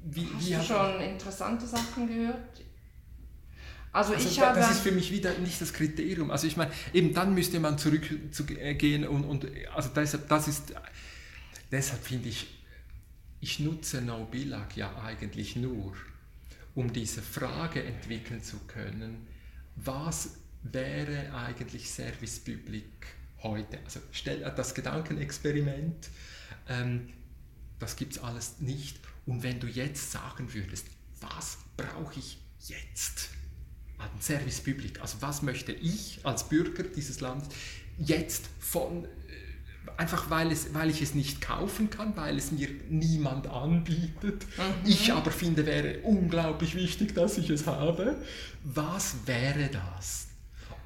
wie, 0.05 0.27
Hast 0.27 0.47
wie 0.47 0.53
du 0.53 0.61
schon 0.61 1.01
interessante 1.01 1.65
Sachen 1.65 2.07
gehört? 2.07 2.61
Also, 3.93 4.15
also 4.15 4.27
ich 4.27 4.35
da, 4.37 4.47
habe 4.47 4.59
das 4.59 4.71
ist 4.71 4.79
für 4.79 4.91
mich 4.91 5.11
wieder 5.11 5.37
nicht 5.37 5.61
das 5.61 5.71
Kriterium. 5.71 6.31
Also 6.31 6.47
ich 6.47 6.57
meine, 6.57 6.71
eben 6.93 7.13
dann 7.13 7.33
müsste 7.35 7.59
man 7.59 7.77
zurückgehen 7.77 9.07
und, 9.07 9.23
und 9.23 9.47
also 9.73 9.89
deshalb, 9.95 10.27
das 10.27 10.47
ist, 10.47 10.73
deshalb 11.71 12.03
finde 12.03 12.29
ich, 12.29 12.47
ich 13.39 13.59
nutze 13.59 14.01
No 14.01 14.25
Billag 14.25 14.75
ja 14.75 15.03
eigentlich 15.03 15.55
nur, 15.55 15.93
um 16.73 16.91
diese 16.91 17.21
Frage 17.21 17.83
entwickeln 17.83 18.41
zu 18.41 18.57
können, 18.67 19.27
was 19.75 20.37
wäre 20.63 21.31
eigentlich 21.35 21.89
Service 21.89 22.39
Public 22.39 22.85
heute? 23.43 23.77
Also 23.85 23.99
stell 24.11 24.39
das 24.39 24.73
Gedankenexperiment, 24.73 26.09
ähm, 26.67 27.09
das 27.77 27.95
gibt 27.95 28.13
es 28.13 28.23
alles 28.23 28.59
nicht. 28.59 28.97
Und 29.27 29.43
wenn 29.43 29.59
du 29.59 29.67
jetzt 29.67 30.11
sagen 30.11 30.51
würdest, 30.51 30.87
was 31.21 31.59
brauche 31.77 32.19
ich 32.19 32.39
jetzt? 32.67 33.29
An 34.03 34.21
Service 34.21 34.61
Public. 34.61 35.01
Also 35.01 35.17
was 35.21 35.41
möchte 35.41 35.71
ich 35.71 36.19
als 36.23 36.47
Bürger 36.49 36.83
dieses 36.83 37.21
Landes 37.21 37.49
jetzt 37.97 38.45
von, 38.59 39.05
äh, 39.05 39.07
einfach 39.97 40.29
weil, 40.29 40.51
es, 40.51 40.73
weil 40.73 40.89
ich 40.89 41.01
es 41.01 41.13
nicht 41.13 41.41
kaufen 41.41 41.89
kann, 41.89 42.15
weil 42.15 42.37
es 42.37 42.51
mir 42.51 42.69
niemand 42.89 43.47
anbietet, 43.47 44.45
mhm. 44.57 44.89
ich 44.89 45.11
aber 45.13 45.31
finde, 45.31 45.65
wäre 45.65 45.99
unglaublich 46.03 46.75
wichtig, 46.75 47.13
dass 47.15 47.37
ich 47.37 47.49
es 47.49 47.67
habe. 47.67 48.17
Was 48.63 49.15
wäre 49.25 49.69
das? 49.71 50.27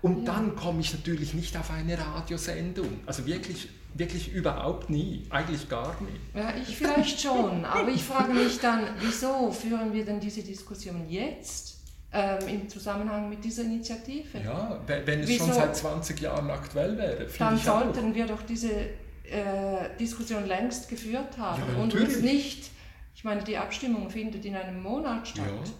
Und 0.01 0.25
ja. 0.25 0.33
dann 0.33 0.55
komme 0.55 0.81
ich 0.81 0.93
natürlich 0.93 1.33
nicht 1.33 1.57
auf 1.57 1.71
eine 1.71 1.97
Radiosendung. 1.97 2.99
Also 3.05 3.25
wirklich, 3.25 3.69
wirklich 3.95 4.31
überhaupt 4.31 4.89
nie. 4.89 5.25
Eigentlich 5.29 5.67
gar 5.67 5.99
nicht. 6.01 6.19
Ja, 6.35 6.53
ich 6.55 6.77
vielleicht 6.77 7.19
schon. 7.19 7.65
aber 7.65 7.89
ich 7.89 8.03
frage 8.03 8.33
mich 8.33 8.59
dann, 8.59 8.87
wieso 8.99 9.51
führen 9.51 9.93
wir 9.93 10.05
denn 10.05 10.19
diese 10.19 10.43
Diskussion 10.43 11.09
jetzt? 11.09 11.76
Ähm, 12.13 12.47
im 12.47 12.69
Zusammenhang 12.69 13.29
mit 13.29 13.43
dieser 13.43 13.63
Initiative. 13.63 14.39
Ja, 14.39 14.79
wenn 14.87 15.19
es 15.19 15.27
Wieso? 15.27 15.45
schon 15.45 15.53
seit 15.53 15.75
20 15.75 16.19
Jahren 16.21 16.49
aktuell 16.49 16.97
wäre. 16.97 17.27
Dann 17.37 17.57
sollten 17.57 18.15
wir 18.15 18.25
doch 18.25 18.41
diese 18.43 18.71
äh, 18.71 19.89
Diskussion 19.99 20.45
längst 20.45 20.87
geführt 20.87 21.37
haben 21.37 21.63
ja, 21.73 21.81
und 21.81 21.93
uns 21.93 22.21
nicht, 22.21 22.71
ich 23.13 23.23
meine, 23.23 23.43
die 23.43 23.57
Abstimmung 23.57 24.09
findet 24.09 24.45
in 24.45 24.55
einem 24.55 24.81
Monat 24.81 25.27
statt. 25.27 25.45
Ja. 25.47 25.71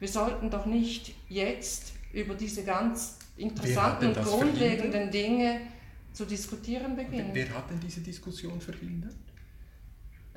Wir 0.00 0.08
sollten 0.08 0.50
doch 0.50 0.66
nicht 0.66 1.14
jetzt 1.28 1.92
über 2.12 2.34
diese 2.34 2.64
ganz 2.64 3.18
interessanten 3.36 4.08
und 4.08 4.22
grundlegenden 4.22 5.10
Dinge 5.10 5.60
zu 6.12 6.24
diskutieren 6.24 6.96
beginnen. 6.96 7.30
Wer 7.32 7.54
hat 7.54 7.70
denn 7.70 7.80
diese 7.80 8.00
Diskussion 8.00 8.60
verhindert? 8.60 9.14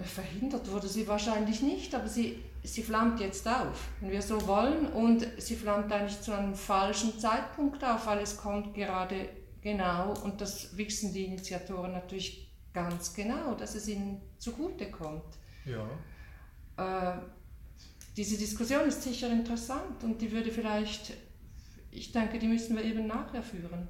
Verhindert 0.04 0.72
wurde 0.72 0.88
sie 0.88 1.08
wahrscheinlich 1.08 1.62
nicht, 1.62 1.93
aber 1.93 2.08
sie, 2.08 2.43
sie 2.64 2.84
flammt 2.84 3.20
jetzt 3.20 3.47
auf, 3.47 3.89
wenn 4.02 4.12
wir 4.12 4.22
so 4.22 4.47
wollen. 4.47 4.88
Und 4.88 5.28
sie 5.38 5.56
flammt 5.56 5.91
eigentlich 5.91 6.22
zu 6.22 6.32
einem 6.32 6.56
falschen 6.56 7.20
Zeitpunkt 7.20 7.84
auf, 7.84 8.06
weil 8.08 8.20
es 8.20 8.38
kommt 8.38 8.74
gerade 8.74 9.30
genau, 9.62 10.14
und 10.24 10.41
das 10.41 10.78
wissen 10.78 11.14
die 11.14 11.26
Initiatoren 11.26 11.91
natürlich 11.91 12.50
ganz 12.74 13.14
genau, 13.14 13.56
dass 13.56 13.76
es 13.76 13.88
ihnen 13.88 14.22
zugute 14.38 14.89
kommt. 14.89 15.38
Ja. 15.66 15.86
Äh, 16.78 17.20
diese 18.16 18.38
Diskussion 18.38 18.88
ist 18.88 19.04
sicher 19.04 19.30
interessant 19.30 20.04
und 20.04 20.22
die 20.22 20.32
würde 20.32 20.52
vielleicht, 20.52 21.14
ich 21.91 22.12
denke, 22.12 22.39
die 22.39 22.47
müssen 22.47 22.76
wir 22.76 22.84
eben 22.84 23.08
nachher 23.08 23.43
führen. 23.43 23.88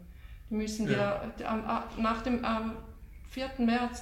Die 0.49 0.55
müssen 0.55 0.89
ja. 0.89 1.21
wir 1.37 1.45
äh, 1.45 2.01
nach 2.01 2.21
dem, 2.23 2.45
4. 3.29 3.49
März, 3.59 4.01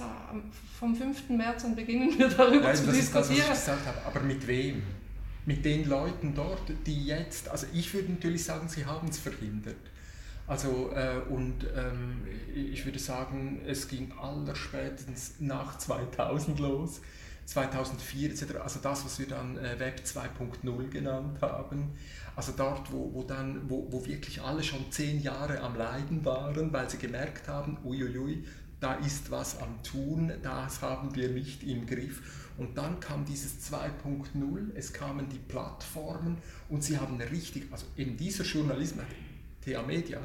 vom 0.78 0.96
5. 0.96 1.28
März 1.30 1.64
an 1.64 1.76
beginnen 1.76 2.18
wir 2.18 2.28
darüber 2.28 2.68
Nein, 2.68 2.76
zu 2.76 2.86
das 2.86 2.94
diskutieren. 2.94 3.02
Ist 3.02 3.14
das, 3.14 3.28
was 3.28 3.38
ich 3.38 3.48
gesagt 3.48 3.86
habe. 3.86 4.06
Aber 4.06 4.20
mit 4.20 4.46
wem? 4.46 4.82
Mit 5.44 5.64
den 5.64 5.88
Leuten 5.88 6.34
dort, 6.34 6.72
die 6.86 7.06
jetzt, 7.06 7.48
also 7.48 7.66
ich 7.72 7.92
würde 7.92 8.12
natürlich 8.12 8.44
sagen, 8.44 8.68
sie 8.68 8.84
haben 8.84 9.08
es 9.08 9.18
verhindert. 9.18 9.76
Also, 10.46 10.90
äh, 10.94 11.20
und 11.28 11.66
ähm, 11.76 12.22
ich 12.54 12.84
würde 12.86 12.98
sagen, 12.98 13.60
es 13.66 13.86
ging 13.86 14.12
allerspätestens 14.18 15.34
nach 15.40 15.76
2000 15.76 16.58
los, 16.58 17.02
2004 17.44 18.30
etc., 18.30 18.56
also 18.62 18.80
das, 18.82 19.04
was 19.04 19.18
wir 19.18 19.26
dann 19.26 19.58
äh, 19.58 19.78
Web 19.78 20.00
2.0 20.04 20.88
genannt 20.88 21.40
haben. 21.42 21.92
Also 22.34 22.52
dort, 22.56 22.90
wo, 22.92 23.12
wo, 23.12 23.22
dann, 23.24 23.68
wo, 23.68 23.86
wo 23.90 24.06
wirklich 24.06 24.40
alle 24.40 24.62
schon 24.62 24.90
zehn 24.90 25.20
Jahre 25.20 25.60
am 25.60 25.76
Leiden 25.76 26.24
waren, 26.24 26.72
weil 26.72 26.88
sie 26.88 26.98
gemerkt 26.98 27.48
haben, 27.48 27.78
uiuiui, 27.84 28.44
da 28.80 28.94
ist 28.94 29.30
was 29.30 29.60
am 29.60 29.82
Tun, 29.82 30.32
das 30.42 30.82
haben 30.82 31.14
wir 31.14 31.30
nicht 31.30 31.64
im 31.64 31.86
Griff. 31.86 32.50
Und 32.56 32.76
dann 32.76 32.98
kam 33.00 33.24
dieses 33.24 33.70
2.0, 33.72 34.74
es 34.74 34.92
kamen 34.92 35.28
die 35.28 35.38
Plattformen 35.38 36.38
und 36.68 36.82
sie 36.82 36.98
haben 36.98 37.20
richtig, 37.20 37.70
also 37.70 37.86
in 37.96 38.16
dieser 38.16 38.44
Journalismus, 38.44 39.04
TA 39.64 39.82
Media, 39.82 40.20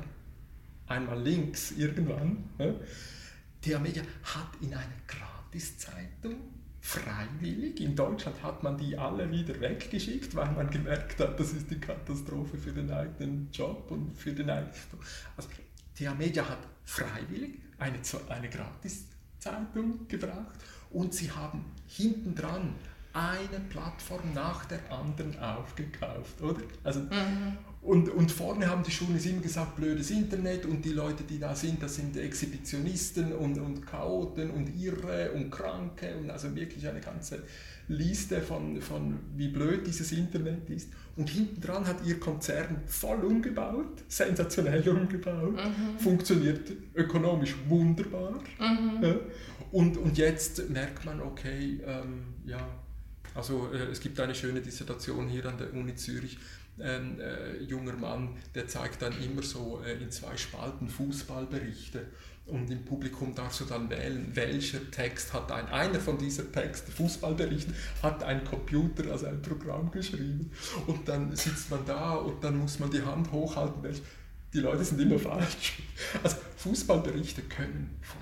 einmal 0.88 1.22
links 1.22 1.72
irgendwann, 1.72 2.50
TA 3.62 3.80
Media 3.80 4.04
hat 4.24 4.50
in 4.62 4.74
einer 4.74 4.88
Gratiszeitung 5.08 6.36
freiwillig, 6.82 7.80
in 7.80 7.96
Deutschland 7.96 8.42
hat 8.44 8.62
man 8.62 8.78
die 8.78 8.98
alle 8.98 9.32
wieder 9.32 9.60
weggeschickt, 9.62 10.36
weil 10.36 10.52
man 10.52 10.70
gemerkt 10.70 11.20
hat, 11.20 11.40
das 11.40 11.54
ist 11.54 11.72
die 11.72 11.80
Katastrophe 11.80 12.58
für 12.58 12.74
den 12.74 12.92
eigenen 12.92 13.50
Job 13.52 13.90
und 13.90 14.18
für 14.18 14.34
den 14.34 14.50
eigenen... 14.50 14.74
Also 15.38 15.50
TA 15.96 16.14
Media 16.14 16.48
hat 16.50 16.68
freiwillig 16.84 17.63
eine, 17.78 17.98
eine 18.30 18.50
Gratiszeitung 18.50 20.08
gebracht 20.08 20.56
und 20.92 21.14
sie 21.14 21.32
haben 21.32 21.66
hinten 21.88 22.36
dran 22.36 22.76
eine 23.14 23.60
Plattform 23.70 24.34
nach 24.34 24.66
der 24.66 24.80
anderen 24.92 25.40
aufgekauft, 25.40 26.42
oder? 26.42 26.62
Also, 26.84 27.02
mhm. 27.02 27.58
und, 27.84 28.10
und 28.10 28.32
vorne 28.32 28.68
haben 28.68 28.82
die 28.84 28.92
Journalisten 28.92 29.34
immer 29.34 29.42
gesagt, 29.42 29.76
blödes 29.76 30.10
Internet 30.10 30.66
und 30.66 30.84
die 30.84 30.94
Leute, 30.94 31.24
die 31.24 31.38
da 31.38 31.56
sind, 31.56 31.84
das 31.84 31.96
sind 31.96 32.18
Exhibitionisten 32.18 33.32
und, 33.34 33.60
und 33.60 33.86
Chaoten 33.86 34.50
und 34.50 34.76
Irre 34.82 35.32
und 35.34 35.52
Kranke 35.52 36.18
und 36.18 36.32
also 36.32 36.56
wirklich 36.56 36.88
eine 36.88 37.02
ganze 37.02 37.44
Liste 37.88 38.42
von, 38.42 38.82
von 38.82 39.20
wie 39.36 39.50
blöd 39.50 39.86
dieses 39.86 40.12
Internet 40.12 40.70
ist. 40.70 40.90
Und 41.16 41.30
hinten 41.30 41.62
dran 41.62 41.86
hat 41.86 42.06
ihr 42.06 42.20
Konzern 42.20 42.82
voll 42.88 43.24
umgebaut, 43.24 44.04
sensationell 44.08 44.88
umgebaut, 44.90 45.54
mhm. 45.54 46.00
funktioniert 46.00 46.72
ökonomisch 46.96 47.56
wunderbar. 47.68 48.42
Mhm. 48.60 49.20
Und, 49.72 49.98
und 49.98 50.18
jetzt 50.18 50.70
merkt 50.70 51.06
man, 51.06 51.22
okay, 51.22 51.80
ähm, 51.86 52.24
ja, 52.46 52.68
also 53.36 53.70
äh, 53.74 53.92
es 53.92 54.00
gibt 54.00 54.20
eine 54.20 54.36
schöne 54.36 54.62
Dissertation 54.62 55.28
hier 55.28 55.46
an 55.46 55.58
der 55.58 55.74
Uni 55.74 55.96
Zürich. 55.96 56.38
Ein 56.80 57.20
äh, 57.20 57.58
junger 57.62 57.94
Mann, 57.94 58.30
der 58.56 58.68
zeigt 58.68 59.04
dann 59.04 59.14
immer 59.22 59.44
so 59.44 59.82
äh, 59.86 60.02
in 60.02 60.10
zwei 60.10 60.36
Spalten 60.38 60.90
Fußballberichte 60.90 62.08
und 62.46 62.70
im 62.70 62.84
Publikum 62.84 63.34
darfst 63.34 63.62
du 63.62 63.66
dann 63.66 63.90
wählen, 63.90 64.30
welcher 64.34 64.92
Text 64.92 65.34
hat 65.34 65.52
ein, 65.52 65.66
einer 65.68 66.00
von 66.00 66.18
diesen 66.18 66.52
Texten, 66.52 66.92
Fußballberichten, 66.92 67.74
hat 68.02 68.24
ein 68.24 68.44
Computer, 68.44 69.10
also 69.12 69.28
ein 69.28 69.42
Programm 69.42 69.92
geschrieben 69.92 70.52
und 70.88 71.08
dann 71.08 71.34
sitzt 71.36 71.72
man 71.72 71.86
da 71.86 72.16
und 72.16 72.44
dann 72.44 72.58
muss 72.58 72.80
man 72.80 72.92
die 72.92 73.02
Hand 73.02 73.32
hochhalten, 73.32 73.82
die 74.54 74.60
Leute 74.60 74.84
sind 74.84 75.00
immer 75.00 75.18
falsch. 75.18 75.82
Also 76.22 76.38
Fußballberichte 76.58 77.42
können 77.44 77.98
von 78.02 78.22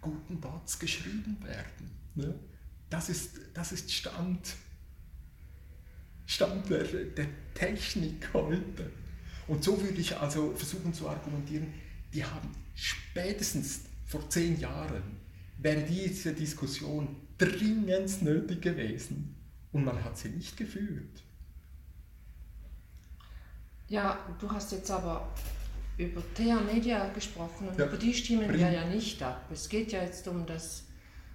guten 0.00 0.40
Bots 0.40 0.78
geschrieben 0.78 1.36
werden. 1.42 1.90
Ne? 2.14 2.34
Das, 2.90 3.08
ist, 3.08 3.38
das 3.52 3.72
ist 3.72 3.92
Stand, 3.92 4.54
Stand 6.26 6.68
der, 6.68 6.84
der 6.84 7.26
Technik 7.54 8.28
heute. 8.32 8.90
Und 9.46 9.62
so 9.62 9.80
würde 9.80 10.00
ich 10.00 10.16
also 10.16 10.52
versuchen 10.56 10.92
zu 10.92 11.08
argumentieren, 11.08 11.72
die 12.12 12.24
haben 12.24 12.63
spätestens 12.74 13.82
vor 14.06 14.28
zehn 14.28 14.58
Jahren 14.58 15.02
wäre 15.58 15.82
diese 15.82 16.32
Diskussion 16.32 17.16
dringend 17.38 18.22
nötig 18.22 18.62
gewesen 18.62 19.34
und 19.72 19.84
man 19.84 20.02
hat 20.04 20.16
sie 20.18 20.28
nicht 20.28 20.56
geführt. 20.56 21.22
Ja, 23.88 24.18
du 24.40 24.50
hast 24.50 24.72
jetzt 24.72 24.90
aber 24.90 25.28
über 25.98 26.22
TH 26.34 26.64
Media 26.72 27.08
gesprochen 27.08 27.68
und 27.68 27.78
ja, 27.78 27.86
über 27.86 27.96
die 27.96 28.14
stimmen 28.14 28.52
wir 28.52 28.70
ja 28.70 28.84
nicht 28.86 29.22
ab. 29.22 29.46
Es 29.52 29.68
geht 29.68 29.92
ja 29.92 30.02
jetzt 30.02 30.26
um 30.26 30.46
das 30.46 30.84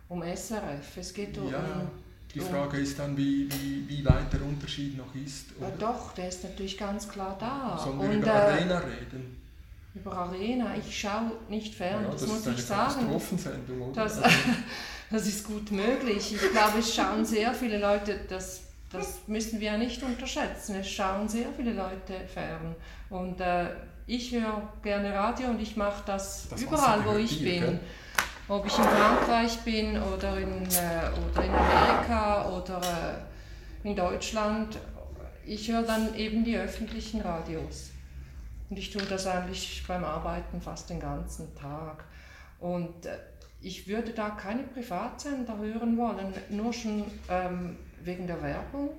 um 0.08 0.24
SRF. 0.24 0.98
Es 0.98 1.14
geht 1.14 1.38
um, 1.38 1.52
ja, 1.52 1.90
die 2.34 2.40
Frage 2.40 2.78
um, 2.78 2.84
ist 2.84 3.00
dann, 3.00 3.16
wie, 3.16 3.48
wie, 3.52 3.88
wie 3.88 4.06
weit 4.06 4.34
der 4.34 4.42
Unterschied 4.42 4.98
noch 4.98 5.14
ist. 5.16 5.52
Ja, 5.62 5.70
doch, 5.78 6.14
der 6.14 6.30
ist 6.30 6.44
natürlich 6.44 6.78
ganz 6.78 7.08
klar 7.08 7.38
da. 7.40 7.80
Sollen 7.82 8.00
wir 8.02 8.10
und, 8.10 8.18
über 8.18 8.34
Arena 8.34 8.80
reden? 8.80 9.38
Über 10.00 10.14
Arena. 10.16 10.76
Ich 10.78 11.00
schaue 11.00 11.32
nicht 11.50 11.76
fern, 11.76 12.04
ja, 12.04 12.12
das, 12.12 12.22
das, 12.22 12.30
muss 12.30 12.48
ich 12.48 12.66
sagen. 12.66 13.22
Das, 13.94 14.22
das 15.12 15.28
ist 15.28 15.46
gut 15.46 15.72
möglich. 15.72 16.34
Ich 16.36 16.52
glaube, 16.52 16.80
es 16.80 16.94
schauen 16.94 17.26
sehr 17.26 17.54
viele 17.54 17.80
Leute, 17.80 18.20
das, 18.28 18.62
das 18.92 19.20
müssen 19.28 19.60
wir 19.60 19.72
ja 19.72 19.78
nicht 19.78 20.02
unterschätzen, 20.04 20.76
es 20.80 20.90
schauen 20.90 21.28
sehr 21.28 21.48
viele 21.56 21.74
Leute 21.74 22.14
fern. 22.34 22.76
Und 23.10 23.40
äh, 23.42 23.70
ich 24.08 24.32
höre 24.32 24.74
gerne 24.82 25.14
Radio 25.14 25.50
und 25.50 25.62
ich 25.62 25.76
mache 25.76 26.04
das, 26.06 26.48
das 26.50 26.62
überall, 26.62 27.06
wo 27.06 27.18
ich 27.18 27.40
bin. 27.44 27.62
Gell? 27.62 27.80
Ob 28.48 28.66
ich 28.66 28.76
in 28.76 28.84
Frankreich 28.84 29.60
bin 29.60 30.02
oder 30.02 30.40
in, 30.40 30.64
äh, 30.64 31.12
oder 31.30 31.44
in 31.44 31.52
Amerika 31.52 32.50
oder 32.50 32.82
äh, 32.82 33.88
in 33.88 33.96
Deutschland, 33.96 34.80
ich 35.46 35.72
höre 35.72 35.84
dann 35.84 36.16
eben 36.16 36.44
die 36.44 36.58
öffentlichen 36.58 37.22
Radios. 37.22 37.92
Und 38.70 38.78
ich 38.78 38.92
tue 38.92 39.02
das 39.02 39.26
eigentlich 39.26 39.84
beim 39.88 40.04
Arbeiten 40.04 40.62
fast 40.62 40.90
den 40.90 41.00
ganzen 41.00 41.56
Tag. 41.56 42.06
Und 42.60 43.06
äh, 43.06 43.18
ich 43.62 43.88
würde 43.88 44.12
da 44.12 44.30
keine 44.30 44.64
Privatsender 44.64 45.58
hören 45.58 45.98
wollen, 45.98 46.34
nur 46.50 46.72
schon 46.72 47.06
ähm, 47.30 47.78
wegen 48.04 48.28
der 48.28 48.42
Werbung. 48.42 48.90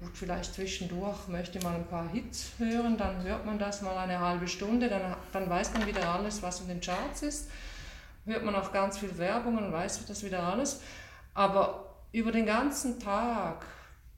Gut, 0.00 0.10
vielleicht 0.14 0.54
zwischendurch 0.54 1.28
möchte 1.28 1.60
man 1.60 1.76
ein 1.76 1.86
paar 1.86 2.08
Hits 2.08 2.52
hören, 2.58 2.96
dann 2.96 3.22
hört 3.22 3.46
man 3.46 3.58
das 3.58 3.82
mal 3.82 3.96
eine 3.96 4.18
halbe 4.18 4.48
Stunde, 4.48 4.88
dann, 4.88 5.16
dann 5.32 5.48
weiß 5.48 5.72
man 5.74 5.86
wieder 5.86 6.08
alles, 6.08 6.42
was 6.42 6.60
in 6.60 6.68
den 6.68 6.80
Charts 6.80 7.22
ist. 7.22 7.50
Hört 8.24 8.44
man 8.44 8.54
auch 8.54 8.72
ganz 8.72 8.98
viel 8.98 9.16
Werbung 9.18 9.58
und 9.58 9.72
weiß 9.72 10.06
das 10.06 10.24
wieder 10.24 10.42
alles. 10.42 10.80
Aber 11.34 11.94
über 12.12 12.30
den 12.30 12.46
ganzen 12.46 13.00
Tag 13.00 13.64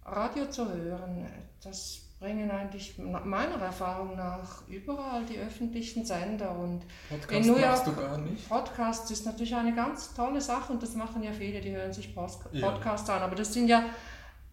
Radio 0.05 0.47
zu 0.51 0.71
hören, 0.71 1.27
das 1.63 2.04
bringen 2.25 2.51
eigentlich 2.51 2.95
meiner 2.97 3.61
Erfahrung 3.61 4.17
nach 4.17 4.67
überall 4.67 5.25
die 5.27 5.37
öffentlichen 5.37 6.07
Sender 6.07 6.57
und 6.59 6.81
Podcast 7.11 7.33
in 7.33 7.47
New 7.47 7.59
York, 7.59 7.85
du 7.85 7.95
gar 7.95 8.17
nicht. 8.17 8.49
Podcasts 8.49 9.11
ist 9.11 9.27
natürlich 9.27 9.55
eine 9.55 9.75
ganz 9.75 10.15
tolle 10.15 10.41
Sache 10.41 10.73
und 10.73 10.83
das 10.83 10.95
machen 10.95 11.23
ja 11.23 11.33
viele, 11.33 11.61
die 11.61 11.73
hören 11.73 11.93
sich 11.93 12.15
Podcasts 12.15 13.09
ja. 13.09 13.17
an, 13.17 13.23
aber 13.23 13.37
das 13.37 13.53
sind 13.53 13.69
ja 13.69 13.85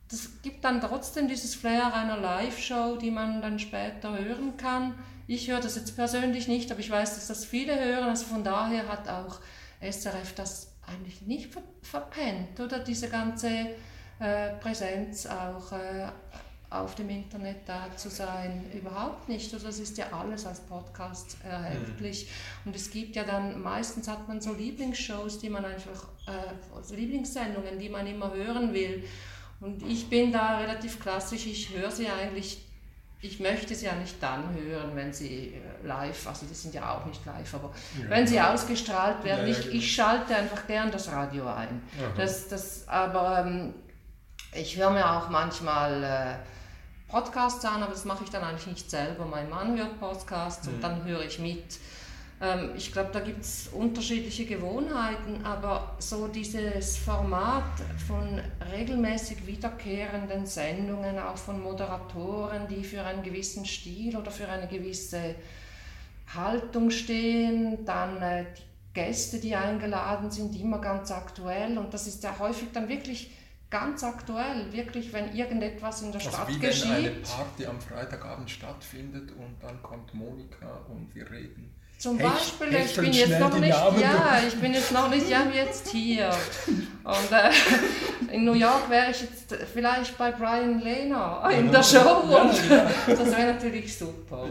das 0.09 0.41
gibt 0.41 0.65
dann 0.65 0.82
trotzdem 0.82 1.30
dieses 1.30 1.55
Flair 1.55 1.93
einer 1.93 2.17
Live-Show, 2.17 2.97
die 2.97 3.11
man 3.11 3.41
dann 3.41 3.57
später 3.57 4.19
hören 4.19 4.57
kann. 4.57 4.95
Ich 5.26 5.49
höre 5.49 5.61
das 5.61 5.78
jetzt 5.78 5.95
persönlich 5.95 6.49
nicht, 6.49 6.69
aber 6.69 6.82
ich 6.82 6.91
weiß, 6.91 7.15
dass 7.15 7.28
das 7.28 7.45
viele 7.45 7.80
hören. 7.80 8.09
Also 8.09 8.26
von 8.26 8.43
daher 8.43 8.89
hat 8.89 9.07
auch 9.07 9.39
SRF 9.80 10.36
das 10.36 10.74
eigentlich 10.86 11.22
nicht 11.22 11.55
verpennt, 11.82 12.59
oder 12.59 12.80
diese 12.80 13.07
ganze 13.07 13.47
äh, 14.19 14.49
Präsenz 14.59 15.26
auch 15.26 15.72
äh, 15.72 16.09
auf 16.72 16.95
dem 16.95 17.09
Internet 17.09 17.67
da 17.67 17.88
zu 17.97 18.09
sein, 18.09 18.65
überhaupt 18.74 19.28
nicht. 19.28 19.53
Also 19.53 19.67
das 19.67 19.78
ist 19.78 19.97
ja 19.97 20.05
alles 20.13 20.45
als 20.45 20.61
Podcast 20.61 21.36
erhältlich. 21.43 22.30
Mhm. 22.63 22.69
Und 22.69 22.76
es 22.78 22.89
gibt 22.89 23.17
ja 23.17 23.26
dann, 23.26 23.61
meistens 23.61 24.07
hat 24.07 24.26
man 24.30 24.39
so 24.39 24.53
Lieblingsshows, 24.53 25.39
die 25.39 25.49
man 25.49 25.65
einfach, 25.65 26.07
äh, 26.28 26.76
also 26.76 26.95
Lieblingssendungen, 26.95 27.78
die 27.78 27.89
man 27.89 28.07
immer 28.07 28.34
hören 28.34 28.74
will. 28.74 29.03
Und 29.59 29.86
ich 29.86 30.09
bin 30.09 30.32
da 30.32 30.59
relativ 30.59 31.01
klassisch, 31.01 31.45
ich 31.45 31.76
höre 31.76 31.91
sie 31.91 32.07
eigentlich, 32.07 32.65
ich 33.19 33.41
möchte 33.41 33.76
sie 33.76 33.88
ja 33.88 33.93
nicht 33.95 34.24
dann 34.24 34.55
hören, 34.55 34.95
wenn 34.95 35.11
sie 35.11 35.53
äh, 35.53 35.86
live, 35.86 36.26
also 36.26 36.45
die 36.45 36.53
sind 36.53 36.74
ja 36.74 36.95
auch 36.95 37.05
nicht 37.05 37.24
live, 37.26 37.53
aber 37.53 37.74
ja. 38.01 38.09
wenn 38.09 38.26
sie 38.26 38.39
ausgestrahlt 38.39 39.26
werden, 39.26 39.45
ja, 39.45 39.53
ja, 39.53 39.59
ich, 39.59 39.65
genau. 39.65 39.76
ich 39.76 39.93
schalte 39.93 40.38
einfach 40.38 40.65
gern 40.67 40.89
das 40.89 41.11
Radio 41.11 41.47
ein. 41.47 41.84
Das, 42.15 42.47
das, 42.47 42.88
aber 42.88 43.45
ähm, 43.45 43.74
ich 44.55 44.78
höre 44.78 44.91
mir 44.91 45.11
auch 45.17 45.30
manchmal... 45.30 46.03
Äh, 46.05 46.51
Podcasts 47.12 47.64
an, 47.66 47.84
aber 47.84 47.91
das 47.91 48.05
mache 48.05 48.24
ich 48.24 48.30
dann 48.30 48.43
eigentlich 48.43 48.68
nicht 48.68 48.89
selber. 48.89 49.26
Mein 49.26 49.49
Mann 49.49 49.78
hört 49.78 49.99
Podcasts 49.99 50.68
mhm. 50.68 50.74
und 50.74 50.84
dann 50.84 51.03
höre 51.03 51.24
ich 51.24 51.39
mit. 51.39 51.80
Ähm, 52.41 52.72
ich 52.76 52.91
glaube, 52.91 53.09
da 53.12 53.20
gibt 53.20 53.41
es 53.41 53.68
unterschiedliche 53.74 54.45
Gewohnheiten, 54.45 55.45
aber 55.45 55.95
so 55.99 56.28
dieses 56.28 56.97
Format 56.97 57.82
von 58.07 58.39
regelmäßig 58.72 59.45
wiederkehrenden 59.45 60.45
Sendungen, 60.45 61.20
auch 61.20 61.38
von 61.38 61.62
Moderatoren, 61.62 62.68
die 62.68 62.84
für 62.84 63.03
einen 63.03 63.24
gewissen 63.24 63.66
Stil 63.66 64.16
oder 64.16 64.32
für 64.32 64.47
eine 64.47 64.68
gewisse 64.68 65.36
Haltung 66.34 66.89
stehen, 66.89 67.86
dann 67.86 68.22
äh, 68.22 68.45
die 68.57 68.93
Gäste, 68.93 69.39
die 69.39 69.55
eingeladen 69.55 70.32
sind, 70.32 70.59
immer 70.59 70.80
ganz 70.80 71.12
aktuell 71.12 71.78
und 71.78 71.93
das 71.93 72.07
ist 72.07 72.24
ja 72.24 72.38
häufig 72.39 72.70
dann 72.74 72.89
wirklich 72.89 73.32
ganz 73.72 74.03
aktuell, 74.03 74.72
wirklich, 74.72 75.11
wenn 75.13 75.34
irgendetwas 75.34 76.03
in 76.03 76.11
der 76.11 76.22
also 76.22 76.30
Stadt 76.30 76.47
wie 76.49 76.59
geschieht. 76.59 76.91
Wenn 76.91 76.95
eine 76.97 77.09
Party 77.11 77.65
am 77.65 77.82
Freitagabend 77.82 78.51
stattfindet 78.51 79.32
und 79.32 79.55
dann 79.61 79.82
kommt 79.82 80.13
Monika 80.13 80.86
und 80.89 81.15
wir 81.15 81.32
reden 81.32 81.74
zum 82.01 82.17
Beispiel, 82.17 82.73
ich 82.83 82.95
bin 82.95 83.13
jetzt 83.13 83.39
noch 83.39 83.59
nicht, 83.59 83.69
ja, 83.69 84.41
ich 84.47 84.55
bin 84.55 84.73
jetzt 84.73 84.91
noch 84.91 85.07
nicht, 85.07 85.29
ja, 85.29 85.43
jetzt 85.53 85.89
hier. 85.89 86.31
Und 87.03 87.31
äh, 87.31 88.33
in 88.33 88.45
New 88.45 88.53
York 88.53 88.89
wäre 88.89 89.11
ich 89.11 89.21
jetzt 89.21 89.55
vielleicht 89.71 90.17
bei 90.17 90.31
Brian 90.31 90.79
Lehner 90.79 91.47
in 91.51 91.71
der 91.71 91.83
Show 91.83 92.23
und 92.23 92.53
das 93.07 93.37
wäre 93.37 93.53
natürlich 93.53 93.95
super. 93.95 94.47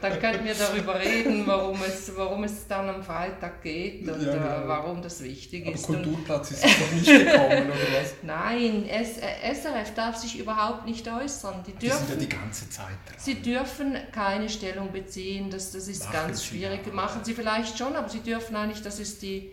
Dann 0.00 0.20
könnten 0.20 0.44
wir 0.44 0.54
darüber 0.54 0.98
reden, 1.00 1.46
warum 1.46 1.78
es, 1.86 2.12
warum 2.16 2.44
es 2.44 2.66
dann 2.66 2.88
am 2.88 3.02
Freitag 3.02 3.62
geht 3.62 4.06
und 4.08 4.22
ja, 4.22 4.32
genau. 4.32 4.62
warum 4.66 5.00
das 5.00 5.22
wichtig 5.22 5.66
Aber 5.66 5.74
ist. 5.74 5.86
Kulturplatz 5.86 6.50
ist 6.50 6.64
noch 6.64 6.92
nicht 6.92 7.06
gekommen, 7.06 7.66
oder 7.66 8.00
was? 8.00 8.14
Nein, 8.22 8.86
S 8.88 9.18
äh, 9.18 9.54
SRF 9.54 9.94
darf 9.94 10.16
sich 10.16 10.38
überhaupt 10.38 10.86
nicht 10.86 11.06
äußern. 11.06 11.62
Die, 11.66 11.72
dürfen, 11.72 11.80
die 11.80 11.88
sind 11.88 12.08
ja 12.10 12.16
die 12.16 12.28
ganze 12.28 12.68
Zeit 12.68 12.86
dran. 13.06 13.16
Sie 13.18 13.34
dürfen 13.36 13.96
keine 14.12 14.48
Stellung 14.48 14.90
beziehen, 14.92 15.50
das, 15.50 15.72
das 15.72 15.88
ist 15.88 16.04
Machen 16.04 16.28
ganz 16.28 16.44
schwierig 16.44 16.73
schwierig. 16.74 16.94
Machen 16.94 17.24
sie 17.24 17.34
vielleicht 17.34 17.78
schon, 17.78 17.94
aber 17.94 18.08
sie 18.08 18.20
dürfen 18.20 18.56
eigentlich, 18.56 18.82
das 18.82 18.98
ist 19.00 19.22
die, 19.22 19.50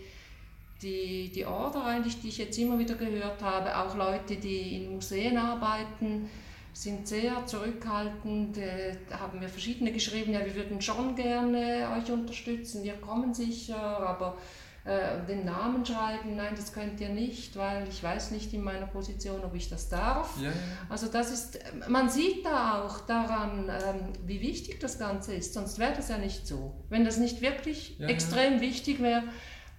die, 0.81 1.31
die 1.33 1.45
Order 1.45 1.85
eigentlich, 1.85 2.21
die 2.21 2.29
ich 2.29 2.37
jetzt 2.37 2.57
immer 2.57 2.79
wieder 2.79 2.95
gehört 2.95 3.41
habe, 3.41 3.77
auch 3.77 3.95
Leute, 3.95 4.35
die 4.35 4.77
in 4.77 4.95
Museen 4.95 5.37
arbeiten, 5.37 6.29
sind 6.73 7.07
sehr 7.07 7.45
zurückhaltend, 7.45 8.57
äh, 8.57 8.95
haben 9.11 9.39
mir 9.39 9.49
verschiedene 9.49 9.91
geschrieben, 9.91 10.33
ja, 10.33 10.45
wir 10.45 10.55
würden 10.55 10.81
schon 10.81 11.15
gerne 11.15 11.89
euch 11.97 12.11
unterstützen, 12.11 12.83
wir 12.83 12.93
kommen 12.93 13.33
sicher, 13.33 13.77
aber 13.77 14.37
äh, 14.83 15.23
den 15.27 15.45
Namen 15.45 15.85
schreiben, 15.85 16.35
nein, 16.35 16.53
das 16.55 16.73
könnt 16.73 16.99
ihr 16.99 17.09
nicht, 17.09 17.55
weil 17.55 17.87
ich 17.87 18.01
weiß 18.01 18.31
nicht 18.31 18.51
in 18.51 18.63
meiner 18.63 18.87
Position, 18.87 19.43
ob 19.43 19.53
ich 19.53 19.69
das 19.69 19.89
darf. 19.89 20.35
Ja, 20.37 20.49
ja. 20.49 20.53
Also 20.89 21.07
das 21.07 21.31
ist, 21.31 21.59
man 21.87 22.09
sieht 22.09 22.43
da 22.43 22.83
auch 22.83 23.01
daran, 23.01 23.69
ähm, 23.69 24.13
wie 24.25 24.41
wichtig 24.41 24.79
das 24.79 24.97
Ganze 24.97 25.35
ist, 25.35 25.53
sonst 25.53 25.77
wäre 25.77 25.93
das 25.95 26.09
ja 26.09 26.17
nicht 26.17 26.47
so. 26.47 26.73
Wenn 26.89 27.05
das 27.05 27.17
nicht 27.17 27.41
wirklich 27.41 27.99
ja, 27.99 28.07
extrem 28.07 28.59
wichtig 28.59 29.01
wäre, 29.01 29.23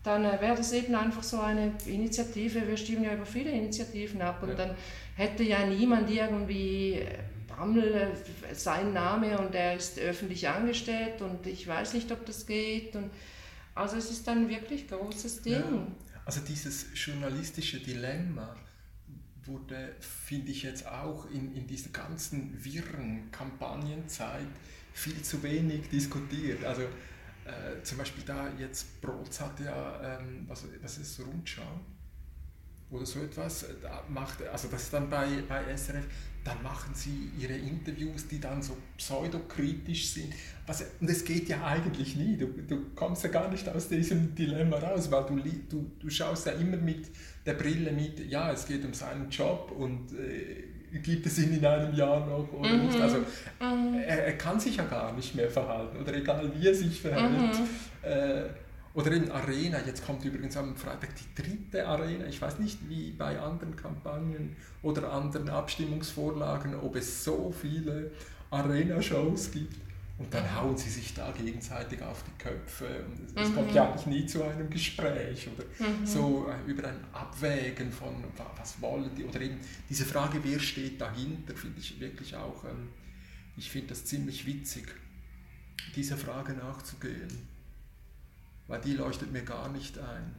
dann 0.04 0.24
äh, 0.24 0.40
wäre 0.40 0.54
das 0.54 0.72
eben 0.72 0.94
einfach 0.94 1.24
so 1.24 1.40
eine 1.40 1.72
Initiative, 1.86 2.68
wir 2.68 2.76
stimmen 2.76 3.02
ja 3.02 3.14
über 3.14 3.26
viele 3.26 3.50
Initiativen 3.50 4.22
ab 4.22 4.40
und 4.44 4.56
dann 4.56 4.76
hätte 5.16 5.42
ja 5.42 5.66
niemand 5.66 6.10
irgendwie 6.10 7.00
äh, 7.00 7.18
Bammel 7.48 8.12
sein 8.52 8.92
Name 8.92 9.36
und 9.38 9.52
er 9.54 9.74
ist 9.74 9.98
öffentlich 9.98 10.48
angestellt 10.48 11.20
und 11.22 11.44
ich 11.46 11.66
weiß 11.66 11.94
nicht, 11.94 12.10
ob 12.12 12.24
das 12.24 12.46
geht 12.46 12.94
und 12.94 13.10
also 13.74 13.96
es 13.96 14.10
ist 14.10 14.28
ein 14.28 14.48
wirklich 14.48 14.88
großes 14.88 15.42
Ding. 15.42 15.54
Ja, 15.54 15.86
also 16.24 16.40
dieses 16.40 16.86
journalistische 16.94 17.80
Dilemma 17.80 18.54
wurde, 19.44 19.96
finde 20.00 20.52
ich 20.52 20.62
jetzt 20.62 20.86
auch 20.86 21.28
in, 21.30 21.54
in 21.54 21.66
dieser 21.66 21.90
ganzen 21.90 22.64
wirren 22.64 23.30
Kampagnenzeit 23.32 24.46
viel 24.92 25.20
zu 25.22 25.42
wenig 25.42 25.88
diskutiert. 25.88 26.64
Also 26.64 26.82
äh, 26.82 27.82
zum 27.82 27.98
Beispiel 27.98 28.22
da 28.24 28.52
jetzt 28.58 29.00
Brotz 29.00 29.40
hat 29.40 29.58
ja, 29.60 30.18
ähm, 30.18 30.44
was, 30.46 30.64
was 30.80 30.98
ist 30.98 31.18
Rundschau? 31.20 31.80
Oder 32.92 33.06
so 33.06 33.20
etwas 33.20 33.64
äh, 33.64 33.66
macht, 34.08 34.42
also 34.46 34.68
das 34.68 34.82
ist 34.84 34.92
dann 34.92 35.08
bei, 35.08 35.26
bei 35.48 35.76
SRF, 35.76 36.04
dann 36.44 36.62
machen 36.62 36.92
sie 36.94 37.30
ihre 37.38 37.54
Interviews, 37.54 38.26
die 38.26 38.40
dann 38.40 38.62
so 38.62 38.76
pseudokritisch 38.96 40.08
sind. 40.08 40.34
Was, 40.66 40.84
und 41.00 41.08
es 41.08 41.24
geht 41.24 41.48
ja 41.48 41.64
eigentlich 41.64 42.16
nie, 42.16 42.36
du, 42.36 42.46
du 42.46 42.90
kommst 42.94 43.22
ja 43.24 43.30
gar 43.30 43.48
nicht 43.48 43.68
aus 43.68 43.88
diesem 43.88 44.34
Dilemma 44.34 44.78
raus, 44.78 45.10
weil 45.10 45.24
du, 45.24 45.36
du, 45.68 45.90
du 46.00 46.10
schaust 46.10 46.46
ja 46.46 46.52
immer 46.52 46.76
mit 46.76 47.06
der 47.46 47.54
Brille 47.54 47.92
mit, 47.92 48.30
ja, 48.30 48.52
es 48.52 48.66
geht 48.66 48.84
um 48.84 48.92
seinen 48.92 49.30
Job 49.30 49.72
und 49.76 50.12
äh, 50.12 50.98
gibt 50.98 51.26
es 51.26 51.38
ihn 51.38 51.56
in 51.56 51.64
einem 51.64 51.94
Jahr 51.94 52.26
noch 52.26 52.52
oder 52.52 52.68
mhm. 52.68 52.86
nicht. 52.86 53.00
Also 53.00 53.18
mhm. 53.18 53.94
er, 54.04 54.26
er, 54.26 54.38
kann 54.38 54.60
sich 54.60 54.76
ja 54.76 54.84
gar 54.84 55.12
nicht 55.14 55.34
mehr 55.34 55.50
verhalten 55.50 55.96
oder 55.98 56.14
egal 56.14 56.50
wie 56.54 56.66
er 56.66 56.74
sich 56.74 57.00
verhält. 57.00 57.54
Mhm. 57.54 57.68
Äh, 58.02 58.44
oder 58.94 59.12
in 59.12 59.30
Arena, 59.30 59.78
jetzt 59.86 60.04
kommt 60.04 60.24
übrigens 60.24 60.56
am 60.56 60.76
Freitag 60.76 61.10
die 61.16 61.42
dritte 61.42 61.86
Arena. 61.86 62.26
Ich 62.26 62.40
weiß 62.42 62.58
nicht, 62.58 62.78
wie 62.88 63.12
bei 63.12 63.38
anderen 63.40 63.74
Kampagnen 63.74 64.54
oder 64.82 65.10
anderen 65.10 65.48
Abstimmungsvorlagen, 65.48 66.74
ob 66.74 66.96
es 66.96 67.24
so 67.24 67.54
viele 67.58 68.10
Arena-Shows 68.50 69.50
gibt. 69.52 69.76
Und 70.18 70.32
dann 70.32 70.54
hauen 70.54 70.76
sie 70.76 70.90
sich 70.90 71.14
da 71.14 71.32
gegenseitig 71.32 72.02
auf 72.02 72.22
die 72.22 72.42
Köpfe. 72.42 72.86
Und 73.06 73.40
es, 73.40 73.48
mhm. 73.48 73.54
kommt 73.54 73.74
ja 73.74 73.88
eigentlich 73.88 74.06
nie 74.06 74.26
zu 74.26 74.44
einem 74.44 74.68
Gespräch 74.68 75.48
oder 75.48 75.64
mhm. 75.88 76.06
so 76.06 76.48
äh, 76.48 76.70
über 76.70 76.86
ein 76.86 77.00
Abwägen 77.12 77.90
von, 77.90 78.22
was 78.56 78.80
wollen 78.82 79.10
die. 79.16 79.24
Oder 79.24 79.40
eben 79.40 79.58
diese 79.88 80.04
Frage, 80.04 80.38
wer 80.42 80.60
steht 80.60 81.00
dahinter, 81.00 81.56
finde 81.56 81.80
ich 81.80 81.98
wirklich 81.98 82.36
auch, 82.36 82.62
ähm, 82.64 82.88
ich 83.56 83.70
finde 83.70 83.88
das 83.88 84.04
ziemlich 84.04 84.46
witzig, 84.46 84.86
dieser 85.96 86.18
Frage 86.18 86.52
nachzugehen 86.52 87.51
weil 88.68 88.80
die 88.80 88.94
leuchtet 88.94 89.32
mir 89.32 89.42
gar 89.42 89.68
nicht 89.68 89.98
ein. 89.98 90.34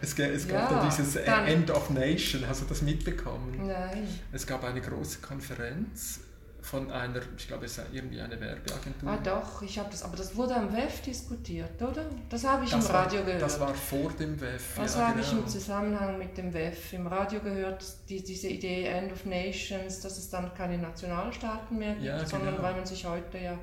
Es, 0.00 0.18
es 0.18 0.48
gab 0.48 0.70
ja, 0.70 0.84
dieses 0.84 1.16
End 1.16 1.70
of 1.70 1.90
Nation, 1.90 2.46
hast 2.46 2.62
du 2.62 2.66
das 2.66 2.82
mitbekommen? 2.82 3.66
Nein. 3.66 4.06
Es 4.32 4.46
gab 4.46 4.64
eine 4.64 4.80
große 4.80 5.20
Konferenz 5.20 6.20
von 6.60 6.90
einer, 6.90 7.20
ich 7.36 7.48
glaube, 7.48 7.64
es 7.64 7.78
ist 7.78 7.86
irgendwie 7.92 8.20
eine 8.20 8.38
Werbeagentur. 8.38 9.08
Ah 9.08 9.18
doch, 9.22 9.62
ich 9.62 9.78
habe 9.78 9.88
das, 9.90 10.02
aber 10.02 10.16
das 10.16 10.36
wurde 10.36 10.54
am 10.54 10.72
WEF 10.72 11.00
diskutiert, 11.00 11.80
oder? 11.80 12.04
Das 12.28 12.44
habe 12.44 12.64
ich 12.64 12.70
das 12.70 12.84
im 12.84 12.90
Radio 12.90 13.20
war, 13.20 13.26
gehört. 13.26 13.42
Das 13.42 13.60
war 13.60 13.74
vor 13.74 14.12
dem 14.12 14.38
WEF. 14.40 14.74
Das 14.76 14.96
ja, 14.96 15.08
habe 15.08 15.20
ich 15.20 15.30
genau. 15.30 15.42
im 15.42 15.48
Zusammenhang 15.48 16.18
mit 16.18 16.36
dem 16.36 16.52
WEF 16.52 16.92
im 16.92 17.06
Radio 17.06 17.40
gehört, 17.40 17.84
die, 18.08 18.22
diese 18.22 18.48
Idee 18.48 18.84
End 18.84 19.12
of 19.12 19.24
Nations, 19.24 20.00
dass 20.00 20.18
es 20.18 20.28
dann 20.28 20.52
keine 20.54 20.76
Nationalstaaten 20.78 21.78
mehr 21.78 21.94
gibt, 21.94 22.04
Ja, 22.04 22.26
sondern 22.26 22.56
genau. 22.56 22.62
weil 22.62 22.74
man 22.74 22.86
sich 22.86 23.06
heute 23.06 23.38
ja 23.38 23.58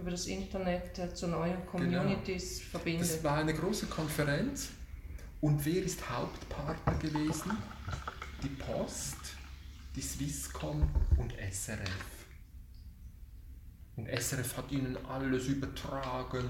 über 0.00 0.10
das 0.10 0.26
Internet 0.26 1.16
zu 1.16 1.28
neuen 1.28 1.66
Communities 1.66 2.62
verbindet. 2.62 3.02
Das 3.02 3.22
war 3.22 3.38
eine 3.38 3.52
große 3.54 3.86
Konferenz. 3.86 4.70
Und 5.40 5.64
wer 5.64 5.82
ist 5.82 6.08
Hauptpartner 6.10 6.94
gewesen? 6.94 7.52
Die 8.42 8.48
Post, 8.48 9.16
die 9.94 10.00
Swisscom 10.00 10.88
und 11.18 11.32
SRF. 11.32 12.26
Und 13.96 14.08
SRF 14.08 14.56
hat 14.56 14.72
ihnen 14.72 14.96
alles 15.06 15.46
übertragen. 15.48 16.44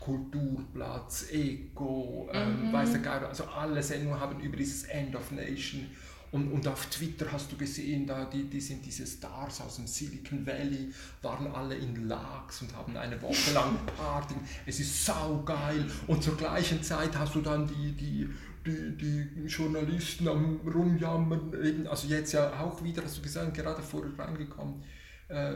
Kulturplatz, 0.00 1.26
Eco, 1.30 2.28
ähm, 2.32 2.72
weiß 2.72 2.92
der 2.92 3.00
Geier, 3.00 3.28
also 3.28 3.44
alle 3.44 3.82
Sendungen 3.82 4.20
haben 4.20 4.38
über 4.40 4.56
dieses 4.56 4.84
End 4.84 5.16
of 5.16 5.30
Nation. 5.30 5.90
Und, 6.34 6.50
und 6.50 6.66
auf 6.66 6.86
Twitter 6.86 7.26
hast 7.30 7.52
du 7.52 7.56
gesehen, 7.56 8.08
da 8.08 8.24
die, 8.24 8.50
die 8.50 8.60
sind 8.60 8.84
diese 8.84 9.06
Stars 9.06 9.60
aus 9.60 9.76
dem 9.76 9.86
Silicon 9.86 10.44
Valley, 10.44 10.92
waren 11.22 11.46
alle 11.46 11.76
in 11.76 12.08
Lachs 12.08 12.60
und 12.60 12.74
haben 12.74 12.96
eine 12.96 13.22
Woche 13.22 13.52
lang 13.54 13.76
Party. 13.96 14.34
Es 14.66 14.80
ist 14.80 15.06
saugeil. 15.06 15.86
Und 16.08 16.24
zur 16.24 16.36
gleichen 16.36 16.82
Zeit 16.82 17.16
hast 17.16 17.36
du 17.36 17.40
dann 17.40 17.68
die, 17.68 17.92
die, 17.92 18.28
die, 18.66 18.96
die 18.96 19.46
Journalisten 19.46 20.26
am 20.26 20.58
Rumjammern, 20.66 21.86
also 21.86 22.08
jetzt 22.08 22.32
ja 22.32 22.58
auch 22.58 22.82
wieder, 22.82 23.04
hast 23.04 23.18
du 23.18 23.22
gesagt, 23.22 23.54
gerade 23.54 23.80
vorher 23.80 24.10
reingekommen, 24.18 24.82
äh, 25.28 25.52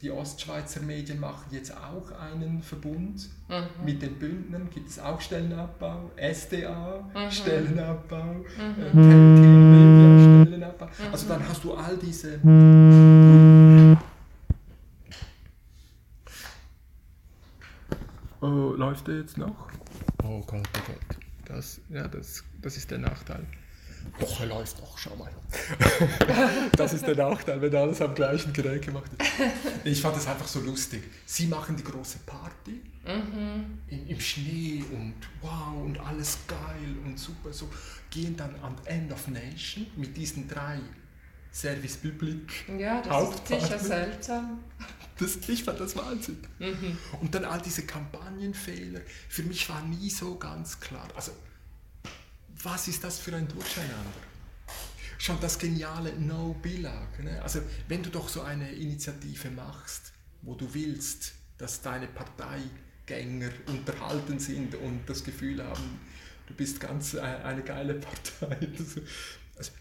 die 0.00 0.12
Ostschweizer 0.12 0.80
Medien 0.80 1.18
machen 1.18 1.46
jetzt 1.50 1.76
auch 1.76 2.10
einen 2.12 2.62
Verbund. 2.62 3.28
Mit 3.84 4.00
den 4.00 4.14
Bündnern, 4.14 4.70
gibt 4.70 4.88
es 4.88 5.00
auch 5.00 5.20
Stellenabbau, 5.20 6.12
SDA, 6.16 7.10
Stellenabbau, 7.30 8.44
äh, 8.94 9.49
Telltale 10.70 10.90
Media, 10.90 11.10
Stellenabbau. 11.10 11.12
Also 11.12 11.28
dann 11.28 11.48
hast 11.48 11.64
du 11.64 11.74
all 11.74 11.96
diese... 11.96 12.40
Oh, 18.42 18.74
läuft 18.74 19.06
der 19.06 19.18
jetzt 19.18 19.36
noch? 19.36 19.68
Oh 20.24 20.40
Gott, 20.46 20.66
oh 20.76 20.80
Gott. 20.86 21.18
Das, 21.44 21.80
ja, 21.90 22.08
das, 22.08 22.42
das 22.62 22.76
ist 22.76 22.90
der 22.90 22.98
Nachteil. 22.98 23.46
Doch, 24.18 24.40
er 24.40 24.46
läuft 24.46 24.78
doch, 24.78 24.98
schau 24.98 25.16
mal. 25.16 25.30
das 26.76 26.92
ist 26.92 27.06
der 27.06 27.16
Nachteil, 27.16 27.60
wenn 27.62 27.74
alles 27.74 28.00
am 28.02 28.14
gleichen 28.14 28.52
Gerät 28.52 28.84
gemacht 28.84 29.10
ist. 29.18 29.30
Ich 29.84 30.00
fand 30.00 30.16
das 30.16 30.26
einfach 30.26 30.46
so 30.46 30.60
lustig. 30.60 31.02
Sie 31.24 31.46
machen 31.46 31.76
die 31.76 31.84
große 31.84 32.18
Party 32.26 32.82
im, 33.04 34.06
im 34.08 34.20
Schnee 34.20 34.84
und 34.92 35.14
wow 35.40 35.82
und 35.82 35.98
alles 35.98 36.38
geil 36.46 36.96
und 37.04 37.18
super. 37.18 37.52
So 37.52 37.68
gehen 38.10 38.36
dann 38.36 38.54
am 38.62 38.76
End 38.84 39.12
of 39.12 39.26
Nation 39.28 39.86
mit 39.96 40.16
diesen 40.16 40.46
drei 40.48 40.80
Service 41.52 41.96
Public 41.96 42.52
ja, 42.78 43.02
das 43.02 43.34
ist 43.34 43.48
sicher 43.48 43.78
seltsam. 43.78 44.60
Das, 45.18 45.36
ich 45.48 45.64
fand 45.64 45.80
das 45.80 45.96
Wahnsinn. 45.96 46.38
Und 47.20 47.34
dann 47.34 47.44
all 47.44 47.60
diese 47.60 47.82
Kampagnenfehler. 47.82 49.00
Für 49.28 49.42
mich 49.42 49.68
war 49.68 49.82
nie 49.82 50.08
so 50.08 50.36
ganz 50.36 50.80
klar. 50.80 51.06
Also, 51.14 51.32
was 52.64 52.88
ist 52.88 53.02
das 53.04 53.18
für 53.18 53.34
ein 53.34 53.48
Durcheinander? 53.48 54.20
Schon 55.18 55.38
das 55.40 55.58
geniale 55.58 56.12
No 56.18 56.54
Billag. 56.62 57.22
Ne? 57.22 57.40
Also, 57.42 57.60
wenn 57.88 58.02
du 58.02 58.10
doch 58.10 58.28
so 58.28 58.42
eine 58.42 58.70
Initiative 58.72 59.50
machst, 59.50 60.12
wo 60.42 60.54
du 60.54 60.72
willst, 60.72 61.34
dass 61.58 61.82
deine 61.82 62.06
Parteigänger 62.06 63.50
unterhalten 63.66 64.38
sind 64.38 64.74
und 64.76 65.02
das 65.06 65.22
Gefühl 65.22 65.62
haben, 65.62 66.00
du 66.46 66.54
bist 66.54 66.80
ganz 66.80 67.14
äh, 67.14 67.20
eine 67.20 67.62
geile 67.62 67.94
Partei. 67.94 68.56
Also, 69.56 69.72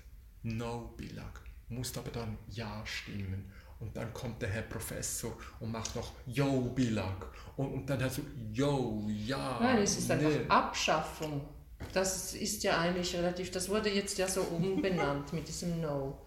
No 0.44 0.94
Billag. 0.98 1.42
Musst 1.70 1.98
aber 1.98 2.12
dann 2.12 2.38
Ja 2.50 2.84
stimmen. 2.86 3.50
Und 3.80 3.96
dann 3.96 4.14
kommt 4.14 4.42
der 4.42 4.50
Herr 4.50 4.64
Professor 4.64 5.38
und 5.62 5.72
macht 5.72 5.96
noch 5.96 6.12
Yo 6.26 6.64
Billag. 6.76 7.28
Und, 7.56 7.72
und 7.72 7.90
dann 7.90 8.04
hast 8.04 8.18
du 8.18 8.24
Yo, 8.52 9.08
ja. 9.10 9.58
Nein, 9.62 9.84
es 9.84 9.98
ist 9.98 10.12
einfach 10.12 10.30
nee. 10.30 10.50
Abschaffung. 10.50 11.48
Das 11.94 12.34
ist 12.34 12.64
ja 12.64 12.78
eigentlich 12.80 13.16
relativ, 13.16 13.52
das 13.52 13.70
wurde 13.70 13.90
jetzt 13.90 14.18
ja 14.18 14.28
so 14.28 14.42
umbenannt 14.42 15.34
mit 15.34 15.48
diesem 15.48 15.82
No. 15.82 16.18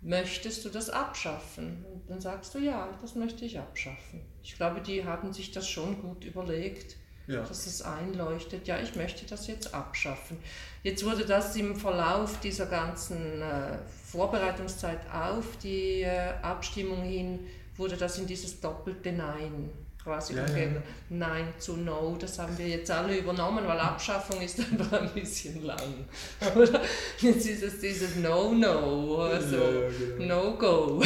Möchtest 0.00 0.64
du 0.64 0.68
das 0.68 0.90
abschaffen? 0.90 1.84
Und 1.92 2.10
dann 2.10 2.20
sagst 2.20 2.54
du, 2.54 2.58
ja, 2.58 2.88
das 3.00 3.14
möchte 3.14 3.44
ich 3.44 3.58
abschaffen. 3.58 4.20
Ich 4.42 4.56
glaube, 4.56 4.80
die 4.80 5.04
haben 5.04 5.32
sich 5.32 5.52
das 5.52 5.68
schon 5.68 6.00
gut 6.02 6.24
überlegt, 6.24 6.96
Ja. 7.28 7.42
dass 7.44 7.66
es 7.66 7.82
einleuchtet. 7.82 8.66
Ja, 8.66 8.80
ich 8.80 8.96
möchte 8.96 9.24
das 9.26 9.46
jetzt 9.46 9.72
abschaffen. 9.72 10.38
Jetzt 10.82 11.04
wurde 11.04 11.24
das 11.24 11.54
im 11.56 11.76
Verlauf 11.76 12.40
dieser 12.40 12.66
ganzen 12.66 13.40
äh, 13.42 13.78
Vorbereitungszeit 14.10 15.00
auf 15.12 15.56
die 15.62 16.02
äh, 16.02 16.32
Abstimmung 16.42 17.02
hin, 17.02 17.46
wurde 17.76 17.96
das 17.96 18.18
in 18.18 18.26
dieses 18.26 18.60
doppelte 18.60 19.12
Nein 19.12 19.70
quasi 20.02 20.34
Ja, 20.34 20.46
ja. 20.46 20.68
Nein 21.08 21.52
zu 21.58 21.76
No, 21.76 22.16
das 22.18 22.38
haben 22.38 22.56
wir 22.58 22.68
jetzt 22.68 22.90
alle 22.90 23.16
übernommen, 23.16 23.66
weil 23.66 23.78
Abschaffung 23.78 24.40
ist 24.40 24.58
einfach 24.72 25.00
ein 25.00 25.10
bisschen 25.10 25.64
lang. 25.64 26.06
Oder? 26.54 26.80
Jetzt 27.18 27.46
ist 27.46 27.62
es 27.62 27.80
dieses 27.80 28.16
No-No, 28.16 29.22
also 29.22 29.56
Ja, 29.56 29.88
genau. 30.18 30.50
No-Go. 30.50 31.02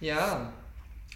Ja. 0.00 0.52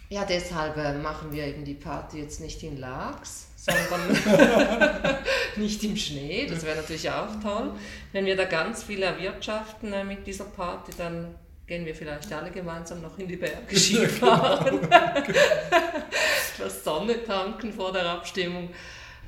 Ja, 0.09 0.25
deshalb 0.25 0.77
äh, 0.77 0.93
machen 0.93 1.31
wir 1.31 1.45
eben 1.47 1.65
die 1.65 1.73
Party 1.73 2.19
jetzt 2.19 2.39
nicht 2.39 2.61
in 2.61 2.77
Lachs, 2.77 3.47
sondern 3.55 4.15
nicht 5.55 5.83
im 5.83 5.95
Schnee. 5.97 6.45
Das 6.47 6.63
wäre 6.63 6.75
natürlich 6.75 7.09
auch 7.09 7.39
toll. 7.41 7.71
Wenn 8.11 8.25
wir 8.25 8.35
da 8.35 8.45
ganz 8.45 8.83
viel 8.83 9.01
erwirtschaften 9.01 9.91
äh, 9.93 10.03
mit 10.03 10.27
dieser 10.27 10.43
Party, 10.43 10.91
dann 10.97 11.33
gehen 11.65 11.85
wir 11.85 11.95
vielleicht 11.95 12.31
alle 12.31 12.51
gemeinsam 12.51 13.01
noch 13.01 13.17
in 13.17 13.27
die 13.27 13.35
Berge 13.37 13.77
Skifahren. 13.77 14.87
das 16.57 16.83
Sonne 16.83 17.23
tanken 17.23 17.71
vor 17.71 17.91
der 17.91 18.05
Abstimmung. 18.05 18.69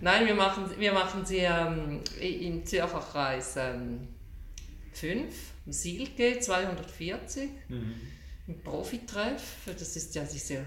Nein, 0.02 0.26
wir 0.26 0.36
machen, 0.36 0.70
wir 0.78 0.92
machen 0.92 1.26
sie 1.26 1.40
ähm, 1.40 2.02
im 2.20 2.66
Zürcher 2.66 3.06
Kreis 3.12 3.56
ähm, 3.58 4.08
5, 4.92 5.34
im 5.66 5.72
Silke 5.72 6.40
240, 6.40 7.50
im 8.48 8.62
Profitreff. 8.62 9.42
Das 9.66 9.96
ist 9.96 10.14
ja 10.16 10.24
diese, 10.24 10.66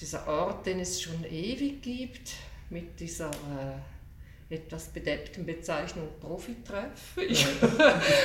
dieser 0.00 0.26
Ort, 0.26 0.66
den 0.66 0.80
es 0.80 1.02
schon 1.02 1.22
ewig 1.24 1.82
gibt, 1.82 2.32
mit 2.70 2.98
dieser 2.98 3.30
äh, 3.30 4.54
etwas 4.54 4.88
bedeckten 4.88 5.44
Bezeichnung 5.44 6.08
Profitreff. 6.20 7.16
Ich, 7.16 7.46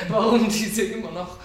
warum 0.08 0.48
diese 0.48 0.84
immer 0.84 1.12
noch, 1.12 1.40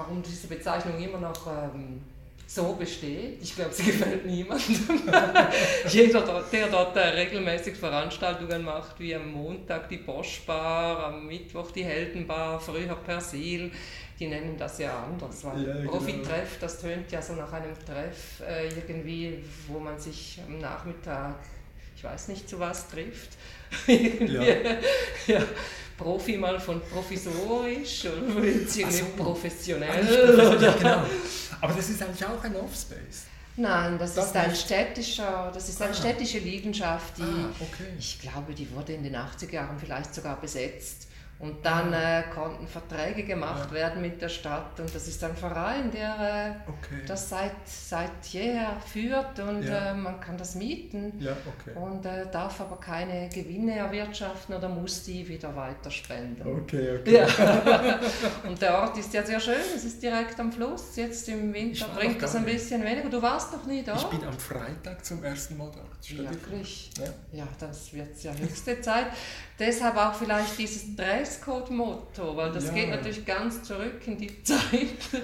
warum 0.00 0.22
diese 0.22 0.46
Bezeichnung 0.46 0.98
immer 1.00 1.18
noch 1.18 1.46
ähm, 1.46 2.00
so 2.46 2.74
besteht. 2.74 3.40
Ich 3.42 3.54
glaube, 3.54 3.72
sie 3.72 3.84
gefällt 3.92 4.26
niemandem. 4.26 5.02
Jeder, 5.88 6.44
der 6.50 6.66
dort 6.68 6.96
äh, 6.96 7.00
regelmäßig 7.00 7.76
Veranstaltungen 7.76 8.64
macht, 8.64 8.98
wie 8.98 9.14
am 9.14 9.30
Montag 9.32 9.88
die 9.88 9.98
Boschbar, 9.98 11.06
am 11.06 11.26
Mittwoch 11.26 11.70
die 11.70 11.84
Heldenbar, 11.84 12.58
früher 12.58 12.96
Persil, 12.96 13.70
die 14.18 14.26
nennen 14.26 14.56
das 14.58 14.78
ja 14.78 15.04
anders. 15.04 15.44
Weil 15.44 15.66
Ja, 15.66 15.74
genau. 15.74 15.90
Profitreff, 15.92 16.58
das 16.60 16.80
tönt 16.80 17.10
ja 17.12 17.22
so 17.22 17.34
nach 17.34 17.52
einem 17.52 17.74
Treff 17.86 18.42
äh, 18.46 18.68
irgendwie, 18.68 19.44
wo 19.68 19.78
man 19.78 19.98
sich 19.98 20.40
am 20.46 20.58
Nachmittag, 20.58 21.36
ich 21.96 22.02
weiß 22.02 22.28
nicht 22.28 22.48
zu 22.48 22.58
was 22.58 22.88
trifft. 22.88 23.30
Irgendwie, 23.86 24.34
ja. 25.26 25.42
Profi 26.00 26.36
mal 26.38 26.58
von 26.58 26.80
provisorisch 26.90 28.06
oder 28.06 28.44
jetzt 28.44 28.76
irgendwie 28.78 29.02
Ach 29.02 29.16
so. 29.18 29.22
professionell. 29.24 30.58
Ja, 30.62 30.72
genau. 30.78 31.02
Aber 31.60 31.72
das 31.74 31.90
ist 31.90 32.02
eigentlich 32.02 32.24
auch 32.24 32.42
ein 32.42 32.56
Offspace. 32.56 33.24
Nein, 33.56 33.98
das, 33.98 34.14
Das 34.14 34.26
ist 34.28 34.36
ein 34.36 34.50
nicht? 34.50 34.62
städtischer, 34.62 35.50
das 35.52 35.68
ist 35.68 35.82
eine 35.82 35.90
Ah. 35.90 35.94
städtische 35.94 36.38
Liegenschaft, 36.38 37.18
die 37.18 37.22
Ah, 37.22 37.50
okay. 37.60 37.90
ich 37.98 38.18
glaube, 38.20 38.54
die 38.54 38.70
wurde 38.74 38.94
in 38.94 39.02
den 39.02 39.14
80er 39.16 39.52
Jahren 39.52 39.78
vielleicht 39.78 40.14
sogar 40.14 40.40
besetzt. 40.40 41.08
Und 41.40 41.64
dann 41.64 41.90
äh, 41.94 42.24
konnten 42.34 42.66
Verträge 42.66 43.22
gemacht 43.24 43.72
werden 43.72 44.02
mit 44.02 44.20
der 44.20 44.28
Stadt 44.28 44.78
und 44.78 44.94
das 44.94 45.08
ist 45.08 45.24
ein 45.24 45.34
Verein, 45.34 45.90
der 45.90 46.54
äh, 46.66 46.70
Okay. 46.70 47.02
das 47.06 47.30
seit, 47.30 47.52
seit 47.64 48.26
jeher 48.26 48.76
führt 48.86 49.38
und 49.38 49.62
Ja. 49.62 49.92
äh, 49.92 49.94
man 49.94 50.20
kann 50.20 50.36
das 50.36 50.54
mieten 50.54 51.14
ja, 51.18 51.32
okay. 51.32 51.74
und 51.78 52.04
äh, 52.04 52.26
darf 52.30 52.60
aber 52.60 52.76
keine 52.78 53.30
Gewinne 53.30 53.74
erwirtschaften 53.76 54.54
oder 54.54 54.68
muss 54.68 55.04
die 55.04 55.26
wieder 55.26 55.56
weiter 55.56 55.90
spenden. 55.90 56.46
Okay, 56.62 56.98
okay. 57.00 57.14
Ja. 57.24 57.98
und 58.46 58.60
der 58.60 58.74
Ort 58.78 58.98
ist 58.98 59.14
ja 59.14 59.22
sehr 59.24 59.40
schön, 59.40 59.54
es 59.74 59.84
ist 59.84 60.02
direkt 60.02 60.38
am 60.38 60.52
Fluss. 60.52 60.94
Jetzt 60.96 61.26
im 61.30 61.54
Winter 61.54 61.88
bringt 61.96 62.20
das 62.22 62.36
ein 62.36 62.44
nicht. 62.44 62.52
bisschen 62.54 62.82
weniger. 62.84 63.08
Du 63.08 63.22
warst 63.22 63.50
noch 63.54 63.64
nie 63.64 63.82
da? 63.82 63.94
Ich 63.96 64.04
bin 64.04 64.22
am 64.24 64.38
Freitag 64.38 65.02
zum 65.04 65.24
ersten 65.24 65.56
Mal 65.56 65.70
da. 65.72 65.80
Wirklich? 66.30 66.90
Ja. 66.98 67.40
Ja, 67.40 67.48
das 67.58 67.92
wird 67.94 68.22
ja 68.22 68.32
höchste 68.34 68.78
Zeit. 68.82 69.06
Deshalb 69.58 69.96
auch 69.96 70.14
vielleicht 70.14 70.58
dieses 70.58 70.96
Dresscode-Motto, 71.30 72.36
weil 72.36 72.52
das 72.52 72.66
Ja. 72.66 72.72
geht 72.72 72.90
natürlich 72.90 73.24
ganz 73.24 73.62
zurück 73.62 74.00
in 74.06 74.18
die 74.18 74.42
Zeit. 74.42 74.60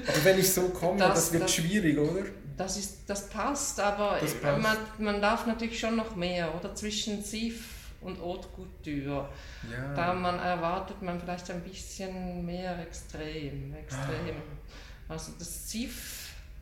Aber 0.06 0.24
wenn 0.24 0.38
ich 0.38 0.52
so 0.52 0.68
komme, 0.68 0.98
Das- 0.98 1.14
das, 1.14 1.32
wird 1.32 1.42
das- 1.44 1.54
schwierig, 1.54 1.98
oder? 1.98 2.24
Das, 2.56 2.76
ist, 2.78 3.00
das 3.06 3.28
passt, 3.28 3.78
aber 3.80 4.16
Das 4.20 4.34
passt. 4.34 4.62
Man, 4.62 4.76
man 4.98 5.20
darf 5.20 5.46
natürlich 5.46 5.78
schon 5.78 5.96
noch 5.96 6.16
mehr, 6.16 6.54
oder? 6.54 6.74
Zwischen 6.74 7.22
Sief 7.22 7.68
und 8.00 8.18
Haute 8.20 8.48
Couture. 8.48 9.28
Ja. 9.70 9.94
Da 9.94 10.14
man 10.14 10.38
erwartet 10.38 11.02
man 11.02 11.20
vielleicht 11.20 11.50
ein 11.50 11.60
bisschen 11.62 12.46
mehr 12.46 12.78
extrem. 12.80 13.74
extrem. 13.74 14.36
Ah. 14.36 15.12
Also 15.12 15.32
das 15.38 15.70
Sief, 15.70 16.15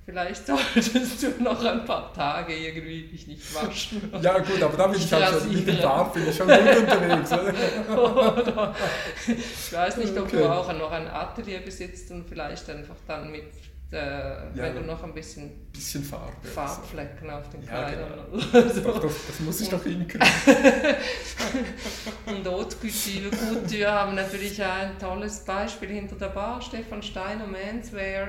vielleicht 0.05 0.47
solltest 0.47 1.23
du 1.23 1.43
noch 1.43 1.65
ein 1.65 1.85
paar 1.85 2.13
Tage 2.13 2.55
irgendwie 2.55 3.05
dich 3.09 3.27
nicht 3.27 3.55
waschen. 3.55 4.11
Ja 4.23 4.39
gut, 4.39 4.63
aber 4.63 4.77
da 4.77 4.87
bin 4.89 5.01
ich 5.01 5.13
halt 5.13 5.29
schon, 5.41 5.53
mit 5.53 5.67
dem. 5.67 5.79
Bart 5.83 6.13
bin 6.15 6.29
ich 6.29 6.37
schon 6.37 6.47
gut 6.47 6.59
unterwegs. 6.59 7.33
Oder? 7.33 8.75
Ich 9.27 9.73
weiß 9.73 9.97
nicht, 9.99 10.17
ob 10.19 10.25
Okay. 10.27 10.37
du 10.39 10.49
auch 10.53 10.73
noch 10.73 10.91
ein 10.93 11.09
Atelier 11.09 11.61
besitzt 11.61 12.11
und 12.11 12.29
vielleicht 12.29 12.69
einfach 12.71 12.95
dann 13.07 13.31
mit, 13.31 13.45
äh, 13.91 13.97
wenn 14.55 14.75
du 14.77 14.81
noch 14.83 15.03
ein 15.03 15.13
bisschen 15.15 15.51
Bisschen 15.73 16.05
Farbe. 16.05 16.33
Farbflecken 16.55 17.31
auf 17.31 17.49
den 17.51 17.63
Ja, 17.63 17.69
Kleidern 17.85 18.09
genau. 18.31 18.59
oder 18.59 18.69
so. 18.75 18.81
Doch, 18.83 19.01
das, 19.01 19.13
das 19.27 19.41
muss 19.41 19.61
ich 19.61 19.69
doch 19.69 19.83
hinkriegen. 19.83 20.27
Und 22.27 22.47
Haute 22.47 22.77
Couture, 22.77 23.31
Couture 23.31 23.91
haben 23.93 24.15
natürlich 24.15 24.63
ein 24.63 24.99
tolles 24.99 25.41
Beispiel 25.45 25.89
hinter 25.89 26.17
der 26.17 26.29
Bar, 26.29 26.61
Stefan 26.63 27.03
Steiner 27.03 27.47
Menswear. 27.47 28.29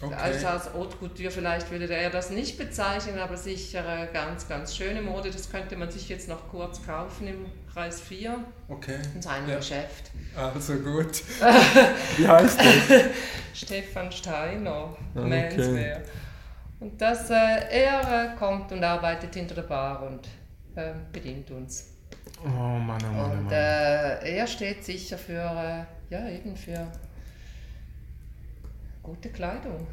Okay. 0.00 0.14
Also 0.14 0.46
als 0.46 0.72
Haute 0.74 0.96
Couture 0.96 1.30
vielleicht 1.30 1.70
würde 1.72 1.92
er 1.92 2.10
das 2.10 2.30
nicht 2.30 2.56
bezeichnen, 2.56 3.18
aber 3.18 3.36
sicher 3.36 4.06
ganz, 4.12 4.48
ganz 4.48 4.76
schöne 4.76 5.02
Mode. 5.02 5.30
Das 5.30 5.50
könnte 5.50 5.74
man 5.76 5.90
sich 5.90 6.08
jetzt 6.08 6.28
noch 6.28 6.48
kurz 6.48 6.84
kaufen 6.86 7.26
im 7.26 7.46
Kreis 7.72 8.00
4 8.00 8.38
okay. 8.68 8.98
in 9.14 9.20
seinem 9.22 9.48
Ja. 9.48 9.56
Geschäft. 9.56 10.12
Also 10.36 10.74
gut. 10.76 11.22
Wie 12.16 12.28
heißt 12.28 12.60
das? 12.60 13.02
Stefan 13.54 14.12
Steiner, 14.12 14.96
Ah, 15.16 15.20
Menswear. 15.20 16.00
Und 16.78 17.00
das, 17.00 17.28
äh, 17.30 17.34
er 17.34 18.32
äh, 18.34 18.36
kommt 18.38 18.70
und 18.70 18.84
arbeitet 18.84 19.34
hinter 19.34 19.56
der 19.56 19.62
Bar 19.62 20.00
und 20.04 20.28
äh, 20.76 20.92
bedient 21.12 21.50
uns. 21.50 21.88
Oh 22.44 22.48
Mann, 22.48 22.78
oh 22.78 22.80
Mann, 22.80 23.00
oh 23.16 23.32
Und 23.32 23.44
Mann. 23.46 23.52
äh, 23.52 24.36
er 24.36 24.46
steht 24.46 24.84
sicher 24.84 25.18
für, 25.18 25.84
ja, 26.08 26.28
eben 26.28 26.56
für 26.56 26.86
gute 29.08 29.30
Kleidung. 29.30 29.86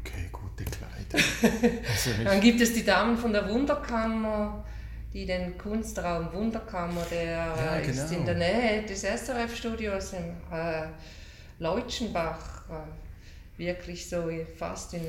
Okay, 0.00 0.28
gute 0.32 0.64
Kleider. 0.64 1.24
Also 1.88 2.10
Dann 2.24 2.40
gibt 2.40 2.60
es 2.60 2.72
die 2.74 2.84
Damen 2.84 3.16
von 3.16 3.32
der 3.32 3.48
Wunderkammer, 3.48 4.64
die 5.12 5.26
den 5.26 5.58
Kunstraum 5.58 6.32
Wunderkammer, 6.32 7.02
der 7.10 7.26
Ja, 7.26 7.76
äh, 7.76 7.90
ist 7.90 8.08
genau. 8.08 8.20
in 8.20 8.26
der 8.26 8.34
Nähe 8.36 8.82
des 8.82 9.02
SRF-Studios 9.02 10.12
im 10.12 10.36
äh, 10.56 10.86
Leutschenbach, 11.58 12.64
äh, 12.70 13.58
wirklich 13.58 14.08
so 14.08 14.30
fast 14.56 14.94
in, 14.94 15.02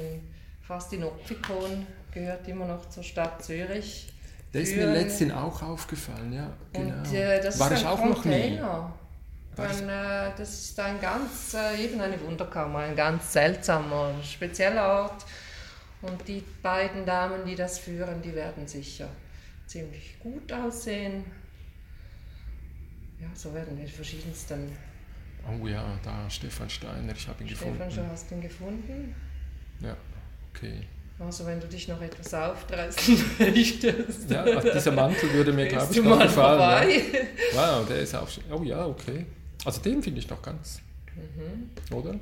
fast 0.62 0.94
in 0.94 1.04
Opfikon, 1.04 1.86
gehört 2.12 2.48
immer 2.48 2.66
noch 2.66 2.90
zur 2.90 3.04
Stadt 3.04 3.44
Zürich. 3.44 4.12
der 4.54 4.62
ist 4.62 4.76
mir 4.76 4.92
letztens 4.92 5.34
auch 5.34 5.62
aufgefallen, 5.62 6.34
ja. 6.34 6.50
Genau. 6.74 6.96
Und 6.98 7.14
äh, 7.14 7.42
das 7.42 7.60
War 7.60 7.72
ist 7.72 7.82
ich 7.82 7.88
auch 7.88 8.04
noch 8.04 8.26
nie. 8.26 8.60
Ein, 9.58 9.90
äh, 9.90 10.32
das 10.38 10.54
ist 10.60 10.80
ein 10.80 11.00
ganz, 11.02 11.54
äh, 11.54 11.84
eben 11.84 12.00
eine 12.00 12.20
Wunderkammer, 12.22 12.80
ein 12.80 12.96
ganz 12.96 13.34
seltsamer, 13.34 14.14
spezieller 14.24 15.04
Ort. 15.04 15.26
Und 16.02 16.28
die 16.28 16.44
beiden 16.62 17.06
Damen, 17.06 17.46
die 17.46 17.56
das 17.56 17.80
führen, 17.80 18.22
die 18.22 18.34
werden 18.36 18.68
sicher 18.68 19.10
ziemlich 19.66 20.20
gut 20.20 20.52
aussehen. 20.54 21.26
Ja, 23.20 23.28
so 23.34 23.54
werden 23.54 23.78
wir 23.78 23.86
die 23.86 23.92
verschiedensten. 23.92 24.72
Oh 25.50 25.66
ja, 25.68 25.84
da 26.04 26.30
Stefan 26.30 26.70
Steiner, 26.70 27.14
ich 27.14 27.28
habe 27.28 27.44
ihn 27.44 27.50
Stefan, 27.50 27.78
gefunden. 27.78 28.10
hast 28.12 28.30
du 28.30 28.36
ihn 28.36 28.42
gefunden? 28.42 29.16
Ja, 29.80 29.96
okay. 30.54 30.82
Also 31.20 31.48
wenn 31.48 31.60
du 31.60 31.68
dich 31.68 31.88
noch 31.88 32.00
etwas 32.00 32.32
aufdreißen 32.34 33.26
möchtest, 33.40 34.30
Ja, 34.30 34.44
dieser 34.62 34.92
Mantel 34.92 35.34
würde 35.34 35.52
mir, 35.52 35.68
glaube 35.68 35.88
ich, 35.92 35.98
noch 36.04 36.16
mal 36.18 36.28
gefallen. 36.28 36.90
Ja. 36.92 37.80
Wow, 37.80 37.88
der 37.88 38.02
ist 38.02 38.14
auch 38.14 38.30
schon. 38.30 38.44
Oh 38.52 38.62
ja, 38.62 38.86
okay. 38.86 39.26
Also 39.68 39.82
den 39.82 40.02
finde 40.02 40.22
ich 40.22 40.30
noch 40.30 40.42
ganz. 40.42 40.80
Mhm. 41.14 41.94
Oder? 41.94 42.18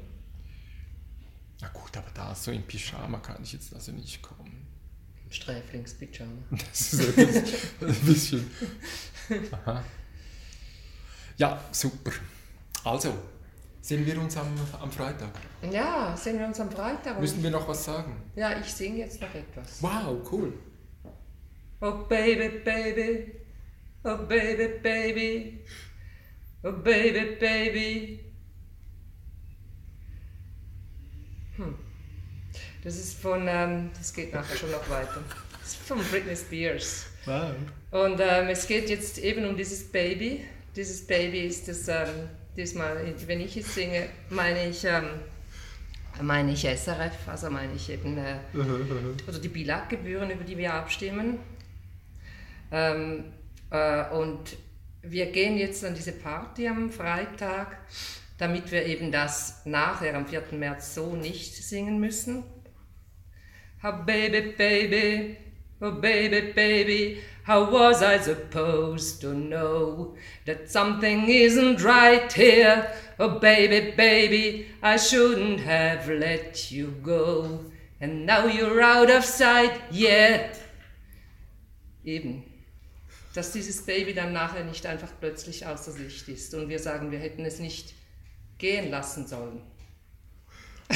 Na 1.62 1.68
gut, 1.68 1.96
aber 1.96 2.10
da 2.12 2.34
so 2.34 2.50
in 2.50 2.64
Pyjama 2.64 3.20
kann 3.20 3.44
ich 3.44 3.54
jetzt 3.54 3.72
also 3.72 3.92
nicht 3.92 4.20
kommen. 4.24 4.66
Sträflingspyjama. 5.30 6.32
Das 6.50 6.94
ist 6.94 7.08
ein 7.08 7.16
bisschen. 7.16 7.60
Ein 7.82 7.96
bisschen. 8.04 8.52
Aha. 9.52 9.84
Ja, 11.38 11.62
super. 11.72 12.14
Also, 12.84 13.14
sehen 13.80 14.04
wir 14.08 14.20
uns 14.20 14.36
am, 14.38 14.48
am 14.82 14.92
Freitag. 14.92 15.30
Ja, 15.72 16.18
sehen 16.18 16.40
wir 16.40 16.48
uns 16.48 16.60
am 16.60 16.72
Freitag. 16.72 17.20
Müssen 17.20 17.44
wir 17.44 17.52
noch 17.52 17.68
was 17.68 17.86
sagen? 17.86 18.24
Ja, 18.36 18.60
ich 18.60 18.74
singe 18.74 18.98
jetzt 18.98 19.22
noch 19.22 19.36
etwas. 19.36 19.84
Wow, 19.84 20.18
cool. 20.32 20.52
Oh 21.80 22.06
baby, 22.10 22.58
baby, 22.64 23.34
oh 24.04 24.18
baby, 24.26 24.80
baby, 24.82 25.60
oh 26.66 26.72
baby, 26.72 27.38
baby. 27.40 28.20
Hm. 31.58 31.76
Das 32.84 32.98
ist 32.98 33.20
von, 33.22 33.48
ähm, 33.48 33.92
das 33.98 34.14
geht 34.14 34.34
nachher 34.34 34.56
schon 34.56 34.72
noch 34.72 34.90
weiter. 34.90 35.24
Das 35.60 35.70
ist 35.70 35.78
von 35.78 36.00
Britney 36.12 36.36
Spears. 36.36 37.06
Wow. 37.26 37.56
Und 37.92 38.20
ähm, 38.20 38.50
es 38.50 38.68
geht 38.68 38.90
jetzt 38.90 39.18
eben 39.20 39.46
um 39.46 39.56
dieses 39.56 39.92
Baby. 39.92 40.46
Dieses 40.76 41.06
Baby 41.08 41.42
ist 41.42 41.68
das, 41.68 41.88
ähm, 41.88 42.30
diesmal, 42.58 43.14
wenn 43.26 43.42
ich 43.42 43.58
es 43.58 43.74
singe, 43.74 44.10
meine 44.30 44.70
ich, 44.70 44.84
ähm, 44.84 45.06
meine 46.22 46.52
ich 46.52 46.62
SRF, 46.62 47.28
also 47.28 47.50
meine 47.50 47.74
ich 47.74 47.90
eben 47.90 48.18
äh, 48.18 48.38
oder 49.28 49.40
die 49.40 49.48
Bilaggebühren, 49.48 50.30
über 50.30 50.44
die 50.44 50.58
wir 50.58 50.74
abstimmen. 50.74 51.40
Ähm, 52.72 53.26
äh, 53.72 54.10
und 54.10 54.58
wir 55.10 55.28
gehen 55.32 55.58
jetzt 55.58 55.84
an 55.84 55.96
diese 55.96 56.12
Party 56.12 56.68
am 56.68 56.90
Freitag, 56.90 57.78
damit 58.38 58.72
wir 58.72 58.86
eben 58.86 59.12
das 59.12 59.66
nachher 59.66 60.16
am 60.16 60.28
4. 60.28 60.44
März 60.52 60.96
so 60.96 61.16
nicht 61.16 61.56
singen 61.56 62.00
müssen. 62.00 62.44
Oh 63.84 64.04
baby, 64.06 64.54
baby, 64.58 65.38
oh 65.80 65.92
baby, 65.92 66.54
baby, 66.54 67.22
how 67.46 67.72
was 67.72 68.02
I 68.02 68.18
supposed 68.18 69.22
to 69.22 69.34
know 69.34 70.16
that 70.46 70.72
something 70.72 71.28
isn't 71.28 71.84
right 71.84 72.32
here? 72.34 72.88
Oh 73.20 73.40
baby, 73.40 73.92
baby, 73.96 74.68
I 74.82 74.98
shouldn't 74.98 75.60
have 75.62 76.10
let 76.10 76.72
you 76.72 76.96
go. 77.04 77.72
And 78.02 78.26
now 78.26 78.48
you're 78.48 78.82
out 78.82 79.12
of 79.12 79.24
sight, 79.24 79.80
yeah. 79.92 80.52
Eben. 82.04 82.45
Dass 83.36 83.52
dieses 83.52 83.82
Baby 83.82 84.14
dann 84.14 84.32
nachher 84.32 84.64
nicht 84.64 84.86
einfach 84.86 85.12
plötzlich 85.20 85.66
außer 85.68 85.92
Sicht 85.92 86.30
ist 86.30 86.54
und 86.54 86.70
wir 86.70 86.80
sagen, 86.80 87.12
wir 87.12 87.20
hätten 87.20 87.44
es 87.44 87.60
nicht 87.60 87.94
gehen 88.58 88.90
lassen 88.90 89.28
sollen. 89.28 89.62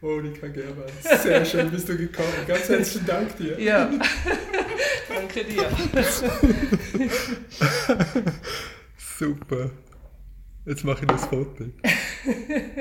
Monika 0.00 0.48
Gerber, 0.48 0.86
sehr 1.22 1.44
schön 1.44 1.70
bist 1.70 1.86
du 1.86 1.98
gekommen. 1.98 2.32
Ganz 2.46 2.66
herzlichen 2.66 3.06
Dank 3.06 3.36
dir. 3.36 3.60
Ja. 3.60 3.90
Danke 5.08 5.44
dir. 5.44 5.70
Super. 9.18 9.70
Jetzt 10.64 10.84
mache 10.84 11.00
ich 11.02 11.08
das 11.08 11.26
Foto. 11.26 11.64